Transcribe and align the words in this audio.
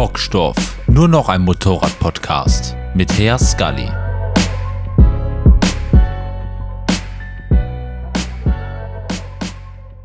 Bockstoff. 0.00 0.56
Nur 0.86 1.08
noch 1.08 1.28
ein 1.28 1.42
Motorrad-Podcast 1.42 2.74
mit 2.94 3.12
Herr 3.18 3.38
Scully. 3.38 3.86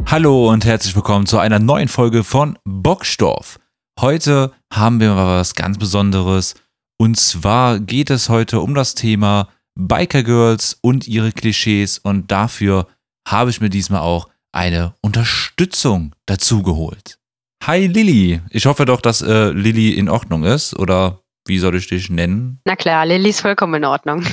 Hallo 0.06 0.50
und 0.50 0.66
herzlich 0.66 0.98
willkommen 0.98 1.26
zu 1.28 1.38
einer 1.38 1.60
neuen 1.60 1.88
Folge 1.88 2.26
von 2.26 2.60
Bockstoff. 2.66 3.58
Heute 3.98 4.52
haben 4.70 5.00
wir 5.00 5.14
mal 5.14 5.40
was 5.40 5.56
ganz 5.56 5.78
Besonderes. 5.78 6.56
Und 6.98 7.16
zwar 7.16 7.80
geht 7.80 8.10
es 8.10 8.28
heute 8.28 8.60
um 8.60 8.76
das 8.76 8.96
Thema 8.96 9.48
Biker 9.76 10.24
Girls 10.24 10.78
und 10.82 11.08
ihre 11.08 11.32
Klischees. 11.32 12.00
Und 12.00 12.32
dafür 12.32 12.88
habe 13.26 13.50
ich 13.50 13.62
mir 13.62 13.70
diesmal 13.70 14.02
auch 14.02 14.28
eine 14.52 14.94
Unterstützung 15.00 16.14
dazu 16.26 16.64
geholt. 16.64 17.18
Hi 17.68 17.88
Lilly. 17.88 18.42
Ich 18.52 18.68
hoffe 18.68 18.86
doch, 18.86 19.02
dass 19.02 19.24
äh, 19.24 19.50
Lilly 19.50 19.90
in 19.94 20.08
Ordnung 20.08 20.44
ist. 20.44 20.78
Oder 20.78 21.22
wie 21.48 21.58
soll 21.58 21.76
ich 21.76 21.88
dich 21.88 22.12
nennen? 22.12 22.60
Na 22.64 22.76
klar, 22.76 23.08
Lilly 23.08 23.30
ist 23.30 23.42
vollkommen 23.42 23.74
in 23.74 23.86
Ordnung. 23.86 24.24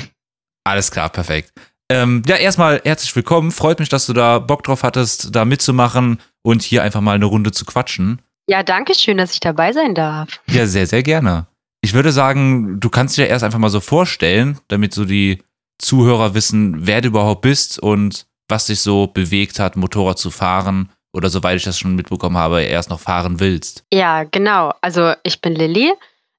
Alles 0.65 0.91
klar, 0.91 1.09
perfekt. 1.09 1.51
Ähm, 1.91 2.23
ja, 2.27 2.37
erstmal 2.37 2.83
herzlich 2.85 3.17
willkommen. 3.17 3.51
Freut 3.51 3.79
mich, 3.79 3.89
dass 3.89 4.05
du 4.05 4.13
da 4.13 4.39
Bock 4.39 4.65
drauf 4.65 4.83
hattest, 4.83 5.35
da 5.35 5.47
mitzumachen 5.47 6.21
und 6.43 6.61
hier 6.61 6.83
einfach 6.83 7.01
mal 7.01 7.15
eine 7.15 7.25
Runde 7.25 7.53
zu 7.53 7.65
quatschen. 7.65 8.21
Ja, 8.51 8.63
danke 8.63 8.95
schön, 8.95 9.17
dass 9.17 9.33
ich 9.33 9.41
dabei 9.41 9.73
sein 9.73 9.95
darf. 9.95 10.29
Ja, 10.51 10.67
sehr, 10.67 10.87
sehr 10.87 11.03
gerne. 11.03 11.47
Ich 11.81 11.95
würde 11.95 12.13
sagen, 12.13 12.81
du 12.81 12.91
kannst 12.91 13.17
dich 13.17 13.23
ja 13.23 13.31
erst 13.31 13.45
einfach 13.45 13.59
mal 13.59 13.71
so 13.71 13.81
vorstellen, 13.81 14.59
damit 14.69 14.93
so 14.93 15.07
die 15.07 15.43
Zuhörer 15.79 16.35
wissen, 16.35 16.87
wer 16.87 17.01
du 17.01 17.09
überhaupt 17.09 17.41
bist 17.41 17.79
und 17.79 18.27
was 18.49 18.67
dich 18.67 18.81
so 18.81 19.07
bewegt 19.07 19.59
hat, 19.59 19.77
Motorrad 19.77 20.19
zu 20.19 20.31
fahren 20.31 20.91
oder 21.13 21.29
soweit 21.29 21.57
ich 21.57 21.65
das 21.65 21.79
schon 21.79 21.95
mitbekommen 21.95 22.37
habe, 22.37 22.63
erst 22.63 22.91
noch 22.91 23.01
fahren 23.01 23.41
willst. 23.41 23.85
Ja, 23.93 24.25
genau. 24.25 24.73
Also 24.81 25.15
ich 25.23 25.41
bin 25.41 25.55
Lilly. 25.55 25.93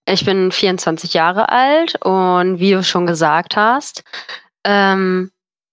Ich 0.05 0.25
bin 0.25 0.52
24 0.52 1.13
Jahre 1.13 1.49
alt 1.49 1.95
und 2.03 2.59
wie 2.59 2.71
du 2.71 2.83
schon 2.83 3.07
gesagt 3.07 3.55
hast, 3.55 4.03
ähm, 4.65 5.31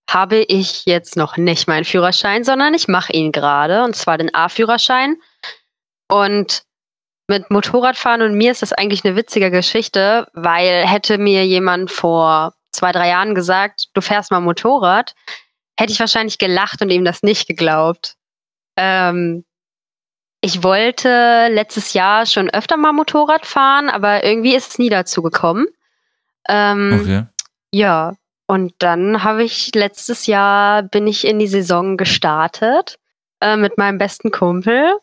habe 0.09 0.39
ich 0.39 0.87
jetzt 0.87 1.17
noch 1.17 1.37
nicht 1.37 1.67
meinen 1.67 1.85
Führerschein, 1.85 2.45
sondern 2.45 2.75
ich 2.75 2.87
mache 2.87 3.13
ihn 3.13 3.33
gerade 3.33 3.83
und 3.83 3.97
zwar 3.97 4.19
den 4.19 4.33
A-Führerschein. 4.35 5.17
Und 6.09 6.63
mit 7.29 7.51
Motorradfahren 7.51 8.23
und 8.23 8.35
mir 8.35 8.51
ist 8.51 8.63
das 8.63 8.73
eigentlich 8.73 9.05
eine 9.05 9.17
witzige 9.17 9.51
Geschichte, 9.51 10.27
weil 10.33 10.87
hätte 10.87 11.19
mir 11.19 11.47
jemand 11.47 11.91
vor 11.91 12.55
zwei, 12.73 12.93
drei 12.93 13.09
Jahren 13.09 13.35
gesagt, 13.35 13.89
du 13.95 14.01
fährst 14.01 14.31
mal 14.31 14.41
Motorrad, 14.41 15.15
hätte 15.79 15.93
ich 15.93 16.01
wahrscheinlich 16.01 16.39
gelacht 16.39 16.83
und 16.83 16.91
ihm 16.91 17.05
das 17.05 17.23
nicht 17.23 17.47
geglaubt. 17.47 18.17
Ähm, 18.77 19.45
ich 20.41 20.63
wollte 20.63 21.49
letztes 21.51 21.93
Jahr 21.93 22.25
schon 22.27 22.49
öfter 22.49 22.77
mal 22.77 22.93
Motorrad 22.93 23.45
fahren, 23.45 23.91
aber 23.91 24.25
irgendwie 24.25 24.55
ist 24.55 24.71
es 24.71 24.79
nie 24.79 24.89
dazu 24.89 25.23
gekommen. 25.23 25.67
Ähm, 26.49 26.99
okay. 27.01 27.25
Ja, 27.73 28.15
und 28.47 28.75
dann 28.79 29.23
habe 29.23 29.45
ich 29.45 29.75
letztes 29.75 30.27
Jahr 30.27 30.83
bin 30.83 31.07
ich 31.07 31.27
in 31.27 31.39
die 31.39 31.47
Saison 31.47 31.97
gestartet 31.97 32.99
äh, 33.41 33.57
mit 33.57 33.79
meinem 33.79 33.99
besten 33.99 34.31
Kumpel 34.31 34.95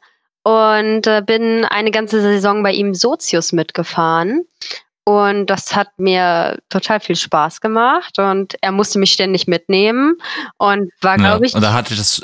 und 0.44 1.08
äh, 1.08 1.22
bin 1.26 1.66
eine 1.66 1.92
ganze 1.92 2.20
Saison 2.22 2.64
bei 2.64 2.72
ihm 2.72 2.94
Sozius 2.94 3.54
mitgefahren. 3.54 4.46
Und 5.06 5.46
das 5.46 5.74
hat 5.76 5.88
mir 5.98 6.60
total 6.68 7.00
viel 7.00 7.16
Spaß 7.16 7.62
gemacht 7.62 8.20
und 8.20 8.56
er 8.60 8.74
musste 8.74 9.00
mich 9.00 9.14
ständig 9.14 9.48
mitnehmen 9.48 10.18
und 10.58 10.92
war, 11.00 11.16
glaube 11.16 11.46
ja, 11.46 11.50
ich. 11.50 11.56
Und 11.56 11.62
da 11.62 11.72
hatte 11.74 11.94
ich 11.94 12.00
das. 12.00 12.22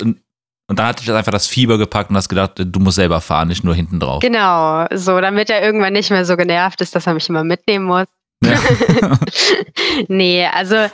Und 0.66 0.78
da 0.78 0.86
hatte 0.86 1.02
ich 1.02 1.12
einfach 1.12 1.32
das 1.32 1.46
Fieber 1.46 1.76
gepackt 1.76 2.10
und 2.10 2.16
hast 2.16 2.28
gedacht, 2.28 2.52
du 2.56 2.80
musst 2.80 2.96
selber 2.96 3.20
fahren, 3.20 3.48
nicht 3.48 3.64
nur 3.64 3.74
hinten 3.74 4.00
drauf. 4.00 4.20
Genau, 4.20 4.86
so, 4.94 5.20
damit 5.20 5.50
er 5.50 5.62
irgendwann 5.62 5.92
nicht 5.92 6.10
mehr 6.10 6.24
so 6.24 6.36
genervt 6.36 6.80
ist, 6.80 6.94
dass 6.94 7.06
er 7.06 7.14
mich 7.14 7.28
immer 7.28 7.44
mitnehmen 7.44 7.84
muss. 7.84 8.06
Ja. 8.42 8.58
nee, 10.08 10.46
also 10.46 10.88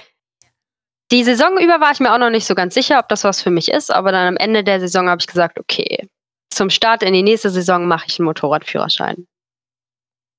die 1.13 1.25
Saison 1.25 1.59
über 1.59 1.81
war 1.81 1.93
ich 1.93 2.01
mir 2.01 2.13
auch 2.13 2.19
noch 2.19 2.31
nicht 2.31 2.47
so 2.47 2.55
ganz 2.55 2.75
sicher, 2.75 2.99
ob 2.99 3.09
das 3.09 3.25
was 3.25 3.43
für 3.43 3.51
mich 3.51 3.71
ist, 3.71 3.93
aber 3.93 4.13
dann 4.13 4.29
am 4.29 4.37
Ende 4.37 4.65
der 4.65 4.81
Saison 4.81 5.09
habe 5.09 5.21
ich 5.21 5.27
gesagt, 5.27 5.59
okay, 5.59 6.09
zum 6.51 6.71
Start 6.71 7.03
in 7.03 7.13
die 7.13 7.23
nächste 7.23 7.51
Saison 7.51 7.87
mache 7.87 8.07
ich 8.09 8.19
einen 8.19 8.27
Motorradführerschein. 8.27 9.27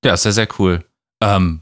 Ja, 0.03 0.17
sehr, 0.17 0.31
sehr 0.31 0.47
cool. 0.59 0.83
Ähm, 1.21 1.61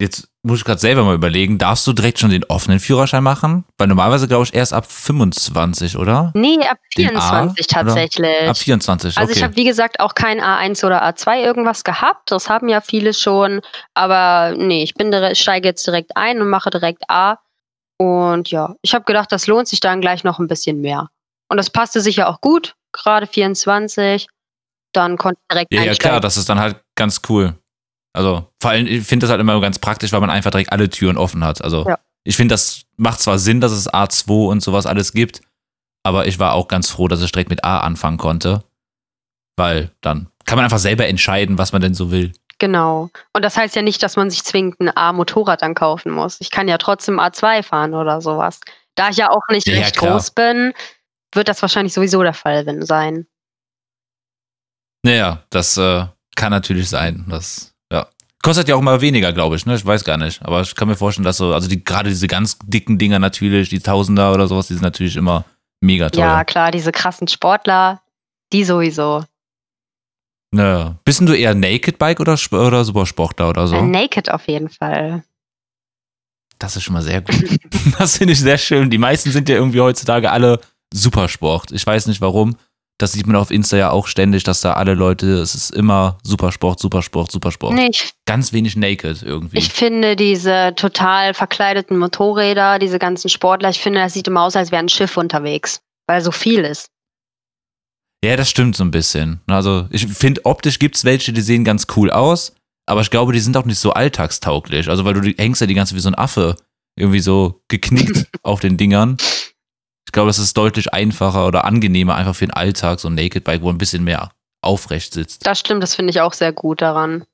jetzt 0.00 0.29
muss 0.42 0.60
ich 0.60 0.64
gerade 0.64 0.80
selber 0.80 1.04
mal 1.04 1.14
überlegen, 1.14 1.58
darfst 1.58 1.86
du 1.86 1.92
direkt 1.92 2.18
schon 2.18 2.30
den 2.30 2.44
offenen 2.44 2.80
Führerschein 2.80 3.22
machen? 3.22 3.64
Weil 3.76 3.88
normalerweise 3.88 4.26
glaube 4.26 4.44
ich 4.44 4.54
erst 4.54 4.72
ab 4.72 4.90
25, 4.90 5.98
oder? 5.98 6.32
Nee, 6.34 6.58
ab 6.66 6.78
24 6.94 7.66
tatsächlich. 7.66 8.48
Ab 8.48 8.56
24, 8.56 9.12
okay. 9.12 9.20
Also 9.20 9.34
ich 9.34 9.42
habe 9.42 9.56
wie 9.56 9.64
gesagt 9.64 10.00
auch 10.00 10.14
kein 10.14 10.40
A1 10.40 10.84
oder 10.84 11.04
A2 11.04 11.42
irgendwas 11.42 11.84
gehabt. 11.84 12.30
Das 12.30 12.48
haben 12.48 12.68
ja 12.68 12.80
viele 12.80 13.12
schon. 13.12 13.60
Aber 13.92 14.54
nee, 14.56 14.82
ich 14.82 14.94
bin 14.94 15.12
steige 15.34 15.68
jetzt 15.68 15.86
direkt 15.86 16.16
ein 16.16 16.40
und 16.40 16.48
mache 16.48 16.70
direkt 16.70 17.02
A. 17.08 17.38
Und 17.98 18.50
ja, 18.50 18.76
ich 18.80 18.94
habe 18.94 19.04
gedacht, 19.04 19.30
das 19.32 19.46
lohnt 19.46 19.68
sich 19.68 19.80
dann 19.80 20.00
gleich 20.00 20.24
noch 20.24 20.38
ein 20.38 20.48
bisschen 20.48 20.80
mehr. 20.80 21.10
Und 21.50 21.58
das 21.58 21.68
passte 21.68 22.00
sicher 22.00 22.28
auch 22.28 22.40
gut, 22.40 22.76
gerade 22.92 23.26
24. 23.26 24.26
Dann 24.92 25.18
konnte 25.18 25.38
ich 25.42 25.52
direkt 25.52 25.74
Ja, 25.74 25.82
ja 25.82 25.94
klar, 25.94 26.20
das 26.20 26.38
ist 26.38 26.48
dann 26.48 26.58
halt 26.58 26.82
ganz 26.94 27.20
cool. 27.28 27.59
Also 28.12 28.46
vor 28.60 28.70
allem, 28.72 28.86
ich 28.86 29.06
finde 29.06 29.24
das 29.24 29.30
halt 29.30 29.40
immer 29.40 29.60
ganz 29.60 29.78
praktisch, 29.78 30.12
weil 30.12 30.20
man 30.20 30.30
einfach 30.30 30.50
direkt 30.50 30.72
alle 30.72 30.90
Türen 30.90 31.16
offen 31.16 31.44
hat. 31.44 31.62
Also 31.62 31.86
ja. 31.86 31.98
ich 32.24 32.36
finde, 32.36 32.54
das 32.54 32.82
macht 32.96 33.20
zwar 33.20 33.38
Sinn, 33.38 33.60
dass 33.60 33.72
es 33.72 33.92
A2 33.92 34.48
und 34.48 34.62
sowas 34.62 34.86
alles 34.86 35.12
gibt, 35.12 35.42
aber 36.02 36.26
ich 36.26 36.38
war 36.38 36.54
auch 36.54 36.68
ganz 36.68 36.90
froh, 36.90 37.08
dass 37.08 37.22
ich 37.22 37.32
direkt 37.32 37.50
mit 37.50 37.64
A 37.64 37.80
anfangen 37.80 38.18
konnte. 38.18 38.64
Weil 39.56 39.90
dann 40.00 40.28
kann 40.44 40.56
man 40.56 40.64
einfach 40.64 40.78
selber 40.78 41.06
entscheiden, 41.06 41.58
was 41.58 41.72
man 41.72 41.82
denn 41.82 41.94
so 41.94 42.10
will. 42.10 42.32
Genau. 42.58 43.10
Und 43.32 43.44
das 43.44 43.56
heißt 43.56 43.74
ja 43.74 43.82
nicht, 43.82 44.02
dass 44.02 44.16
man 44.16 44.30
sich 44.30 44.44
zwingend 44.44 44.80
ein 44.80 44.94
A-Motorrad 44.94 45.62
dann 45.62 45.74
kaufen 45.74 46.12
muss. 46.12 46.40
Ich 46.40 46.50
kann 46.50 46.68
ja 46.68 46.78
trotzdem 46.78 47.18
A2 47.18 47.62
fahren 47.62 47.94
oder 47.94 48.20
sowas. 48.20 48.60
Da 48.94 49.08
ich 49.08 49.16
ja 49.16 49.30
auch 49.30 49.42
nicht 49.50 49.66
ja, 49.66 49.74
recht 49.78 49.96
klar. 49.96 50.12
groß 50.12 50.32
bin, 50.32 50.74
wird 51.34 51.48
das 51.48 51.62
wahrscheinlich 51.62 51.94
sowieso 51.94 52.22
der 52.22 52.34
Fall 52.34 52.64
sein. 52.84 53.26
Naja, 55.02 55.42
das 55.48 55.76
äh, 55.78 56.06
kann 56.36 56.50
natürlich 56.50 56.90
sein. 56.90 57.24
Das, 57.28 57.69
ja. 57.92 58.06
Kostet 58.42 58.68
ja 58.68 58.74
auch 58.74 58.80
immer 58.80 59.00
weniger, 59.00 59.32
glaube 59.32 59.56
ich, 59.56 59.66
ne? 59.66 59.74
Ich 59.74 59.84
weiß 59.84 60.02
gar 60.04 60.16
nicht. 60.16 60.42
Aber 60.42 60.62
ich 60.62 60.74
kann 60.74 60.88
mir 60.88 60.96
vorstellen, 60.96 61.24
dass 61.24 61.36
so, 61.36 61.52
also 61.52 61.68
die, 61.68 61.84
gerade 61.84 62.08
diese 62.08 62.26
ganz 62.26 62.58
dicken 62.64 62.98
Dinger 62.98 63.18
natürlich, 63.18 63.68
die 63.68 63.80
Tausender 63.80 64.32
oder 64.32 64.48
sowas, 64.48 64.68
die 64.68 64.74
sind 64.74 64.82
natürlich 64.82 65.16
immer 65.16 65.44
mega 65.80 66.08
teuer. 66.08 66.24
Ja, 66.24 66.44
klar, 66.44 66.70
diese 66.70 66.90
krassen 66.90 67.28
Sportler, 67.28 68.00
die 68.52 68.64
sowieso. 68.64 69.24
Naja. 70.52 70.96
Bist 71.04 71.20
du 71.20 71.32
eher 71.32 71.54
Naked 71.54 71.98
Bike 71.98 72.20
oder, 72.20 72.36
oder 72.52 72.84
Supersportler 72.84 73.50
oder 73.50 73.66
so? 73.66 73.76
Äh, 73.76 73.82
naked 73.82 74.30
auf 74.30 74.48
jeden 74.48 74.68
Fall. 74.68 75.22
Das 76.58 76.76
ist 76.76 76.82
schon 76.82 76.94
mal 76.94 77.02
sehr 77.02 77.20
gut. 77.20 77.58
das 77.98 78.18
finde 78.18 78.32
ich 78.32 78.40
sehr 78.40 78.58
schön. 78.58 78.90
Die 78.90 78.98
meisten 78.98 79.30
sind 79.30 79.48
ja 79.48 79.56
irgendwie 79.56 79.80
heutzutage 79.80 80.30
alle 80.30 80.60
Supersport. 80.92 81.70
Ich 81.72 81.86
weiß 81.86 82.06
nicht 82.06 82.20
warum. 82.20 82.56
Das 83.00 83.12
sieht 83.12 83.26
man 83.26 83.36
auf 83.36 83.50
Insta 83.50 83.78
ja 83.78 83.90
auch 83.90 84.06
ständig, 84.06 84.44
dass 84.44 84.60
da 84.60 84.74
alle 84.74 84.92
Leute, 84.92 85.38
es 85.38 85.54
ist 85.54 85.70
immer 85.70 86.18
Supersport, 86.22 86.78
Supersport, 86.78 87.30
Supersport. 87.30 87.72
Nee, 87.72 87.90
Ganz 88.26 88.52
wenig 88.52 88.76
Naked 88.76 89.22
irgendwie. 89.22 89.56
Ich 89.56 89.72
finde 89.72 90.16
diese 90.16 90.74
total 90.76 91.32
verkleideten 91.32 91.96
Motorräder, 91.96 92.78
diese 92.78 92.98
ganzen 92.98 93.30
Sportler, 93.30 93.70
ich 93.70 93.80
finde, 93.80 94.00
das 94.00 94.12
sieht 94.12 94.28
immer 94.28 94.42
aus, 94.42 94.54
als 94.54 94.70
wäre 94.70 94.82
ein 94.82 94.90
Schiff 94.90 95.16
unterwegs, 95.16 95.80
weil 96.06 96.20
so 96.20 96.30
viel 96.30 96.60
ist. 96.60 96.90
Ja, 98.22 98.36
das 98.36 98.50
stimmt 98.50 98.76
so 98.76 98.84
ein 98.84 98.90
bisschen. 98.90 99.40
Also, 99.46 99.86
ich 99.90 100.06
finde, 100.06 100.44
optisch 100.44 100.78
gibt 100.78 100.96
es 100.96 101.06
welche, 101.06 101.32
die 101.32 101.40
sehen 101.40 101.64
ganz 101.64 101.86
cool 101.96 102.10
aus, 102.10 102.54
aber 102.84 103.00
ich 103.00 103.10
glaube, 103.10 103.32
die 103.32 103.40
sind 103.40 103.56
auch 103.56 103.64
nicht 103.64 103.78
so 103.78 103.94
alltagstauglich. 103.94 104.90
Also, 104.90 105.06
weil 105.06 105.14
du 105.14 105.22
hängst 105.22 105.62
ja 105.62 105.66
die 105.66 105.74
ganze 105.74 105.94
wie 105.94 106.00
so 106.00 106.10
ein 106.10 106.14
Affe 106.14 106.56
irgendwie 106.96 107.20
so 107.20 107.62
geknickt 107.68 108.28
auf 108.42 108.60
den 108.60 108.76
Dingern. 108.76 109.16
Ich 110.10 110.12
glaube, 110.12 110.28
das 110.28 110.40
ist 110.40 110.56
deutlich 110.56 110.92
einfacher 110.92 111.46
oder 111.46 111.64
angenehmer 111.64 112.16
einfach 112.16 112.34
für 112.34 112.44
den 112.44 112.52
Alltag, 112.52 112.98
so 112.98 113.06
ein 113.06 113.14
Naked 113.14 113.44
Bike, 113.44 113.62
wo 113.62 113.70
ein 113.70 113.78
bisschen 113.78 114.02
mehr 114.02 114.32
aufrecht 114.60 115.14
sitzt. 115.14 115.46
Das 115.46 115.60
stimmt, 115.60 115.84
das 115.84 115.94
finde 115.94 116.10
ich 116.10 116.20
auch 116.20 116.32
sehr 116.32 116.52
gut 116.52 116.82
daran. 116.82 117.26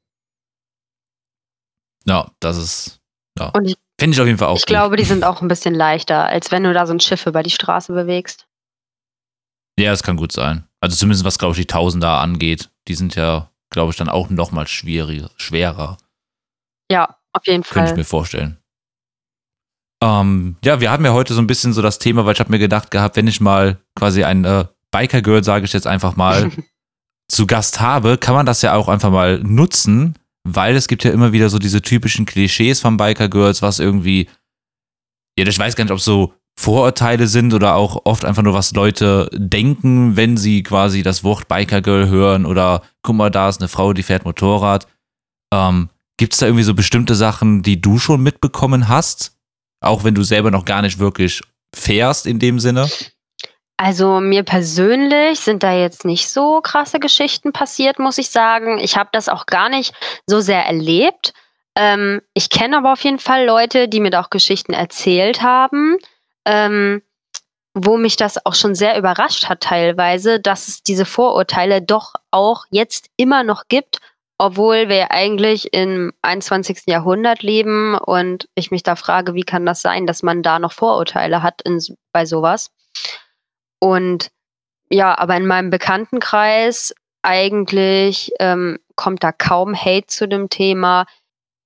Ja, 2.05 2.31
das 2.39 2.59
ist, 2.59 3.01
ja. 3.39 3.51
Finde 3.51 4.15
ich 4.15 4.21
auf 4.21 4.27
jeden 4.27 4.37
Fall 4.37 4.49
auch. 4.49 4.59
Ich 4.59 4.67
gut. 4.67 4.69
glaube, 4.69 4.97
die 4.97 5.05
sind 5.05 5.25
auch 5.25 5.41
ein 5.41 5.49
bisschen 5.49 5.75
leichter, 5.75 6.27
als 6.27 6.53
wenn 6.53 6.65
du 6.65 6.75
da 6.75 6.87
so 6.87 6.93
ein 6.93 7.01
Schiff 7.01 7.25
über 7.25 7.43
die 7.43 7.49
Straße 7.49 7.95
bewegst. 7.95 8.47
Ja, 9.79 9.93
das 9.93 10.03
kann 10.03 10.19
gut 10.19 10.33
sein. 10.33 10.69
Also 10.81 10.97
zumindest 10.97 11.25
was, 11.25 11.39
glaube 11.39 11.53
ich, 11.53 11.61
die 11.61 11.67
Tausender 11.67 12.21
angeht. 12.21 12.69
Die 12.89 12.95
sind 12.95 13.15
ja, 13.15 13.51
glaube 13.71 13.93
ich, 13.93 13.97
dann 13.97 14.11
auch 14.11 14.29
noch 14.29 14.51
mal 14.51 14.67
schwerer. 14.67 15.97
Ja, 16.93 17.17
auf 17.33 17.47
jeden 17.47 17.65
Fall. 17.65 17.73
Könnte 17.73 17.93
ich 17.93 17.97
mir 17.97 18.05
vorstellen. 18.05 18.59
Ähm, 20.03 20.57
ja, 20.65 20.81
wir 20.81 20.91
haben 20.91 21.05
ja 21.05 21.13
heute 21.13 21.35
so 21.35 21.41
ein 21.41 21.47
bisschen 21.47 21.73
so 21.73 21.83
das 21.83 21.99
Thema, 21.99 22.27
weil 22.27 22.35
ich 22.35 22.41
habe 22.41 22.51
mir 22.51 22.59
gedacht 22.59 22.91
gehabt, 22.91 23.17
wenn 23.17 23.27
ich 23.27 23.41
mal 23.41 23.79
quasi 23.95 24.25
ein 24.25 24.45
äh, 24.45 24.67
Biker-Girl, 24.91 25.43
sage 25.43 25.65
ich 25.65 25.73
jetzt 25.73 25.87
einfach 25.87 26.17
mal, 26.17 26.51
zu 27.29 27.47
Gast 27.47 27.81
habe, 27.81 28.19
kann 28.19 28.35
man 28.35 28.47
das 28.47 28.63
ja 28.63 28.75
auch 28.75 28.89
einfach 28.89 29.11
mal 29.11 29.41
nutzen, 29.41 30.15
weil 30.45 30.77
es 30.77 30.87
gibt 30.87 31.05
ja 31.05 31.11
immer 31.11 31.33
wieder 31.33 31.49
so 31.49 31.59
diese 31.59 31.83
typischen 31.83 32.27
Klischees 32.27 32.81
von 32.81 32.97
Biker-Girls, 32.97 33.63
was 33.63 33.79
irgendwie, 33.79 34.29
ja, 35.39 35.47
ich 35.47 35.59
weiß 35.59 35.77
gar 35.77 35.85
nicht, 35.85 35.93
ob 35.93 36.01
so 36.01 36.35
Vorurteile 36.59 37.27
sind 37.27 37.53
oder 37.53 37.75
auch 37.75 38.03
oft 38.05 38.25
einfach 38.25 38.43
nur, 38.43 38.55
was 38.55 38.73
Leute 38.73 39.29
denken, 39.35 40.17
wenn 40.17 40.37
sie 40.37 40.63
quasi 40.63 41.03
das 41.03 41.23
Wort 41.23 41.49
Biker 41.49 41.83
Girl 41.83 42.09
hören 42.09 42.47
oder 42.47 42.83
guck 43.03 43.17
mal, 43.17 43.31
da 43.31 43.49
ist 43.49 43.61
eine 43.61 43.69
Frau, 43.69 43.93
die 43.93 44.03
fährt 44.03 44.25
Motorrad. 44.25 44.87
Ähm, 45.53 45.91
Gibt 46.19 46.33
es 46.33 46.39
da 46.39 46.47
irgendwie 46.47 46.65
so 46.65 46.73
bestimmte 46.73 47.15
Sachen, 47.15 47.63
die 47.63 47.81
du 47.81 47.99
schon 47.99 48.23
mitbekommen 48.23 48.89
hast? 48.89 49.36
Auch 49.87 50.05
wenn 50.05 50.15
du 50.15 50.23
selber 50.23 50.51
noch 50.51 50.65
gar 50.65 50.83
nicht 50.83 50.99
wirklich 50.99 51.43
fährst 51.75 52.27
in 52.27 52.39
dem 52.39 52.59
Sinne? 52.59 52.89
Also 53.79 54.21
mir 54.21 54.43
persönlich 54.43 55.41
sind 55.41 55.63
da 55.63 55.75
jetzt 55.75 56.05
nicht 56.05 56.31
so 56.31 56.61
krasse 56.63 56.99
Geschichten 56.99 57.53
passiert, 57.53 57.99
muss 57.99 58.17
ich 58.17 58.31
sagen. 58.31 58.79
Ich 58.79 58.97
habe 58.97 59.11
das 59.13 59.29
auch 59.29 59.47
gar 59.47 59.69
nicht 59.69 59.95
so 60.27 60.41
sehr 60.41 60.65
erlebt. 60.65 61.35
Ähm, 61.77 62.23
ich 62.33 62.49
kenne 62.49 62.79
aber 62.79 62.95
auf 62.95 63.05
jeden 63.05 63.19
Fall 63.19 63.45
Leute, 63.45 63.89
die 63.89 64.01
mir 64.01 64.11
da 64.11 64.23
auch 64.23 64.31
Geschichten 64.31 64.73
erzählt 64.73 65.43
haben, 65.43 65.99
ähm, 66.47 67.03
wo 67.75 67.99
mich 67.99 68.17
das 68.17 68.45
auch 68.47 68.55
schon 68.55 68.75
sehr 68.75 68.97
überrascht 68.97 69.51
hat 69.51 69.61
teilweise, 69.61 70.41
dass 70.41 70.69
es 70.69 70.83
diese 70.83 71.05
Vorurteile 71.05 71.83
doch 71.83 72.15
auch 72.31 72.65
jetzt 72.71 73.11
immer 73.19 73.43
noch 73.43 73.65
gibt, 73.69 74.01
obwohl 74.39 74.89
wir 74.89 75.13
eigentlich 75.13 75.73
im 75.73 76.13
21. 76.23 76.83
Jahrhundert 76.87 77.43
leben 77.43 77.97
und 77.97 78.49
ich 78.55 78.71
mich 78.71 78.83
da 78.83 78.97
frage, 78.97 79.35
wie 79.35 79.45
kann 79.45 79.65
das 79.65 79.81
sein, 79.81 80.07
dass 80.07 80.23
man 80.23 80.43
da 80.43 80.59
noch 80.59 80.73
Vorurteile 80.73 81.43
hat 81.43 81.63
in, 81.63 81.81
bei 82.13 82.27
sowas. 82.27 82.71
Und 83.79 84.31
ja, 84.91 85.17
aber 85.19 85.37
in 85.37 85.47
meinem 85.47 85.71
Bekanntenkreis 85.71 86.95
eigentlich 87.23 88.33
ähm, 88.39 88.79
kommt 88.95 89.25
da 89.25 89.33
kaum 89.33 89.75
Hate 89.75 90.07
zu 90.07 90.29
dem 90.29 90.49
Thema. 90.51 91.07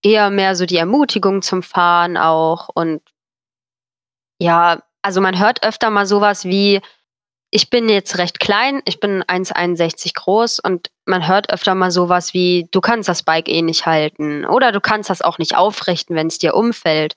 Eher 0.03 0.31
mehr 0.31 0.57
so 0.57 0.65
die 0.65 0.79
Ermutigung 0.79 1.43
zum 1.43 1.63
Fahren 1.63 2.17
auch. 2.17 2.69
Und 2.75 3.03
ja, 4.39 4.83
also 5.03 5.21
man 5.21 5.39
hört 5.39 5.63
öfter 5.65 5.91
mal 5.91 6.07
sowas 6.07 6.45
wie, 6.45 6.81
ich 7.51 7.71
bin 7.71 7.89
jetzt 7.89 8.19
recht 8.19 8.39
klein, 8.39 8.81
ich 8.85 9.01
bin 9.01 9.23
1,61 9.25 10.15
groß 10.15 10.61
und 10.61 10.89
man 11.05 11.27
hört 11.27 11.53
öfter 11.53 11.75
mal 11.75 11.91
sowas 11.91 12.33
wie, 12.33 12.69
du 12.71 12.81
kannst 12.81 13.09
das 13.09 13.23
Bike 13.23 13.49
eh 13.49 13.63
nicht 13.63 13.87
halten 13.87 14.45
oder 14.45 14.73
du 14.73 14.81
kannst 14.81 15.11
das 15.11 15.23
auch 15.23 15.39
nicht 15.39 15.57
aufrichten, 15.57 16.15
wenn 16.15 16.29
es 16.29 16.39
dir 16.39 16.55
umfällt 16.55 17.17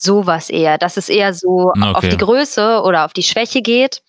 sowas 0.00 0.50
eher. 0.50 0.78
Dass 0.78 0.96
es 0.96 1.08
eher 1.08 1.34
so 1.34 1.72
okay. 1.76 1.92
auf 1.94 2.08
die 2.08 2.16
Größe 2.16 2.82
oder 2.82 3.04
auf 3.04 3.12
die 3.12 3.22
Schwäche 3.22 3.62
geht. 3.62 4.02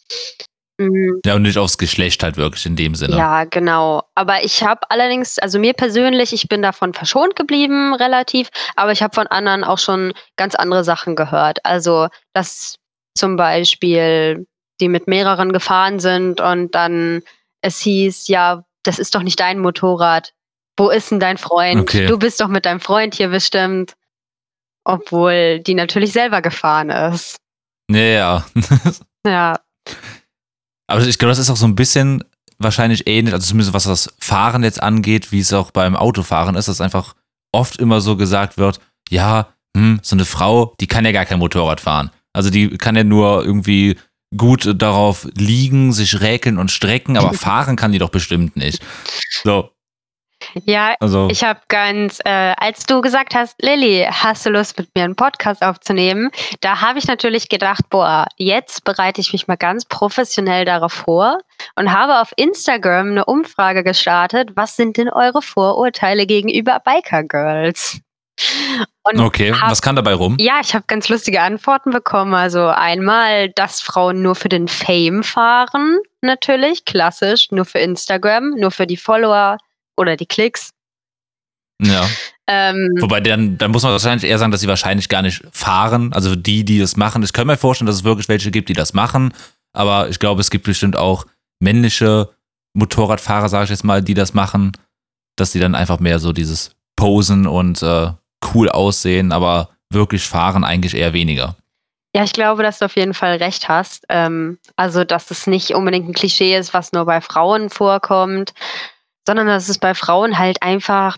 Mhm. 0.77 1.19
Ja, 1.25 1.35
und 1.35 1.43
nicht 1.43 1.57
aufs 1.57 1.77
Geschlecht 1.77 2.23
halt 2.23 2.37
wirklich 2.37 2.65
in 2.65 2.75
dem 2.75 2.95
Sinne. 2.95 3.17
Ja, 3.17 3.43
genau. 3.43 4.03
Aber 4.15 4.43
ich 4.43 4.63
habe 4.63 4.81
allerdings, 4.89 5.37
also 5.37 5.59
mir 5.59 5.73
persönlich, 5.73 6.33
ich 6.33 6.47
bin 6.47 6.61
davon 6.61 6.93
verschont 6.93 7.35
geblieben, 7.35 7.93
relativ, 7.93 8.49
aber 8.75 8.91
ich 8.91 9.03
habe 9.03 9.13
von 9.13 9.27
anderen 9.27 9.63
auch 9.63 9.77
schon 9.77 10.13
ganz 10.37 10.55
andere 10.55 10.83
Sachen 10.83 11.15
gehört. 11.15 11.59
Also, 11.65 12.07
dass 12.33 12.77
zum 13.15 13.35
Beispiel 13.35 14.47
die 14.81 14.89
mit 14.89 15.07
mehreren 15.07 15.53
gefahren 15.53 15.99
sind 15.99 16.41
und 16.41 16.75
dann 16.75 17.21
es 17.61 17.79
hieß, 17.79 18.27
ja, 18.27 18.65
das 18.83 18.99
ist 18.99 19.15
doch 19.15 19.23
nicht 19.23 19.39
dein 19.39 19.59
Motorrad. 19.59 20.33
Wo 20.77 20.89
ist 20.89 21.11
denn 21.11 21.19
dein 21.19 21.37
Freund? 21.37 21.81
Okay. 21.81 22.07
Du 22.07 22.17
bist 22.17 22.41
doch 22.41 22.47
mit 22.47 22.65
deinem 22.65 22.79
Freund 22.79 23.13
hier 23.13 23.29
bestimmt. 23.29 23.93
Obwohl 24.83 25.59
die 25.59 25.75
natürlich 25.75 26.11
selber 26.11 26.41
gefahren 26.41 26.89
ist. 26.89 27.37
Ja. 27.91 28.45
ja. 29.25 29.59
Aber 30.87 31.01
ich 31.05 31.19
glaube, 31.19 31.31
das 31.31 31.39
ist 31.39 31.49
auch 31.49 31.57
so 31.57 31.67
ein 31.67 31.75
bisschen 31.75 32.23
wahrscheinlich 32.57 33.07
ähnlich, 33.07 33.33
also 33.33 33.47
zumindest 33.47 33.73
was 33.73 33.83
das 33.85 34.13
Fahren 34.19 34.63
jetzt 34.63 34.81
angeht, 34.81 35.31
wie 35.31 35.39
es 35.39 35.53
auch 35.53 35.71
beim 35.71 35.95
Autofahren 35.95 36.55
ist, 36.55 36.67
dass 36.67 36.81
einfach 36.81 37.15
oft 37.51 37.77
immer 37.77 38.01
so 38.01 38.17
gesagt 38.17 38.57
wird, 38.57 38.79
ja, 39.09 39.47
hm, 39.75 39.99
so 40.03 40.15
eine 40.15 40.25
Frau, 40.25 40.75
die 40.79 40.87
kann 40.87 41.05
ja 41.05 41.11
gar 41.11 41.25
kein 41.25 41.39
Motorrad 41.39 41.79
fahren. 41.79 42.11
Also 42.33 42.49
die 42.49 42.77
kann 42.77 42.95
ja 42.95 43.03
nur 43.03 43.43
irgendwie 43.43 43.97
gut 44.35 44.81
darauf 44.81 45.27
liegen, 45.35 45.91
sich 45.91 46.21
räkeln 46.21 46.57
und 46.57 46.71
strecken, 46.71 47.17
aber 47.17 47.33
fahren 47.33 47.75
kann 47.75 47.91
die 47.91 47.99
doch 47.99 48.09
bestimmt 48.09 48.55
nicht. 48.55 48.81
So. 49.43 49.69
Ja, 50.65 50.95
also. 50.99 51.27
ich 51.29 51.43
habe 51.43 51.59
ganz, 51.67 52.19
äh, 52.25 52.53
als 52.57 52.85
du 52.85 53.01
gesagt 53.01 53.35
hast, 53.35 53.61
Lilly, 53.61 54.07
hast 54.09 54.45
du 54.45 54.49
Lust 54.49 54.77
mit 54.77 54.89
mir 54.95 55.03
einen 55.03 55.15
Podcast 55.15 55.61
aufzunehmen? 55.61 56.31
Da 56.61 56.81
habe 56.81 56.99
ich 56.99 57.07
natürlich 57.07 57.49
gedacht, 57.49 57.89
boah, 57.89 58.25
jetzt 58.37 58.83
bereite 58.83 59.21
ich 59.21 59.33
mich 59.33 59.47
mal 59.47 59.57
ganz 59.57 59.85
professionell 59.85 60.65
darauf 60.65 60.93
vor 60.93 61.37
und 61.75 61.93
habe 61.93 62.19
auf 62.19 62.33
Instagram 62.37 63.11
eine 63.11 63.25
Umfrage 63.25 63.83
gestartet. 63.83 64.51
Was 64.55 64.75
sind 64.75 64.97
denn 64.97 65.09
eure 65.09 65.41
Vorurteile 65.41 66.25
gegenüber 66.25 66.81
Biker 66.83 67.23
Girls? 67.23 68.01
Und 69.03 69.19
okay, 69.19 69.53
hab, 69.53 69.71
was 69.71 69.81
kann 69.81 69.95
dabei 69.95 70.13
rum? 70.13 70.37
Ja, 70.39 70.59
ich 70.61 70.73
habe 70.73 70.85
ganz 70.87 71.09
lustige 71.09 71.41
Antworten 71.41 71.91
bekommen. 71.91 72.33
Also 72.33 72.67
einmal, 72.67 73.49
dass 73.49 73.81
Frauen 73.81 74.21
nur 74.21 74.35
für 74.35 74.49
den 74.49 74.67
Fame 74.67 75.23
fahren, 75.23 75.99
natürlich, 76.21 76.85
klassisch, 76.85 77.51
nur 77.51 77.65
für 77.65 77.79
Instagram, 77.79 78.51
nur 78.51 78.71
für 78.71 78.87
die 78.87 78.97
Follower 78.97 79.57
oder 79.97 80.17
die 80.17 80.25
Klicks. 80.25 80.71
Ja. 81.81 82.07
Ähm, 82.47 82.95
Wobei 82.99 83.21
dann, 83.21 83.57
dann 83.57 83.71
muss 83.71 83.83
man 83.83 83.91
wahrscheinlich 83.91 84.29
eher 84.29 84.37
sagen, 84.37 84.51
dass 84.51 84.61
sie 84.61 84.67
wahrscheinlich 84.67 85.09
gar 85.09 85.21
nicht 85.21 85.43
fahren. 85.51 86.13
Also 86.13 86.35
die, 86.35 86.63
die 86.63 86.79
das 86.79 86.95
machen. 86.95 87.23
Ich 87.23 87.33
kann 87.33 87.47
mir 87.47 87.57
vorstellen, 87.57 87.87
dass 87.87 87.95
es 87.95 88.03
wirklich 88.03 88.29
welche 88.29 88.51
gibt, 88.51 88.69
die 88.69 88.73
das 88.73 88.93
machen. 88.93 89.33
Aber 89.73 90.09
ich 90.09 90.19
glaube, 90.19 90.41
es 90.41 90.51
gibt 90.51 90.65
bestimmt 90.65 90.95
auch 90.95 91.25
männliche 91.59 92.29
Motorradfahrer, 92.73 93.49
sage 93.49 93.65
ich 93.65 93.69
jetzt 93.71 93.83
mal, 93.83 94.01
die 94.01 94.13
das 94.13 94.33
machen, 94.33 94.73
dass 95.35 95.51
die 95.51 95.59
dann 95.59 95.75
einfach 95.75 95.99
mehr 95.99 96.19
so 96.19 96.33
dieses 96.33 96.75
Posen 96.95 97.47
und 97.47 97.81
äh, 97.81 98.11
cool 98.53 98.69
aussehen, 98.69 99.31
aber 99.31 99.69
wirklich 99.89 100.23
fahren 100.23 100.63
eigentlich 100.63 100.95
eher 100.95 101.13
weniger. 101.13 101.55
Ja, 102.13 102.23
ich 102.23 102.33
glaube, 102.33 102.63
dass 102.63 102.79
du 102.79 102.85
auf 102.85 102.95
jeden 102.95 103.13
Fall 103.13 103.37
recht 103.37 103.69
hast. 103.69 104.05
Ähm, 104.09 104.57
also, 104.75 105.03
dass 105.03 105.31
es 105.31 105.47
nicht 105.47 105.71
unbedingt 105.71 106.09
ein 106.09 106.13
Klischee 106.13 106.57
ist, 106.57 106.73
was 106.73 106.91
nur 106.91 107.05
bei 107.05 107.21
Frauen 107.21 107.69
vorkommt, 107.69 108.53
sondern 109.25 109.47
dass 109.47 109.69
es 109.69 109.77
bei 109.77 109.93
Frauen 109.93 110.37
halt 110.37 110.61
einfach 110.61 111.17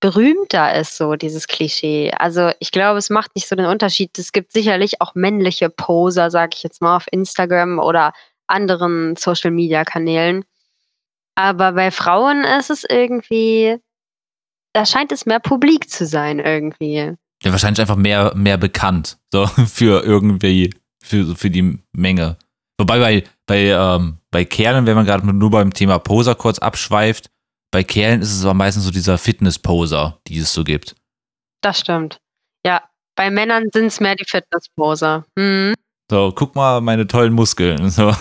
berühmter 0.00 0.74
ist, 0.74 0.96
so 0.96 1.14
dieses 1.16 1.48
Klischee. 1.48 2.12
Also 2.16 2.52
ich 2.60 2.70
glaube, 2.70 2.98
es 2.98 3.10
macht 3.10 3.34
nicht 3.34 3.48
so 3.48 3.56
den 3.56 3.66
Unterschied. 3.66 4.16
Es 4.18 4.32
gibt 4.32 4.52
sicherlich 4.52 5.00
auch 5.00 5.14
männliche 5.14 5.70
Poser, 5.70 6.30
sag 6.30 6.54
ich 6.54 6.62
jetzt 6.62 6.80
mal, 6.80 6.96
auf 6.96 7.06
Instagram 7.10 7.78
oder 7.78 8.12
anderen 8.46 9.16
Social-Media-Kanälen. 9.16 10.44
Aber 11.34 11.72
bei 11.72 11.90
Frauen 11.90 12.44
ist 12.44 12.70
es 12.70 12.84
irgendwie, 12.84 13.78
da 14.78 14.86
scheint 14.86 15.10
es 15.10 15.26
mehr 15.26 15.40
publik 15.40 15.90
zu 15.90 16.06
sein 16.06 16.38
irgendwie. 16.38 17.14
Ja, 17.42 17.50
wahrscheinlich 17.50 17.80
einfach 17.80 17.96
mehr, 17.96 18.32
mehr 18.36 18.58
bekannt, 18.58 19.18
so 19.32 19.46
für 19.66 20.04
irgendwie, 20.04 20.72
für, 21.02 21.34
für 21.34 21.50
die 21.50 21.80
Menge. 21.92 22.36
Wobei 22.78 23.00
bei, 23.00 23.24
bei, 23.46 23.58
ähm, 23.70 24.18
bei 24.30 24.44
Kerlen, 24.44 24.86
wenn 24.86 24.94
man 24.94 25.04
gerade 25.04 25.26
nur 25.26 25.50
beim 25.50 25.74
Thema 25.74 25.98
Poser 25.98 26.36
kurz 26.36 26.60
abschweift, 26.60 27.28
bei 27.72 27.82
Kerlen 27.82 28.22
ist 28.22 28.32
es 28.32 28.44
aber 28.44 28.54
meistens 28.54 28.84
so 28.84 28.92
dieser 28.92 29.18
Fitness-Poser, 29.18 30.20
die 30.28 30.38
es 30.38 30.52
so 30.54 30.62
gibt. 30.62 30.94
Das 31.60 31.80
stimmt. 31.80 32.20
Ja, 32.64 32.82
bei 33.16 33.30
Männern 33.32 33.64
sind 33.72 33.86
es 33.86 33.98
mehr 33.98 34.14
die 34.14 34.26
Fitness-Poser. 34.28 35.24
Mhm. 35.36 35.74
So, 36.08 36.32
guck 36.36 36.54
mal 36.54 36.80
meine 36.80 37.06
tollen 37.06 37.32
Muskeln. 37.32 37.90
So. 37.90 38.14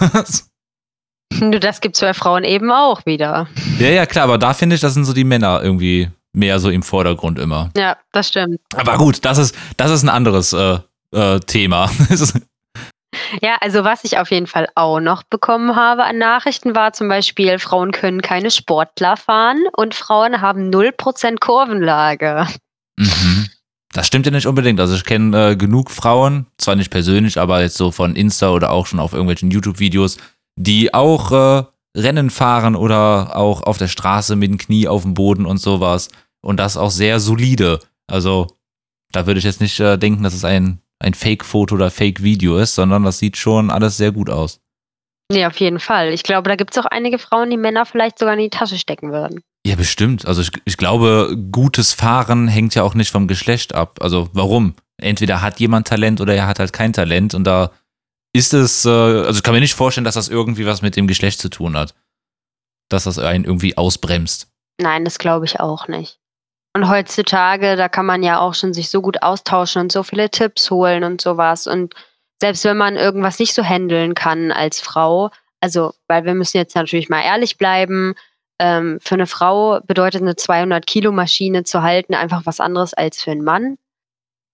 Nur 1.40 1.60
das 1.60 1.82
gibt 1.82 1.96
es 1.96 2.02
bei 2.02 2.14
Frauen 2.14 2.44
eben 2.44 2.72
auch 2.72 3.06
wieder. 3.06 3.48
Ja, 3.78 3.90
ja, 3.90 4.06
klar, 4.06 4.24
aber 4.24 4.38
da 4.40 4.54
finde 4.56 4.76
ich, 4.76 4.82
das 4.82 4.96
sind 4.96 5.06
so 5.06 5.14
die 5.14 5.26
Männer 5.26 5.62
irgendwie 5.62 6.10
mehr 6.34 6.60
so 6.60 6.70
im 6.70 6.84
Vordergrund 6.84 7.40
immer. 7.40 7.70
Ja, 7.76 7.98
das 8.12 8.30
stimmt. 8.30 8.60
Aber 8.76 8.98
gut, 8.98 9.26
das 9.26 9.38
ist, 9.38 9.56
das 9.78 9.92
ist 9.92 10.04
ein 10.04 10.10
anderes 10.10 10.54
äh, 10.54 10.80
äh, 11.12 11.40
Thema. 11.42 11.90
Ja, 13.42 13.58
also 13.62 13.84
was 13.84 14.04
ich 14.04 14.20
auf 14.20 14.32
jeden 14.32 14.48
Fall 14.48 14.68
auch 14.76 15.00
noch 15.00 15.24
bekommen 15.24 15.76
habe 15.76 16.04
an 16.04 16.18
Nachrichten 16.18 16.76
war 16.76 16.94
zum 16.94 17.08
Beispiel, 17.08 17.58
Frauen 17.58 17.92
können 17.92 18.22
keine 18.22 18.52
Sportler 18.52 19.18
fahren 19.18 19.64
und 19.76 19.96
Frauen 19.96 20.42
haben 20.42 20.70
0% 20.70 21.40
Kurvenlage. 21.40 22.48
Mhm. 22.98 23.48
Das 23.94 24.08
stimmt 24.08 24.26
ja 24.26 24.32
nicht 24.32 24.46
unbedingt. 24.46 24.80
Also 24.80 24.96
ich 24.96 25.06
kenne 25.06 25.52
äh, 25.52 25.56
genug 25.56 25.90
Frauen, 25.90 26.48
zwar 26.58 26.76
nicht 26.76 26.92
persönlich, 26.92 27.40
aber 27.40 27.62
jetzt 27.62 27.78
so 27.78 27.92
von 27.92 28.16
Insta 28.16 28.50
oder 28.50 28.72
auch 28.72 28.86
schon 28.86 29.00
auf 29.00 29.14
irgendwelchen 29.14 29.52
YouTube-Videos, 29.52 30.18
die 30.56 30.94
auch 30.94 31.32
äh, 31.32 31.64
Rennen 31.96 32.30
fahren 32.30 32.76
oder 32.76 33.36
auch 33.36 33.64
auf 33.64 33.78
der 33.78 33.88
Straße 33.88 34.36
mit 34.36 34.52
dem 34.52 34.58
Knie 34.58 34.88
auf 34.88 35.04
dem 35.04 35.14
Boden 35.14 35.46
und 35.46 35.58
sowas. 35.58 36.10
Und 36.42 36.58
das 36.58 36.78
auch 36.78 36.92
sehr 36.92 37.20
solide. 37.20 37.80
Also 38.08 38.48
da 39.12 39.26
würde 39.26 39.40
ich 39.40 39.46
jetzt 39.46 39.62
nicht 39.62 39.80
äh, 39.80 39.98
denken, 39.98 40.24
dass 40.24 40.34
es 40.34 40.44
ein 40.44 40.82
ein 41.00 41.14
Fake-Foto 41.14 41.76
oder 41.76 41.92
Fake-Video 41.92 42.58
ist, 42.58 42.76
sondern 42.76 43.04
das 43.04 43.20
sieht 43.20 43.38
schon 43.38 43.70
alles 43.70 43.98
sehr 43.98 44.12
gut 44.12 44.30
aus. 44.30 44.60
Nee, 45.32 45.46
auf 45.46 45.58
jeden 45.60 45.80
Fall. 45.80 46.14
Ich 46.14 46.24
glaube, 46.24 46.50
da 46.50 46.56
gibt 46.56 46.72
es 46.72 46.78
auch 46.78 46.86
einige 46.86 47.20
Frauen, 47.20 47.50
die 47.50 47.58
Männer 47.58 47.86
vielleicht 47.86 48.18
sogar 48.18 48.34
in 48.36 48.40
die 48.40 48.50
Tasche 48.50 48.78
stecken 48.78 49.12
würden. 49.12 49.42
Ja, 49.66 49.76
bestimmt. 49.76 50.26
Also 50.26 50.42
ich, 50.42 50.52
ich 50.64 50.78
glaube, 50.78 51.38
gutes 51.52 51.94
Fahren 51.94 52.48
hängt 52.48 52.76
ja 52.76 52.84
auch 52.84 52.94
nicht 52.94 53.12
vom 53.12 53.28
Geschlecht 53.28 53.76
ab. 53.76 54.00
Also 54.02 54.30
warum? 54.32 54.76
Entweder 55.00 55.42
hat 55.42 55.60
jemand 55.60 55.88
Talent 55.88 56.22
oder 56.22 56.34
er 56.34 56.48
hat 56.48 56.60
halt 56.60 56.72
kein 56.72 56.94
Talent 56.94 57.34
und 57.36 57.44
da 57.44 57.72
ist 58.34 58.54
es, 58.54 58.86
äh, 58.86 58.90
also 58.90 59.38
ich 59.38 59.44
kann 59.44 59.54
mir 59.54 59.60
nicht 59.60 59.76
vorstellen, 59.76 60.06
dass 60.06 60.16
das 60.16 60.30
irgendwie 60.30 60.66
was 60.66 60.82
mit 60.82 60.96
dem 60.96 61.08
Geschlecht 61.08 61.40
zu 61.40 61.50
tun 61.50 61.78
hat. 61.78 61.96
Dass 62.90 63.04
das 63.04 63.20
einen 63.20 63.46
irgendwie 63.46 63.78
ausbremst. 63.78 64.48
Nein, 64.80 65.06
das 65.06 65.18
glaube 65.18 65.46
ich 65.46 65.60
auch 65.60 65.88
nicht. 65.88 66.20
Und 66.74 66.90
heutzutage, 66.90 67.76
da 67.76 67.90
kann 67.90 68.06
man 68.06 68.22
ja 68.22 68.40
auch 68.40 68.54
schon 68.54 68.74
sich 68.74 68.90
so 68.90 69.02
gut 69.02 69.24
austauschen 69.24 69.82
und 69.82 69.92
so 69.92 70.04
viele 70.04 70.30
Tipps 70.30 70.70
holen 70.70 71.04
und 71.04 71.20
sowas. 71.20 71.66
Und 71.66 71.96
selbst 72.40 72.64
wenn 72.66 72.78
man 72.78 72.96
irgendwas 72.96 73.40
nicht 73.40 73.56
so 73.56 73.64
handeln 73.64 74.14
kann 74.14 74.52
als 74.52 74.80
Frau, 74.80 75.32
also, 75.60 75.94
weil 76.08 76.26
wir 76.26 76.36
müssen 76.36 76.58
jetzt 76.58 76.76
natürlich 76.76 77.10
mal 77.10 77.24
ehrlich 77.24 77.58
bleiben, 77.58 78.14
ähm, 78.60 79.00
für 79.02 79.16
eine 79.16 79.28
Frau 79.28 79.80
bedeutet 79.82 80.22
eine 80.22 80.36
200 80.36 80.86
Kilo 80.86 81.12
Maschine 81.12 81.64
zu 81.64 81.82
halten 81.82 82.14
einfach 82.14 82.46
was 82.46 82.60
anderes 82.60 82.94
als 82.94 83.24
für 83.24 83.32
einen 83.32 83.44
Mann. 83.44 83.78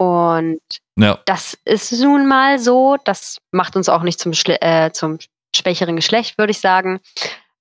Und 0.03 0.59
Ja. 0.97 1.19
das 1.25 1.57
ist 1.65 1.91
nun 1.93 2.27
mal 2.27 2.59
so. 2.59 2.97
Das 3.05 3.37
macht 3.51 3.75
uns 3.75 3.89
auch 3.89 4.03
nicht 4.03 4.19
zum, 4.19 4.33
Schle 4.33 4.61
äh, 4.61 4.91
zum 4.91 5.19
schwächeren 5.55 5.95
Geschlecht, 5.95 6.37
würde 6.37 6.51
ich 6.51 6.59
sagen. 6.59 6.99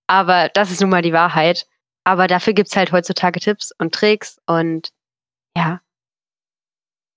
Aber 0.08 0.48
das 0.48 0.70
ist 0.70 0.80
nun 0.80 0.90
mal 0.90 1.02
die 1.02 1.12
Wahrheit. 1.12 1.66
Aber 2.04 2.26
dafür 2.26 2.52
gibt 2.52 2.68
es 2.68 2.76
halt 2.76 2.90
heutzutage 2.90 3.38
Tipps 3.38 3.70
und 3.78 3.94
Tricks 3.94 4.38
und 4.46 4.90
ja, 5.56 5.80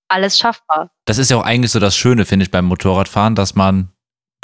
alles 0.08 0.38
schaffbar. 0.38 0.90
Das 1.06 1.18
ist 1.18 1.30
ja 1.30 1.38
auch 1.38 1.44
eigentlich 1.44 1.72
so 1.72 1.80
das 1.80 1.96
Schöne, 1.96 2.24
finde 2.24 2.44
ich, 2.44 2.50
beim 2.52 2.66
Motorradfahren, 2.66 3.34
dass 3.34 3.56
man 3.56 3.90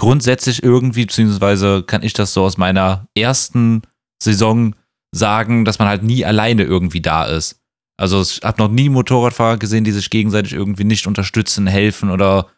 grundsätzlich 0.00 0.62
irgendwie, 0.64 1.06
beziehungsweise 1.06 1.84
kann 1.84 2.02
ich 2.02 2.12
das 2.12 2.34
so 2.34 2.42
aus 2.42 2.56
meiner 2.58 3.06
ersten 3.16 3.82
Saison 4.20 4.74
sagen, 5.14 5.64
dass 5.64 5.78
man 5.78 5.86
halt 5.86 6.02
nie 6.02 6.24
alleine 6.24 6.64
irgendwie 6.64 7.00
da 7.00 7.24
ist. 7.26 7.61
Also 8.02 8.20
ich 8.20 8.40
habe 8.42 8.60
noch 8.60 8.68
nie 8.68 8.88
Motorradfahrer 8.88 9.58
gesehen, 9.58 9.84
die 9.84 9.92
sich 9.92 10.10
gegenseitig 10.10 10.54
irgendwie 10.54 10.82
nicht 10.82 11.06
unterstützen, 11.06 11.68
helfen 11.68 12.10
oder 12.10 12.48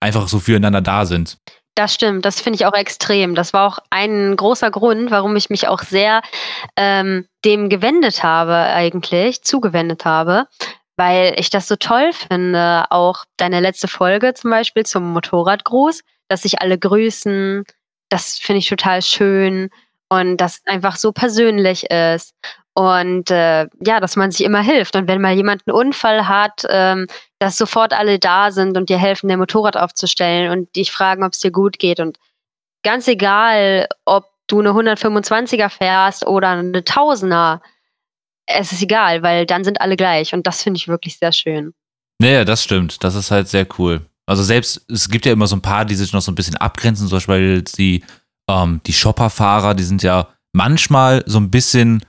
einfach 0.00 0.26
so 0.26 0.40
füreinander 0.40 0.80
da 0.80 1.06
sind. 1.06 1.38
Das 1.76 1.94
stimmt, 1.94 2.24
das 2.24 2.40
finde 2.40 2.56
ich 2.56 2.66
auch 2.66 2.74
extrem. 2.74 3.36
Das 3.36 3.52
war 3.52 3.68
auch 3.68 3.78
ein 3.90 4.34
großer 4.34 4.72
Grund, 4.72 5.12
warum 5.12 5.36
ich 5.36 5.48
mich 5.48 5.68
auch 5.68 5.82
sehr 5.82 6.22
ähm, 6.76 7.24
dem 7.44 7.68
gewendet 7.68 8.24
habe, 8.24 8.52
eigentlich, 8.52 9.42
zugewendet 9.42 10.04
habe, 10.04 10.48
weil 10.96 11.34
ich 11.38 11.50
das 11.50 11.68
so 11.68 11.76
toll 11.76 12.10
finde. 12.12 12.86
Auch 12.90 13.26
deine 13.36 13.60
letzte 13.60 13.86
Folge 13.86 14.34
zum 14.34 14.50
Beispiel 14.50 14.84
zum 14.84 15.12
Motorradgruß, 15.12 16.00
dass 16.26 16.42
sich 16.42 16.60
alle 16.60 16.76
grüßen, 16.76 17.62
das 18.08 18.38
finde 18.38 18.58
ich 18.58 18.68
total 18.68 19.02
schön 19.02 19.70
und 20.08 20.38
das 20.38 20.62
einfach 20.66 20.96
so 20.96 21.12
persönlich 21.12 21.88
ist. 21.92 22.34
Und 22.80 23.30
äh, 23.30 23.66
ja, 23.84 24.00
dass 24.00 24.16
man 24.16 24.30
sich 24.30 24.42
immer 24.42 24.62
hilft. 24.62 24.96
Und 24.96 25.06
wenn 25.06 25.20
mal 25.20 25.34
jemand 25.34 25.62
einen 25.66 25.76
Unfall 25.76 26.26
hat, 26.26 26.64
ähm, 26.70 27.08
dass 27.38 27.58
sofort 27.58 27.92
alle 27.92 28.18
da 28.18 28.50
sind 28.50 28.74
und 28.78 28.88
dir 28.88 28.96
helfen, 28.96 29.28
dein 29.28 29.38
Motorrad 29.38 29.76
aufzustellen 29.76 30.50
und 30.50 30.74
dich 30.74 30.90
fragen, 30.90 31.22
ob 31.22 31.34
es 31.34 31.40
dir 31.40 31.50
gut 31.50 31.78
geht. 31.78 32.00
Und 32.00 32.18
ganz 32.82 33.06
egal, 33.06 33.86
ob 34.06 34.30
du 34.46 34.60
eine 34.60 34.70
125er 34.70 35.68
fährst 35.68 36.26
oder 36.26 36.48
eine 36.48 36.80
1000er, 36.80 37.60
es 38.46 38.72
ist 38.72 38.80
egal, 38.82 39.22
weil 39.22 39.44
dann 39.44 39.62
sind 39.62 39.82
alle 39.82 39.96
gleich. 39.96 40.32
Und 40.32 40.46
das 40.46 40.62
finde 40.62 40.78
ich 40.78 40.88
wirklich 40.88 41.18
sehr 41.18 41.32
schön. 41.32 41.74
Naja, 42.18 42.46
das 42.46 42.64
stimmt. 42.64 43.04
Das 43.04 43.14
ist 43.14 43.30
halt 43.30 43.48
sehr 43.48 43.66
cool. 43.78 44.00
Also 44.24 44.42
selbst, 44.42 44.86
es 44.88 45.10
gibt 45.10 45.26
ja 45.26 45.32
immer 45.32 45.46
so 45.46 45.56
ein 45.56 45.60
paar, 45.60 45.84
die 45.84 45.96
sich 45.96 46.14
noch 46.14 46.22
so 46.22 46.32
ein 46.32 46.34
bisschen 46.34 46.56
abgrenzen, 46.56 47.08
zum 47.08 47.16
Beispiel 47.16 47.60
die, 47.60 48.02
ähm, 48.48 48.80
die 48.86 48.94
Shopperfahrer, 48.94 49.74
die 49.74 49.82
sind 49.82 50.02
ja 50.02 50.28
manchmal 50.54 51.22
so 51.26 51.38
ein 51.38 51.50
bisschen, 51.50 52.06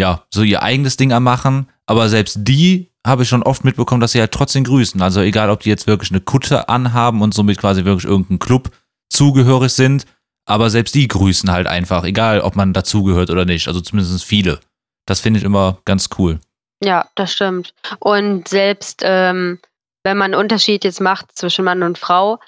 ja, 0.00 0.24
so 0.30 0.42
ihr 0.42 0.62
eigenes 0.62 0.96
Ding 0.96 1.12
am 1.12 1.22
machen, 1.22 1.68
aber 1.86 2.08
selbst 2.08 2.38
die 2.40 2.90
habe 3.06 3.22
ich 3.22 3.28
schon 3.28 3.42
oft 3.42 3.64
mitbekommen, 3.64 4.00
dass 4.00 4.12
sie 4.12 4.20
halt 4.20 4.32
trotzdem 4.32 4.64
grüßen. 4.64 5.00
Also 5.00 5.20
egal, 5.20 5.50
ob 5.50 5.60
die 5.60 5.68
jetzt 5.68 5.86
wirklich 5.86 6.10
eine 6.10 6.20
Kutte 6.20 6.68
anhaben 6.68 7.22
und 7.22 7.32
somit 7.32 7.58
quasi 7.58 7.84
wirklich 7.84 8.10
irgendeinem 8.10 8.40
Club 8.40 8.70
zugehörig 9.08 9.72
sind, 9.72 10.06
aber 10.46 10.68
selbst 10.70 10.94
die 10.94 11.08
grüßen 11.08 11.50
halt 11.50 11.66
einfach, 11.66 12.04
egal 12.04 12.40
ob 12.40 12.56
man 12.56 12.72
dazugehört 12.72 13.30
oder 13.30 13.44
nicht. 13.44 13.68
Also 13.68 13.80
zumindest 13.80 14.24
viele. 14.24 14.60
Das 15.06 15.20
finde 15.20 15.38
ich 15.38 15.44
immer 15.44 15.78
ganz 15.84 16.08
cool. 16.18 16.40
Ja, 16.82 17.08
das 17.14 17.32
stimmt. 17.32 17.74
Und 18.00 18.48
selbst 18.48 19.02
ähm, 19.04 19.60
wenn 20.02 20.16
man 20.16 20.32
einen 20.32 20.40
Unterschied 20.40 20.84
jetzt 20.84 21.00
macht 21.00 21.36
zwischen 21.36 21.64
Mann 21.64 21.82
und 21.82 21.98
Frau, 21.98 22.38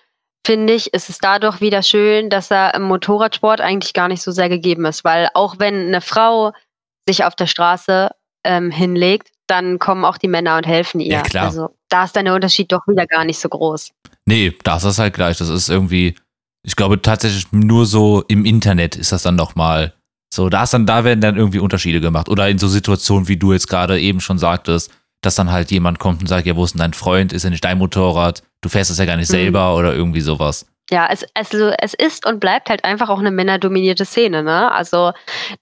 finde 0.46 0.72
ich, 0.72 0.92
ist 0.92 1.08
es 1.08 1.18
dadurch 1.18 1.60
wieder 1.60 1.82
schön, 1.82 2.30
dass 2.30 2.50
er 2.50 2.74
im 2.74 2.82
Motorradsport 2.82 3.60
eigentlich 3.60 3.92
gar 3.92 4.08
nicht 4.08 4.22
so 4.22 4.32
sehr 4.32 4.48
gegeben 4.48 4.84
ist, 4.84 5.04
weil 5.04 5.28
auch 5.34 5.58
wenn 5.58 5.86
eine 5.86 6.00
Frau 6.00 6.52
sich 7.08 7.24
auf 7.24 7.34
der 7.34 7.46
Straße 7.46 8.10
ähm, 8.44 8.70
hinlegt, 8.70 9.28
dann 9.46 9.78
kommen 9.78 10.04
auch 10.04 10.18
die 10.18 10.28
Männer 10.28 10.56
und 10.56 10.66
helfen 10.66 11.00
ihr. 11.00 11.12
Ja, 11.12 11.22
klar. 11.22 11.46
Also 11.46 11.74
da 11.88 12.04
ist 12.04 12.16
dann 12.16 12.24
der 12.24 12.34
Unterschied 12.34 12.72
doch 12.72 12.86
wieder 12.86 13.06
gar 13.06 13.24
nicht 13.24 13.38
so 13.38 13.48
groß. 13.48 13.90
Nee, 14.26 14.56
das 14.64 14.84
ist 14.84 14.98
halt 14.98 15.14
gleich. 15.14 15.36
Das 15.38 15.48
ist 15.48 15.68
irgendwie, 15.68 16.14
ich 16.64 16.76
glaube 16.76 17.02
tatsächlich 17.02 17.50
nur 17.52 17.86
so 17.86 18.24
im 18.28 18.44
Internet 18.44 18.96
ist 18.96 19.12
das 19.12 19.22
dann 19.24 19.36
noch 19.36 19.54
mal 19.56 19.92
so. 20.32 20.48
Da 20.48 20.62
ist 20.62 20.72
dann, 20.72 20.86
da 20.86 21.04
werden 21.04 21.20
dann 21.20 21.36
irgendwie 21.36 21.58
Unterschiede 21.58 22.00
gemacht. 22.00 22.28
Oder 22.28 22.48
in 22.48 22.58
so 22.58 22.68
Situationen, 22.68 23.28
wie 23.28 23.36
du 23.36 23.52
jetzt 23.52 23.66
gerade 23.68 24.00
eben 24.00 24.20
schon 24.20 24.38
sagtest, 24.38 24.90
dass 25.22 25.34
dann 25.34 25.50
halt 25.52 25.70
jemand 25.70 25.98
kommt 25.98 26.20
und 26.20 26.26
sagt, 26.28 26.46
ja, 26.46 26.56
wo 26.56 26.64
ist 26.64 26.72
denn 26.74 26.80
dein 26.80 26.94
Freund? 26.94 27.32
Ist 27.32 27.42
ja 27.44 27.50
nicht 27.50 27.64
dein 27.64 27.78
Motorrad? 27.78 28.42
Du 28.60 28.68
fährst 28.68 28.90
es 28.90 28.98
ja 28.98 29.04
gar 29.04 29.16
nicht 29.16 29.28
Mhm. 29.28 29.34
selber 29.34 29.76
oder 29.76 29.94
irgendwie 29.94 30.20
sowas. 30.20 30.66
Ja, 30.92 31.08
es, 31.10 31.24
also 31.32 31.72
es 31.78 31.94
ist 31.94 32.26
und 32.26 32.38
bleibt 32.38 32.68
halt 32.68 32.84
einfach 32.84 33.08
auch 33.08 33.18
eine 33.18 33.30
männerdominierte 33.30 34.04
Szene, 34.04 34.42
ne? 34.42 34.70
Also 34.70 35.12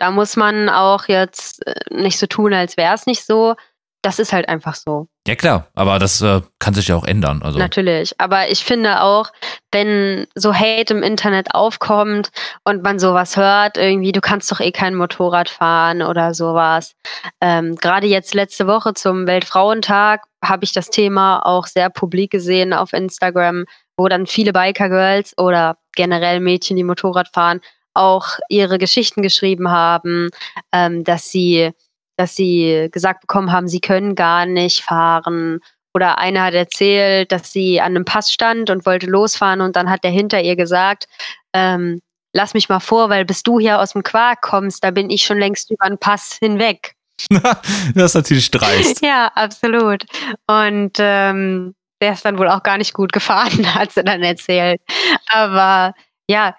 da 0.01 0.11
muss 0.11 0.35
man 0.35 0.69
auch 0.69 1.07
jetzt 1.07 1.65
äh, 1.69 1.75
nicht 1.91 2.19
so 2.19 2.27
tun, 2.27 2.53
als 2.53 2.77
wäre 2.77 2.95
es 2.95 3.07
nicht 3.07 3.25
so. 3.25 3.55
Das 4.03 4.19
ist 4.19 4.33
halt 4.33 4.49
einfach 4.49 4.75
so. 4.75 5.07
Ja 5.29 5.37
klar, 5.37 5.69
aber 5.75 6.01
das 6.01 6.21
äh, 6.21 6.41
kann 6.59 6.75
sich 6.75 6.89
ja 6.89 6.97
auch 6.97 7.05
ändern. 7.05 7.43
Also 7.45 7.61
Natürlich. 7.61 8.19
Aber 8.19 8.49
ich 8.49 8.65
finde 8.65 9.03
auch, 9.03 9.31
wenn 9.71 10.27
so 10.35 10.53
Hate 10.53 10.95
im 10.95 11.05
Internet 11.05 11.55
aufkommt 11.55 12.31
und 12.65 12.83
man 12.83 12.99
sowas 12.99 13.37
hört, 13.37 13.77
irgendwie, 13.77 14.11
du 14.11 14.21
kannst 14.21 14.51
doch 14.51 14.59
eh 14.59 14.73
kein 14.73 14.97
Motorrad 14.97 15.49
fahren 15.49 16.03
oder 16.03 16.35
sowas. 16.35 16.97
Ähm, 17.41 17.77
Gerade 17.77 18.09
jetzt 18.09 18.35
letzte 18.35 18.67
Woche 18.67 18.95
zum 18.95 19.29
Weltfrauentag 19.29 20.23
habe 20.43 20.65
ich 20.65 20.73
das 20.73 20.91
Thema 20.91 21.47
auch 21.47 21.67
sehr 21.67 21.91
publik 21.91 22.33
gesehen 22.33 22.73
auf 22.73 22.93
Instagram, 22.93 23.67
wo 24.01 24.09
dann 24.09 24.27
viele 24.27 24.55
Biker-Girls 24.55 25.37
oder 25.37 25.77
generell 25.95 26.41
Mädchen, 26.41 26.77
die 26.77 26.85
Motorrad 26.85 27.29
fahren, 27.29 27.61
auch 27.93 28.39
ihre 28.49 28.79
Geschichten 28.79 29.21
geschrieben 29.21 29.71
haben, 29.71 30.31
ähm, 30.73 31.05
dass 31.05 31.31
sie 31.31 31.73
dass 32.17 32.37
sie 32.37 32.89
gesagt 32.93 33.23
bekommen 33.23 33.51
haben, 33.51 33.67
sie 33.67 33.81
können 33.81 34.15
gar 34.15 34.45
nicht 34.45 34.83
fahren. 34.83 35.61
Oder 35.95 36.19
eine 36.19 36.43
hat 36.43 36.53
erzählt, 36.53 37.33
dass 37.33 37.51
sie 37.51 37.81
an 37.81 37.97
einem 37.97 38.05
Pass 38.05 38.31
stand 38.31 38.69
und 38.69 38.85
wollte 38.85 39.07
losfahren 39.07 39.63
und 39.63 39.75
dann 39.75 39.89
hat 39.89 40.05
der 40.05 40.11
hinter 40.11 40.43
ihr 40.43 40.55
gesagt, 40.55 41.07
ähm, 41.55 42.01
lass 42.35 42.53
mich 42.53 42.69
mal 42.69 42.81
vor, 42.81 43.09
weil 43.09 43.25
bis 43.25 43.43
du 43.43 43.59
hier 43.59 43.81
aus 43.81 43.93
dem 43.93 44.03
Quark 44.03 44.43
kommst, 44.43 44.85
da 44.85 44.91
bin 44.91 45.09
ich 45.09 45.23
schon 45.23 45.39
längst 45.39 45.71
über 45.71 45.89
den 45.89 45.97
Pass 45.99 46.37
hinweg. 46.39 46.95
das 47.31 48.11
ist 48.11 48.15
natürlich 48.15 48.51
dreist. 48.51 49.03
Ja, 49.03 49.33
absolut. 49.35 50.05
Und 50.47 50.93
ähm, 50.99 51.75
der 52.01 52.13
ist 52.13 52.25
dann 52.25 52.39
wohl 52.39 52.49
auch 52.49 52.63
gar 52.63 52.79
nicht 52.79 52.95
gut 52.95 53.13
gefahren, 53.13 53.75
hat 53.75 53.93
sie 53.93 54.05
dann 54.05 54.23
erzählt. 54.23 54.81
Aber 55.29 55.95
ja, 56.29 56.55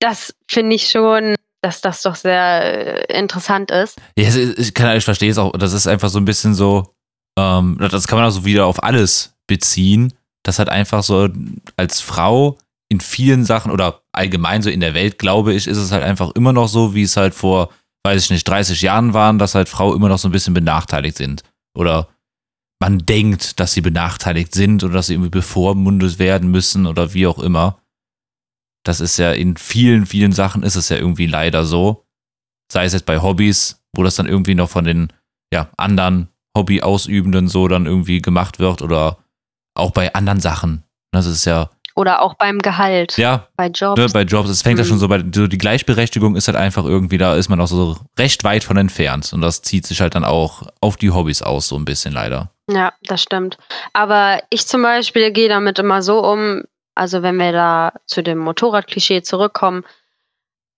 das 0.00 0.34
finde 0.48 0.76
ich 0.76 0.90
schon, 0.90 1.34
dass 1.62 1.80
das 1.80 2.02
doch 2.02 2.14
sehr 2.14 3.08
äh, 3.10 3.18
interessant 3.18 3.70
ist. 3.70 3.98
Ja, 4.16 4.34
ich 4.34 4.74
kann 4.74 4.96
ich 4.96 5.04
verstehe 5.04 5.30
es 5.30 5.38
auch. 5.38 5.52
Das 5.52 5.72
ist 5.72 5.86
einfach 5.86 6.08
so 6.08 6.18
ein 6.18 6.24
bisschen 6.24 6.54
so, 6.54 6.94
ähm, 7.38 7.76
das 7.78 8.06
kann 8.08 8.18
man 8.18 8.26
auch 8.26 8.32
so 8.32 8.44
wieder 8.44 8.66
auf 8.66 8.82
alles 8.82 9.34
beziehen. 9.46 10.14
Das 10.42 10.58
hat 10.58 10.70
einfach 10.70 11.02
so 11.02 11.28
als 11.76 12.00
Frau 12.00 12.58
in 12.88 13.00
vielen 13.00 13.44
Sachen 13.44 13.70
oder 13.70 14.02
allgemein 14.12 14.62
so 14.62 14.70
in 14.70 14.80
der 14.80 14.94
Welt, 14.94 15.18
glaube 15.18 15.52
ich, 15.54 15.66
ist 15.66 15.76
es 15.76 15.92
halt 15.92 16.02
einfach 16.02 16.32
immer 16.34 16.52
noch 16.52 16.68
so, 16.68 16.94
wie 16.94 17.02
es 17.02 17.16
halt 17.16 17.34
vor, 17.34 17.70
weiß 18.04 18.24
ich 18.24 18.30
nicht, 18.30 18.48
30 18.48 18.80
Jahren 18.80 19.12
waren, 19.12 19.38
dass 19.38 19.54
halt 19.54 19.68
Frauen 19.68 19.96
immer 19.96 20.08
noch 20.08 20.18
so 20.18 20.28
ein 20.28 20.32
bisschen 20.32 20.54
benachteiligt 20.54 21.16
sind. 21.16 21.42
Oder 21.76 22.08
man 22.80 22.98
denkt, 22.98 23.60
dass 23.60 23.72
sie 23.72 23.82
benachteiligt 23.82 24.54
sind 24.54 24.82
oder 24.82 24.94
dass 24.94 25.08
sie 25.08 25.14
irgendwie 25.14 25.30
bevormundet 25.30 26.18
werden 26.18 26.50
müssen 26.50 26.86
oder 26.86 27.12
wie 27.14 27.26
auch 27.26 27.38
immer. 27.38 27.80
Das 28.84 29.00
ist 29.00 29.18
ja 29.18 29.32
in 29.32 29.56
vielen, 29.56 30.06
vielen 30.06 30.32
Sachen 30.32 30.62
ist 30.62 30.76
es 30.76 30.88
ja 30.88 30.96
irgendwie 30.96 31.26
leider 31.26 31.64
so. 31.64 32.06
Sei 32.72 32.84
es 32.84 32.94
jetzt 32.94 33.06
bei 33.06 33.20
Hobbys, 33.20 33.82
wo 33.94 34.02
das 34.02 34.16
dann 34.16 34.26
irgendwie 34.26 34.54
noch 34.54 34.70
von 34.70 34.84
den 34.84 35.12
ja, 35.52 35.70
anderen 35.76 36.28
Hobbyausübenden 36.56 37.48
so 37.48 37.68
dann 37.68 37.86
irgendwie 37.86 38.22
gemacht 38.22 38.58
wird 38.58 38.80
oder 38.80 39.18
auch 39.74 39.90
bei 39.90 40.14
anderen 40.14 40.40
Sachen. 40.40 40.84
Das 41.12 41.26
ist 41.26 41.44
ja, 41.44 41.70
Oder 42.00 42.22
auch 42.22 42.32
beim 42.34 42.60
Gehalt, 42.60 43.18
ja, 43.18 43.46
bei 43.56 43.66
Jobs. 43.66 44.00
ne, 44.00 44.08
bei 44.10 44.22
Jobs, 44.22 44.48
es 44.48 44.62
fängt 44.62 44.78
ja 44.78 44.84
Mhm. 44.84 44.88
schon 44.88 44.98
so 44.98 45.06
bei, 45.08 45.22
so 45.34 45.46
die 45.46 45.58
Gleichberechtigung 45.58 46.34
ist 46.34 46.48
halt 46.48 46.56
einfach 46.56 46.84
irgendwie, 46.86 47.18
da 47.18 47.34
ist 47.34 47.50
man 47.50 47.60
auch 47.60 47.66
so 47.66 47.98
recht 48.18 48.42
weit 48.42 48.64
von 48.64 48.78
entfernt 48.78 49.30
und 49.34 49.42
das 49.42 49.60
zieht 49.60 49.86
sich 49.86 50.00
halt 50.00 50.14
dann 50.14 50.24
auch 50.24 50.62
auf 50.80 50.96
die 50.96 51.10
Hobbys 51.10 51.42
aus, 51.42 51.68
so 51.68 51.76
ein 51.76 51.84
bisschen 51.84 52.14
leider. 52.14 52.50
Ja, 52.70 52.94
das 53.02 53.22
stimmt. 53.22 53.58
Aber 53.92 54.40
ich 54.48 54.66
zum 54.66 54.80
Beispiel 54.82 55.30
gehe 55.30 55.50
damit 55.50 55.78
immer 55.78 56.00
so 56.02 56.20
um, 56.24 56.62
also 56.94 57.22
wenn 57.22 57.36
wir 57.36 57.52
da 57.52 57.92
zu 58.06 58.22
dem 58.22 58.38
Motorradklischee 58.38 59.20
zurückkommen, 59.22 59.84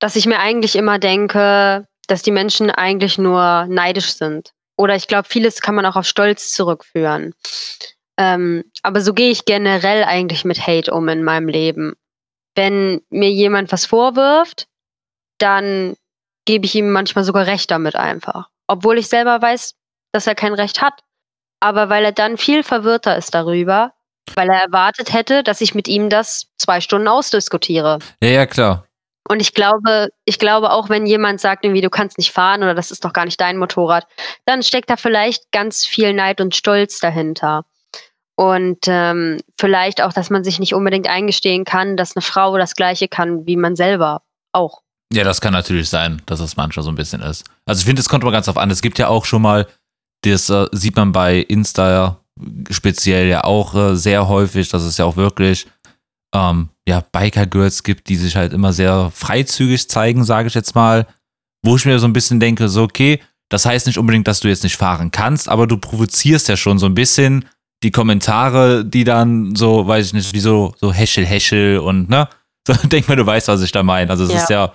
dass 0.01 0.17
ich 0.17 0.27
mir 0.27 0.41
eigentlich 0.41 0.75
immer 0.75 0.99
denke, 0.99 1.87
dass 2.09 2.23
die 2.23 2.33
Menschen 2.33 2.71
eigentlich 2.73 3.17
nur 3.17 3.67
neidisch 3.69 4.15
sind. 4.15 4.51
Oder 4.77 4.97
ich 4.97 5.07
glaube, 5.07 5.29
vieles 5.29 5.61
kann 5.61 5.77
man 5.77 5.87
auch 5.87 5.95
auf 5.95 6.07
Stolz 6.07 6.51
zurückführen. 6.53 7.35
Ähm, 8.19 8.65
aber 8.83 9.01
so 9.01 9.15
gehe 9.15 9.31
ich 9.31 9.45
generell 9.45 10.05
eigentlich 10.05 10.45
mit 10.45 10.67
Hate 10.67 10.93
um 10.93 11.09
in 11.09 11.25
meinem 11.25 11.49
Leben. 11.49 11.95
Wenn 12.55 13.01
mir 13.11 13.31
jemand 13.31 13.73
was 13.73 13.87
vorwirft, 13.87 14.67
dann 15.39 15.97
gebe 16.45 16.67
ich 16.67 16.75
ihm 16.75 16.91
manchmal 16.93 17.25
sogar 17.25 17.47
Recht 17.47 17.71
damit 17.71 17.97
einfach. 17.97 18.49
Obwohl 18.67 18.99
ich 18.99 19.09
selber 19.09 19.41
weiß, 19.41 19.75
dass 20.13 20.27
er 20.27 20.35
kein 20.35 20.55
Recht 20.55 20.83
hat 20.83 21.03
aber 21.63 21.89
weil 21.89 22.05
er 22.05 22.13
dann 22.13 22.37
viel 22.37 22.65
verwirrter 22.65 23.17
ist 23.17 23.35
darüber, 23.35 23.93
weil 24.35 24.51
er 24.51 24.63
erwartet 24.63 25.13
hätte, 25.13 25.45
dass 25.45 25.61
ich 25.61 25.77
mit 25.77 25.87
ihm 25.87 26.09
das 26.09 26.49
zwei 26.59 26.81
Stunden 26.81 27.07
ausdiskutiere. 27.07 28.01
Ja, 28.21 28.29
ja, 28.29 28.47
klar. 28.47 28.85
Und 29.29 29.41
ich 29.41 29.55
glaube, 29.55 30.09
ich 30.25 30.41
glaube 30.41 30.71
auch, 30.73 30.89
wenn 30.89 31.07
jemand 31.07 31.41
sagt, 31.41 31.65
irgendwie, 31.65 31.81
du 31.81 31.91
kannst 31.91 32.19
nicht 32.19 32.33
fahren 32.33 32.65
oder 32.65 32.75
das 32.75 32.91
ist 32.91 33.05
doch 33.05 33.13
gar 33.13 33.25
nicht 33.25 33.41
dein 33.41 33.57
Motorrad, 33.57 34.09
dann 34.45 34.65
steckt 34.65 34.91
da 34.91 34.97
vielleicht 34.97 35.53
ganz 35.53 35.87
viel 35.87 36.13
Neid 36.13 36.41
und 36.41 36.57
Stolz 36.57 36.99
dahinter. 36.99 37.65
Und 38.37 38.79
ähm, 38.87 39.39
vielleicht 39.59 40.03
auch, 40.03 40.13
dass 40.13 40.31
man 40.31 40.43
sich 40.43 40.59
nicht 40.59 40.75
unbedingt 40.75 41.07
eingestehen 41.07 41.65
kann, 41.65 41.97
dass 41.97 42.17
eine 42.17 42.23
Frau 42.23 42.57
das 42.57 42.75
Gleiche 42.75 43.09
kann 43.09 43.47
wie 43.47 43.57
man 43.57 43.77
selber 43.77 44.23
auch. 44.53 44.83
Ja, 45.13 45.25
das 45.25 45.41
kann 45.41 45.53
natürlich 45.53 45.91
sein, 45.91 46.23
dass 46.25 46.41
es 46.41 46.57
manchmal 46.57 46.85
so 46.85 46.91
ein 46.91 46.95
bisschen 46.95 47.21
ist. 47.21 47.45
Also 47.67 47.81
ich 47.81 47.85
finde, 47.85 48.01
es 48.01 48.09
kommt 48.09 48.25
mal 48.25 48.31
ganz 48.31 48.49
auf 48.49 48.57
an. 48.57 48.71
Es 48.71 48.81
gibt 48.81 48.99
ja 48.99 49.09
auch 49.09 49.27
schon 49.27 49.43
mal, 49.43 49.67
das 50.25 50.49
äh, 50.49 50.67
sieht 50.73 50.97
man 50.97 51.13
bei 51.13 51.39
Insta 51.39 52.19
speziell 52.71 53.29
ja 53.29 53.45
auch 53.45 53.75
äh, 53.75 53.97
sehr 53.97 54.27
häufig, 54.29 54.71
dass 54.71 54.83
es 54.83 54.97
ja 54.97 55.05
auch 55.05 55.17
wirklich 55.17 55.67
ähm, 56.35 56.71
ja, 56.89 57.05
Biker-Girls 57.13 57.83
gibt, 57.83 58.09
die 58.09 58.17
sich 58.17 58.37
halt 58.37 58.53
immer 58.53 58.73
sehr 58.73 59.11
freizügig 59.15 59.89
zeigen, 59.89 60.25
sage 60.25 60.49
ich 60.49 60.55
jetzt 60.55 60.75
mal. 60.75 61.07
Wo 61.65 61.77
ich 61.77 61.85
mir 61.85 61.99
so 61.99 62.07
ein 62.07 62.13
bisschen 62.13 62.41
denke, 62.41 62.69
so 62.69 62.83
okay, 62.83 63.21
das 63.51 63.67
heißt 63.67 63.87
nicht 63.87 63.99
unbedingt, 63.99 64.27
dass 64.27 64.41
du 64.41 64.49
jetzt 64.49 64.65
nicht 64.65 64.77
fahren 64.77 65.11
kannst, 65.11 65.49
aber 65.49 65.67
du 65.67 65.77
provozierst 65.77 66.49
ja 66.49 66.57
schon 66.57 66.79
so 66.79 66.87
ein 66.87 66.95
bisschen 66.95 67.45
die 67.83 67.91
Kommentare, 67.91 68.85
die 68.85 69.05
dann 69.05 69.55
so, 69.55 69.87
weiß 69.87 70.07
ich 70.07 70.13
nicht, 70.13 70.35
wie 70.35 70.41
so, 70.41 70.75
so 70.79 70.93
Heschel, 70.93 71.27
Heschel 71.27 71.79
und, 71.79 72.09
ne? 72.09 72.29
So, 72.65 72.75
denk 72.75 73.09
mal, 73.09 73.17
du 73.17 73.27
weißt, 73.27 73.49
was 73.49 73.61
ich 73.61 73.73
da 73.73 73.83
meine. 73.83 74.09
Also, 74.09 74.23
es 74.23 74.31
ja. 74.31 74.37
ist 74.37 74.51
ja, 74.51 74.73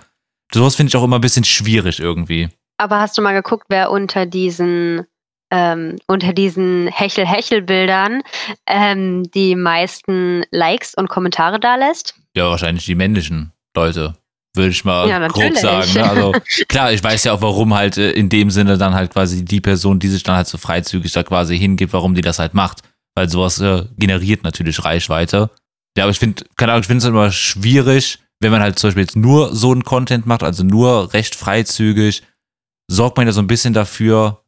sowas 0.52 0.74
finde 0.74 0.90
ich 0.90 0.96
auch 0.96 1.04
immer 1.04 1.16
ein 1.16 1.22
bisschen 1.22 1.44
schwierig 1.44 2.00
irgendwie. 2.00 2.50
Aber 2.76 3.00
hast 3.00 3.16
du 3.16 3.22
mal 3.22 3.32
geguckt, 3.32 3.64
wer 3.70 3.90
unter 3.90 4.26
diesen, 4.26 5.06
ähm, 5.50 5.96
unter 6.06 6.34
diesen 6.34 6.88
Hechel-Hechel-Bildern 6.88 8.20
ähm, 8.66 9.22
die 9.30 9.56
meisten 9.56 10.44
Likes 10.50 10.94
und 10.94 11.08
Kommentare 11.08 11.58
da 11.58 11.76
lässt? 11.76 12.14
Ja, 12.36 12.50
wahrscheinlich 12.50 12.84
die 12.84 12.94
männlichen 12.94 13.52
Leute 13.74 14.16
würde 14.54 14.68
ich 14.68 14.84
mal 14.84 15.08
ja, 15.08 15.26
grob 15.28 15.56
sagen. 15.56 15.90
Ne? 15.94 16.10
Also 16.10 16.32
klar, 16.68 16.92
ich 16.92 17.02
weiß 17.02 17.24
ja 17.24 17.32
auch, 17.32 17.40
warum 17.40 17.72
halt 17.72 17.96
äh, 17.96 18.10
in 18.10 18.28
dem 18.28 18.50
Sinne 18.50 18.76
dann 18.76 18.92
halt 18.92 19.14
quasi 19.14 19.46
die 19.46 19.62
Person, 19.62 19.98
die 19.98 20.08
sich 20.08 20.24
dann 20.24 20.36
halt 20.36 20.46
so 20.46 20.58
freizügig 20.58 21.10
da 21.12 21.22
quasi 21.22 21.56
hingibt, 21.56 21.94
warum 21.94 22.14
die 22.14 22.20
das 22.20 22.38
halt 22.38 22.52
macht 22.52 22.82
weil 23.18 23.28
sowas 23.28 23.60
äh, 23.60 23.84
generiert 23.96 24.44
natürlich 24.44 24.84
Reichweite. 24.84 25.50
Ja, 25.96 26.04
aber 26.04 26.12
ich 26.12 26.20
finde, 26.20 26.44
keine 26.54 26.70
Ahnung, 26.70 26.82
ich 26.82 26.86
finde 26.86 27.02
es 27.02 27.08
immer 27.08 27.32
schwierig, 27.32 28.20
wenn 28.38 28.52
man 28.52 28.62
halt 28.62 28.78
zum 28.78 28.88
Beispiel 28.88 29.02
jetzt 29.02 29.16
nur 29.16 29.56
so 29.56 29.72
einen 29.72 29.82
Content 29.82 30.24
macht, 30.24 30.44
also 30.44 30.62
nur 30.62 31.12
recht 31.12 31.34
freizügig, 31.34 32.22
sorgt 32.86 33.16
man 33.16 33.26
ja 33.26 33.32
so 33.32 33.40
ein 33.40 33.48
bisschen 33.48 33.74
dafür, 33.74 34.44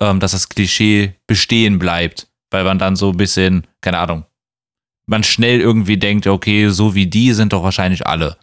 ähm, 0.00 0.20
dass 0.20 0.30
das 0.30 0.48
Klischee 0.48 1.16
bestehen 1.26 1.80
bleibt, 1.80 2.28
weil 2.52 2.62
man 2.62 2.78
dann 2.78 2.94
so 2.94 3.10
ein 3.10 3.16
bisschen, 3.16 3.66
keine 3.80 3.98
Ahnung, 3.98 4.24
man 5.06 5.24
schnell 5.24 5.60
irgendwie 5.60 5.96
denkt, 5.96 6.28
okay, 6.28 6.68
so 6.68 6.94
wie 6.94 7.08
die 7.08 7.32
sind 7.32 7.52
doch 7.52 7.64
wahrscheinlich 7.64 8.06
alle. 8.06 8.36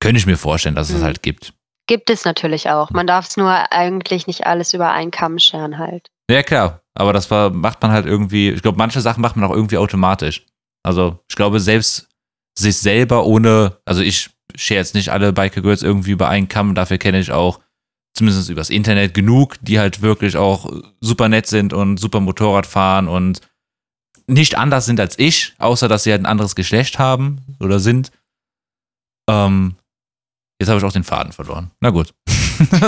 Könnte 0.00 0.18
ich 0.18 0.26
mir 0.26 0.36
vorstellen, 0.36 0.74
dass 0.74 0.90
es 0.90 1.00
mhm. 1.00 1.04
halt 1.04 1.22
gibt. 1.22 1.54
Gibt 1.86 2.10
es 2.10 2.26
natürlich 2.26 2.68
auch. 2.68 2.90
Man 2.90 3.06
darf 3.06 3.28
es 3.28 3.38
nur 3.38 3.72
eigentlich 3.72 4.26
nicht 4.26 4.46
alles 4.46 4.74
über 4.74 4.92
einen 4.92 5.10
Kamm 5.10 5.38
scheren 5.38 5.78
halt. 5.78 6.10
Ja, 6.30 6.42
klar. 6.42 6.82
Aber 6.98 7.12
das 7.12 7.30
war, 7.30 7.50
macht 7.50 7.80
man 7.80 7.92
halt 7.92 8.06
irgendwie, 8.06 8.50
ich 8.50 8.62
glaube, 8.62 8.78
manche 8.78 9.00
Sachen 9.00 9.20
macht 9.20 9.36
man 9.36 9.48
auch 9.48 9.54
irgendwie 9.54 9.78
automatisch. 9.78 10.44
Also, 10.82 11.20
ich 11.28 11.36
glaube, 11.36 11.60
selbst 11.60 12.08
sich 12.58 12.76
selber 12.76 13.24
ohne, 13.24 13.78
also 13.84 14.02
ich 14.02 14.30
share 14.56 14.80
jetzt 14.80 14.94
nicht 14.94 15.10
alle 15.10 15.32
Biker 15.32 15.60
Girls 15.60 15.82
irgendwie 15.82 16.10
über 16.10 16.28
einen 16.28 16.48
Kamm, 16.48 16.74
dafür 16.74 16.98
kenne 16.98 17.20
ich 17.20 17.30
auch 17.30 17.60
zumindest 18.14 18.50
übers 18.50 18.68
Internet 18.68 19.14
genug, 19.14 19.56
die 19.60 19.78
halt 19.78 20.02
wirklich 20.02 20.36
auch 20.36 20.68
super 21.00 21.28
nett 21.28 21.46
sind 21.46 21.72
und 21.72 21.98
super 21.98 22.18
Motorrad 22.18 22.66
fahren 22.66 23.06
und 23.06 23.40
nicht 24.26 24.58
anders 24.58 24.86
sind 24.86 24.98
als 24.98 25.16
ich, 25.20 25.54
außer 25.58 25.86
dass 25.86 26.02
sie 26.02 26.10
halt 26.10 26.22
ein 26.22 26.26
anderes 26.26 26.56
Geschlecht 26.56 26.98
haben 26.98 27.38
oder 27.60 27.78
sind. 27.78 28.10
Ähm, 29.30 29.76
jetzt 30.58 30.68
habe 30.68 30.78
ich 30.78 30.84
auch 30.84 30.92
den 30.92 31.04
Faden 31.04 31.32
verloren. 31.32 31.70
Na 31.80 31.90
gut. 31.90 32.12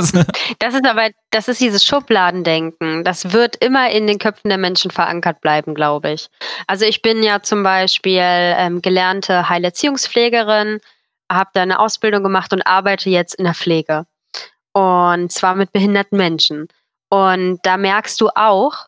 das 0.58 0.74
ist 0.74 0.86
aber, 0.86 1.10
das 1.30 1.48
ist 1.48 1.60
dieses 1.60 1.84
Schubladendenken. 1.84 3.04
Das 3.04 3.32
wird 3.32 3.56
immer 3.56 3.90
in 3.90 4.06
den 4.06 4.18
Köpfen 4.18 4.48
der 4.48 4.58
Menschen 4.58 4.90
verankert 4.90 5.40
bleiben, 5.40 5.74
glaube 5.74 6.12
ich. 6.12 6.28
Also 6.66 6.84
ich 6.84 7.02
bin 7.02 7.22
ja 7.22 7.42
zum 7.42 7.62
Beispiel 7.62 8.20
ähm, 8.20 8.82
gelernte 8.82 9.48
Heilerziehungspflegerin, 9.48 10.80
habe 11.30 11.50
da 11.52 11.62
eine 11.62 11.78
Ausbildung 11.78 12.22
gemacht 12.22 12.52
und 12.52 12.62
arbeite 12.62 13.10
jetzt 13.10 13.34
in 13.34 13.44
der 13.44 13.54
Pflege. 13.54 14.06
Und 14.72 15.30
zwar 15.32 15.54
mit 15.54 15.72
behinderten 15.72 16.18
Menschen. 16.18 16.68
Und 17.08 17.60
da 17.62 17.76
merkst 17.76 18.20
du 18.20 18.28
auch, 18.34 18.86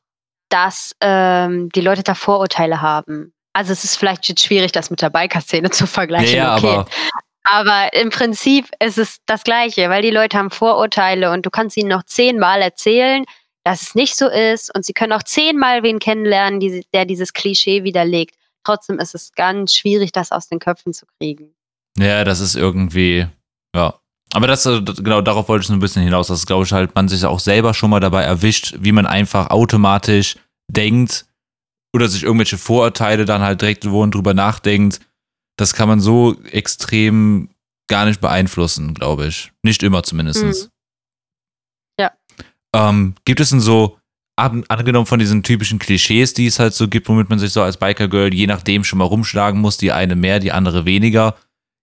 dass 0.49 0.95
ähm, 1.01 1.71
die 1.71 1.81
Leute 1.81 2.03
da 2.03 2.15
Vorurteile 2.15 2.81
haben. 2.81 3.33
Also 3.55 3.73
es 3.73 3.85
ist 3.85 3.97
vielleicht 3.97 4.29
jetzt 4.29 4.45
schwierig, 4.45 4.73
das 4.73 4.91
mit 4.91 5.03
der 5.03 5.11
Biker-Szene 5.11 5.71
zu 5.71 5.87
vergleichen. 5.87 6.37
Ja, 6.37 6.57
okay. 6.57 6.69
aber 6.69 6.87
aber 7.45 7.93
im 7.93 8.11
Prinzip 8.11 8.69
ist 8.79 8.99
es 8.99 9.19
das 9.27 9.45
Gleiche, 9.45 9.89
weil 9.91 10.03
die 10.03 10.11
Leute 10.11 10.39
haben 10.39 10.51
Vorurteile 10.51 11.33
und 11.33 11.45
du 11.45 11.51
kannst 11.51 11.77
ihnen 11.77 11.89
noch 11.89 12.05
zehnmal 12.05 12.63
erzählen, 12.63 13.25
dass 13.65 13.83
es 13.83 13.95
nicht 13.95 14.17
so 14.17 14.29
ist 14.29 14.75
und 14.75 14.85
sie 14.85 14.93
können 14.93 15.13
auch 15.13 15.23
zehnmal 15.23 15.83
wen 15.83 15.99
kennenlernen, 15.99 16.61
die, 16.61 16.85
der 16.93 17.05
dieses 17.05 17.33
Klischee 17.33 17.85
widerlegt. 17.85 18.37
Trotzdem 18.65 18.99
ist 18.99 19.15
es 19.15 19.33
ganz 19.33 19.75
schwierig, 19.75 20.13
das 20.13 20.31
aus 20.31 20.49
den 20.49 20.59
Köpfen 20.59 20.93
zu 20.93 21.07
kriegen. 21.19 21.55
Ja, 21.99 22.25
das 22.25 22.41
ist 22.41 22.55
irgendwie, 22.55 23.27
ja. 23.75 23.95
Aber 24.35 24.47
das, 24.47 24.65
äh, 24.65 24.81
genau 24.81 25.21
darauf 25.21 25.49
wollte 25.49 25.63
ich 25.63 25.69
so 25.69 25.75
ein 25.75 25.81
bisschen 25.81 26.03
hinaus, 26.03 26.29
dass, 26.29 26.47
glaube 26.47 26.65
ich, 26.65 26.73
halt 26.73 26.95
man 26.95 27.09
sich 27.09 27.25
auch 27.25 27.41
selber 27.41 27.75
schon 27.75 27.91
mal 27.91 28.01
dabei 28.01 28.23
erwischt, 28.23 28.77
wie 28.79 28.93
man 28.93 29.05
einfach 29.05 29.51
automatisch 29.51 30.37
denkt 30.69 31.27
oder 31.95 32.09
sich 32.09 32.23
irgendwelche 32.23 32.57
Vorurteile 32.57 33.25
dann 33.25 33.43
halt 33.43 33.61
direkt 33.61 33.91
wo 33.91 34.07
drüber 34.07 34.33
nachdenkt 34.33 35.01
das 35.63 35.75
kann 35.75 35.89
man 35.89 36.01
so 36.01 36.37
extrem 36.51 37.49
gar 37.89 38.05
nicht 38.05 38.21
beeinflussen, 38.21 38.95
glaube 38.95 39.29
ich. 39.29 39.53
Nicht 39.63 39.85
immer 39.85 40.03
zumindest. 40.03 40.43
Mhm. 40.43 40.69
Ja. 42.01 42.13
Ähm, 42.75 43.15
gibt 43.25 43.39
es 43.39 43.51
denn 43.51 43.61
so, 43.61 43.97
angenommen 44.35 45.07
von 45.07 45.21
diesen 45.21 45.45
typischen 45.45 45.79
Klischees, 45.79 46.35
die 46.35 46.47
es 46.47 46.59
halt 46.59 46.75
so 46.75 46.89
gibt, 46.89 47.09
womit 47.09 47.31
man 47.31 47.39
sich 47.39 47.53
so 47.53 47.63
als 47.63 47.77
Biker-Girl 47.77 48.35
je 48.35 48.49
nachdem 48.49 48.83
schon 48.83 48.99
mal 48.99 49.05
rumschlagen 49.05 49.61
muss, 49.61 49.77
die 49.77 49.93
eine 49.93 50.17
mehr, 50.17 50.41
die 50.41 50.51
andere 50.51 50.85
weniger, 50.85 51.37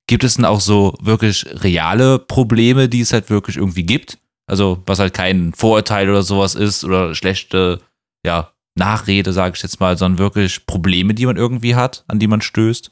gibt 0.07 0.25
es 0.25 0.35
denn 0.35 0.43
auch 0.43 0.59
so 0.59 0.97
wirklich 0.99 1.45
reale 1.63 2.19
Probleme, 2.19 2.89
die 2.89 2.99
es 2.99 3.13
halt 3.13 3.29
wirklich 3.29 3.55
irgendwie 3.55 3.83
gibt? 3.83 4.17
Also, 4.45 4.83
was 4.87 4.99
halt 4.99 5.13
kein 5.13 5.53
Vorurteil 5.53 6.09
oder 6.09 6.23
sowas 6.23 6.55
ist 6.55 6.83
oder 6.83 7.15
schlechte, 7.15 7.79
ja, 8.25 8.51
Nachrede, 8.75 9.31
sage 9.31 9.55
ich 9.55 9.63
jetzt 9.63 9.79
mal, 9.79 9.97
sondern 9.97 10.19
wirklich 10.19 10.65
Probleme, 10.65 11.13
die 11.13 11.27
man 11.27 11.37
irgendwie 11.37 11.75
hat, 11.75 12.03
an 12.07 12.19
die 12.19 12.27
man 12.27 12.41
stößt? 12.41 12.91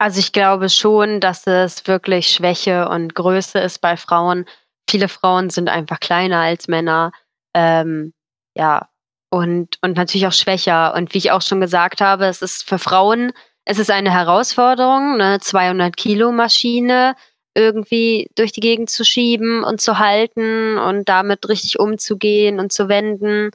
Also 0.00 0.18
ich 0.18 0.32
glaube 0.32 0.70
schon, 0.70 1.20
dass 1.20 1.46
es 1.46 1.86
wirklich 1.86 2.28
Schwäche 2.28 2.88
und 2.88 3.14
Größe 3.14 3.58
ist 3.58 3.82
bei 3.82 3.98
Frauen. 3.98 4.46
Viele 4.88 5.08
Frauen 5.08 5.50
sind 5.50 5.68
einfach 5.68 6.00
kleiner 6.00 6.38
als 6.38 6.68
Männer. 6.68 7.12
Ähm, 7.54 8.14
ja, 8.56 8.88
und, 9.28 9.76
und 9.82 9.98
natürlich 9.98 10.26
auch 10.26 10.32
schwächer. 10.32 10.94
Und 10.94 11.12
wie 11.12 11.18
ich 11.18 11.32
auch 11.32 11.42
schon 11.42 11.60
gesagt 11.60 12.00
habe, 12.00 12.24
es 12.24 12.40
ist 12.40 12.66
für 12.66 12.78
Frauen, 12.78 13.32
es 13.66 13.78
ist 13.78 13.90
eine 13.90 14.10
Herausforderung, 14.10 15.20
eine 15.20 15.38
200 15.38 15.94
Kilo 15.94 16.32
Maschine 16.32 17.14
irgendwie 17.54 18.30
durch 18.36 18.52
die 18.52 18.60
Gegend 18.60 18.88
zu 18.88 19.04
schieben 19.04 19.62
und 19.64 19.82
zu 19.82 19.98
halten 19.98 20.78
und 20.78 21.10
damit 21.10 21.46
richtig 21.46 21.78
umzugehen 21.78 22.58
und 22.58 22.72
zu 22.72 22.88
wenden. 22.88 23.50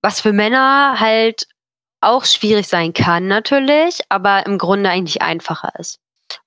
Was 0.00 0.22
für 0.22 0.32
Männer 0.32 1.00
halt 1.00 1.48
auch 2.04 2.24
schwierig 2.24 2.68
sein 2.68 2.92
kann 2.92 3.26
natürlich, 3.26 4.00
aber 4.08 4.46
im 4.46 4.58
Grunde 4.58 4.90
eigentlich 4.90 5.22
einfacher 5.22 5.72
ist. 5.78 6.00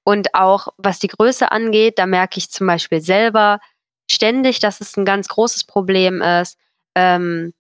Und 0.04 0.34
auch 0.34 0.70
was 0.78 1.00
die 1.00 1.08
Größe 1.08 1.52
angeht, 1.52 2.00
da 2.00 2.06
merke 2.06 2.38
ich 2.38 2.50
zum 2.50 2.68
Beispiel 2.68 3.02
selber 3.02 3.60
ständig, 4.10 4.60
dass 4.60 4.82
es 4.82 4.98
ein 4.98 5.06
ganz 5.06 5.28
großes 5.28 5.66
Problem 5.66 6.22
ist. 6.22 6.58
Ähm, 6.96 7.54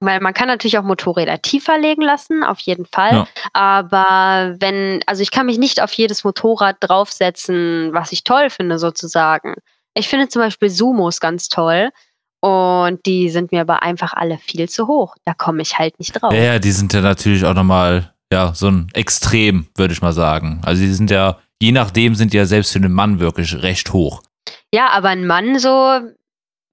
weil 0.00 0.18
man 0.18 0.34
kann 0.34 0.48
natürlich 0.48 0.78
auch 0.78 0.82
Motorräder 0.82 1.40
tiefer 1.42 1.78
legen 1.78 2.02
lassen, 2.02 2.42
auf 2.42 2.58
jeden 2.58 2.86
Fall. 2.86 3.12
Ja. 3.12 3.28
Aber 3.52 4.56
wenn, 4.58 5.00
also 5.06 5.22
ich 5.22 5.30
kann 5.30 5.46
mich 5.46 5.58
nicht 5.58 5.80
auf 5.80 5.92
jedes 5.92 6.24
Motorrad 6.24 6.76
draufsetzen, 6.80 7.90
was 7.92 8.10
ich 8.10 8.24
toll 8.24 8.50
finde, 8.50 8.80
sozusagen. 8.80 9.54
Ich 9.94 10.08
finde 10.08 10.28
zum 10.28 10.42
Beispiel 10.42 10.70
Sumos 10.70 11.20
ganz 11.20 11.48
toll. 11.48 11.90
Und 12.44 13.06
die 13.06 13.30
sind 13.30 13.52
mir 13.52 13.60
aber 13.60 13.82
einfach 13.82 14.14
alle 14.14 14.36
viel 14.36 14.68
zu 14.68 14.88
hoch. 14.88 15.14
Da 15.24 15.32
komme 15.32 15.62
ich 15.62 15.78
halt 15.78 15.98
nicht 16.00 16.12
drauf. 16.12 16.32
Ja, 16.32 16.58
die 16.58 16.72
sind 16.72 16.92
ja 16.92 17.00
natürlich 17.00 17.44
auch 17.44 17.54
nochmal, 17.54 18.12
ja, 18.32 18.52
so 18.52 18.68
ein 18.68 18.88
Extrem, 18.94 19.68
würde 19.76 19.94
ich 19.94 20.02
mal 20.02 20.12
sagen. 20.12 20.60
Also 20.64 20.82
die 20.82 20.92
sind 20.92 21.10
ja, 21.10 21.38
je 21.62 21.70
nachdem 21.70 22.16
sind 22.16 22.32
die 22.32 22.38
ja 22.38 22.46
selbst 22.46 22.72
für 22.72 22.80
einen 22.80 22.92
Mann 22.92 23.20
wirklich 23.20 23.62
recht 23.62 23.92
hoch. 23.92 24.22
Ja, 24.74 24.88
aber 24.88 25.10
ein 25.10 25.26
Mann 25.26 25.60
so 25.60 26.00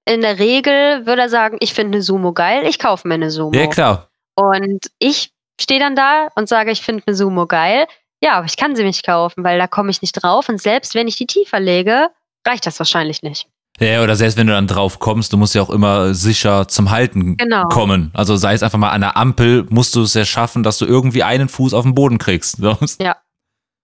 in 0.06 0.22
der 0.22 0.40
Regel 0.40 1.06
würde 1.06 1.22
er 1.22 1.28
sagen, 1.28 1.56
ich 1.60 1.72
finde 1.72 1.98
eine 1.98 2.02
Sumo 2.02 2.32
geil, 2.32 2.64
ich 2.66 2.80
kaufe 2.80 3.06
mir 3.06 3.14
eine 3.14 3.30
Sumo. 3.30 3.56
Ja, 3.56 3.68
klar. 3.68 4.08
Und 4.34 4.90
ich 4.98 5.30
stehe 5.60 5.78
dann 5.78 5.94
da 5.94 6.28
und 6.34 6.48
sage, 6.48 6.72
ich 6.72 6.82
finde 6.82 7.04
eine 7.06 7.14
Sumo 7.14 7.46
geil. 7.46 7.86
Ja, 8.22 8.32
aber 8.32 8.46
ich 8.46 8.56
kann 8.56 8.74
sie 8.74 8.82
nicht 8.82 9.06
kaufen, 9.06 9.44
weil 9.44 9.58
da 9.58 9.68
komme 9.68 9.90
ich 9.90 10.02
nicht 10.02 10.12
drauf. 10.12 10.48
Und 10.48 10.60
selbst 10.60 10.96
wenn 10.96 11.06
ich 11.06 11.16
die 11.16 11.26
tiefer 11.26 11.60
lege, 11.60 12.08
reicht 12.46 12.66
das 12.66 12.78
wahrscheinlich 12.80 13.22
nicht. 13.22 13.46
Ja, 13.80 14.02
oder 14.02 14.14
selbst 14.14 14.36
wenn 14.36 14.46
du 14.46 14.52
dann 14.52 14.66
drauf 14.66 14.98
kommst, 14.98 15.32
du 15.32 15.38
musst 15.38 15.54
ja 15.54 15.62
auch 15.62 15.70
immer 15.70 16.12
sicher 16.12 16.68
zum 16.68 16.90
Halten 16.90 17.38
genau. 17.38 17.66
kommen. 17.68 18.10
Also 18.12 18.36
sei 18.36 18.52
es 18.52 18.62
einfach 18.62 18.78
mal 18.78 18.90
an 18.90 19.00
der 19.00 19.16
Ampel, 19.16 19.66
musst 19.70 19.94
du 19.94 20.02
es 20.02 20.12
ja 20.14 20.24
schaffen, 20.26 20.62
dass 20.62 20.78
du 20.78 20.84
irgendwie 20.84 21.22
einen 21.22 21.48
Fuß 21.48 21.72
auf 21.72 21.84
den 21.84 21.94
Boden 21.94 22.18
kriegst. 22.18 22.58
Ja. 23.00 23.16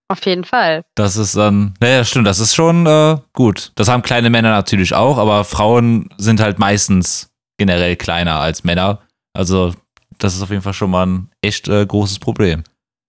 Auf 0.08 0.24
jeden 0.24 0.44
Fall. 0.44 0.84
Das 0.94 1.16
ist 1.16 1.36
dann, 1.36 1.74
naja, 1.80 2.04
stimmt, 2.04 2.28
das 2.28 2.38
ist 2.38 2.54
schon 2.54 2.86
äh, 2.86 3.16
gut. 3.32 3.72
Das 3.74 3.88
haben 3.88 4.02
kleine 4.02 4.30
Männer 4.30 4.50
natürlich 4.50 4.94
auch, 4.94 5.18
aber 5.18 5.42
Frauen 5.44 6.10
sind 6.16 6.40
halt 6.40 6.60
meistens 6.60 7.30
generell 7.58 7.96
kleiner 7.96 8.38
als 8.38 8.62
Männer. 8.62 9.00
Also, 9.32 9.74
das 10.18 10.36
ist 10.36 10.42
auf 10.42 10.50
jeden 10.50 10.62
Fall 10.62 10.74
schon 10.74 10.90
mal 10.90 11.06
ein 11.06 11.30
echt 11.42 11.66
äh, 11.66 11.84
großes 11.84 12.20
Problem. 12.20 12.62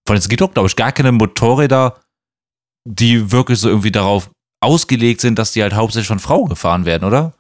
Allem, 0.10 0.18
es 0.18 0.28
gibt 0.28 0.42
auch, 0.42 0.54
glaube 0.54 0.70
ich, 0.70 0.76
gar 0.76 0.92
keine 0.92 1.12
Motorräder, 1.12 2.00
die 2.86 3.32
wirklich 3.32 3.60
so 3.60 3.70
irgendwie 3.70 3.92
darauf 3.92 4.32
ausgelegt 4.68 5.22
sind, 5.22 5.40
dass 5.40 5.54
die 5.54 5.64
halt 5.64 5.74
hauptsächlich 5.74 6.10
von 6.10 6.20
Frauen 6.20 6.50
gefahren 6.50 6.86
werden, 6.86 7.06
oder? 7.06 7.34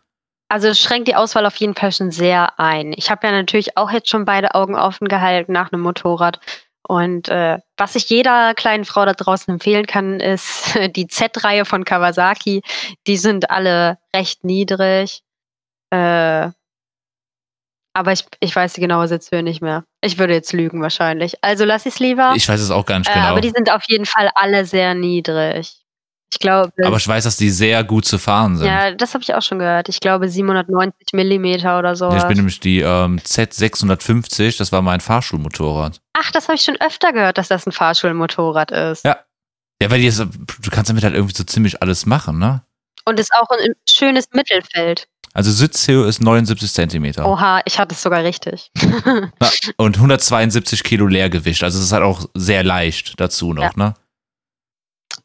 Also 0.50 0.70
es 0.70 0.80
schränkt 0.80 1.10
die 1.10 1.16
Auswahl 1.16 1.46
auf 1.46 1.58
jeden 1.58 1.76
Fall 1.76 1.92
schon 1.92 2.10
sehr 2.10 2.58
ein. 2.58 2.94
Ich 2.96 3.12
habe 3.12 3.28
ja 3.28 3.34
natürlich 3.34 3.76
auch 3.76 3.92
jetzt 3.92 4.10
schon 4.10 4.24
beide 4.24 4.56
Augen 4.56 4.76
offen 4.76 5.10
gehalten 5.10 5.52
nach 5.52 5.72
einem 5.74 5.82
Motorrad. 5.82 6.40
Und 6.88 7.28
äh, 7.28 7.60
was 7.76 7.96
ich 7.96 8.10
jeder 8.10 8.54
kleinen 8.54 8.86
Frau 8.86 9.04
da 9.06 9.12
draußen 9.12 9.54
empfehlen 9.54 9.86
kann, 9.88 10.22
ist 10.22 10.80
die 10.96 11.08
Z-Reihe 11.08 11.66
von 11.66 11.84
Kawasaki. 11.84 12.62
Die 13.08 13.18
sind 13.18 13.52
alle 13.52 13.98
recht 14.16 14.46
niedrig. 14.46 15.22
Äh, 15.90 16.50
aber 17.94 18.12
ich, 18.13 18.26
ich 18.40 18.56
weiß 18.56 18.74
die 18.74 18.82
genaue 18.82 19.08
Sitzhöhe 19.10 19.44
nicht 19.44 19.62
mehr. 19.62 19.84
Ich 20.02 20.18
würde 20.18 20.34
jetzt 20.34 20.54
lügen 20.54 20.82
wahrscheinlich. 20.82 21.44
Also 21.44 21.66
lass 21.66 21.86
ich 21.86 21.96
es 21.96 22.00
lieber. 22.00 22.34
Ich 22.36 22.48
weiß 22.48 22.62
es 22.62 22.72
auch 22.72 22.86
gar 22.86 23.00
nicht 23.00 23.10
Äh, 23.10 23.13
genau. 23.16 23.28
aber 23.28 23.42
die 23.42 23.50
sind 23.50 23.70
auf 23.70 23.84
jeden 23.88 24.06
Fall 24.06 24.30
alle 24.36 24.66
sehr 24.66 24.94
niedrig. 24.94 25.84
Ich 26.32 26.40
glaube. 26.40 26.72
aber 26.84 26.98
ich 26.98 27.08
weiß, 27.08 27.24
dass 27.24 27.38
die 27.38 27.50
sehr 27.50 27.84
gut 27.84 28.06
zu 28.06 28.18
fahren 28.18 28.58
sind. 28.58 28.68
ja, 28.68 28.92
das 28.92 29.13
habe 29.13 29.24
ich 29.24 29.34
auch 29.34 29.42
schon 29.42 29.60
gehört. 29.60 29.88
Ich 29.90 30.00
glaube 30.02 30.28
790 30.28 31.13
Millimeter 31.13 31.80
oder 31.80 31.96
so. 31.96 32.10
Ich 32.16 32.24
bin 32.24 32.36
nämlich 32.38 32.60
die 32.60 32.82
ähm, 32.82 33.18
Z650, 33.20 34.58
das 34.58 34.72
war 34.72 34.82
mein 34.82 35.00
Fahrschulmotorrad. 35.00 36.02
Ach, 36.13 36.32
das 36.32 36.48
habe 36.48 36.56
ich 36.56 36.63
schon 36.63 36.76
öfter 36.82 37.13
gehört, 37.13 37.38
dass 37.38 37.48
das 37.48 37.66
ein 37.66 37.72
Fahrschulmotorrad 37.72 38.72
ist. 38.72 39.06
Ja. 39.06 39.18
Ja, 39.82 39.92
weil 39.92 40.04
ist, 40.04 40.20
du 40.20 40.72
kannst 40.72 40.90
damit 40.90 41.04
halt 41.04 41.13
irgendwie 41.13 41.36
so 41.36 41.44
ziemlich 41.44 41.82
alles 41.82 42.06
machen, 42.08 42.40
ne? 42.40 42.63
Und 43.06 43.20
ist 43.20 43.32
auch 43.34 43.48
ein 43.50 43.74
schönes 43.88 44.26
Mittelfeld. 44.34 45.08
Also 45.34 45.52
Sitzhöhe 45.52 46.08
ist 46.08 46.20
79 46.20 46.74
Zentimeter. 46.74 47.28
Oha, 47.30 47.62
ich 47.66 47.78
hatte 47.80 47.94
es 47.94 48.02
sogar 48.02 48.24
richtig. 48.24 48.72
Ja, 49.40 49.50
und 49.78 49.96
172 49.98 50.84
Kilo 50.84 51.06
Leergewicht. 51.06 51.63
Also 51.63 51.78
es 51.78 51.86
ist 51.86 51.92
halt 51.92 52.04
auch 52.04 52.28
sehr 52.34 52.63
leicht 52.63 53.20
dazu 53.20 53.54
noch, 53.54 53.63
Ja. 53.63 53.72
ne? 53.76 53.94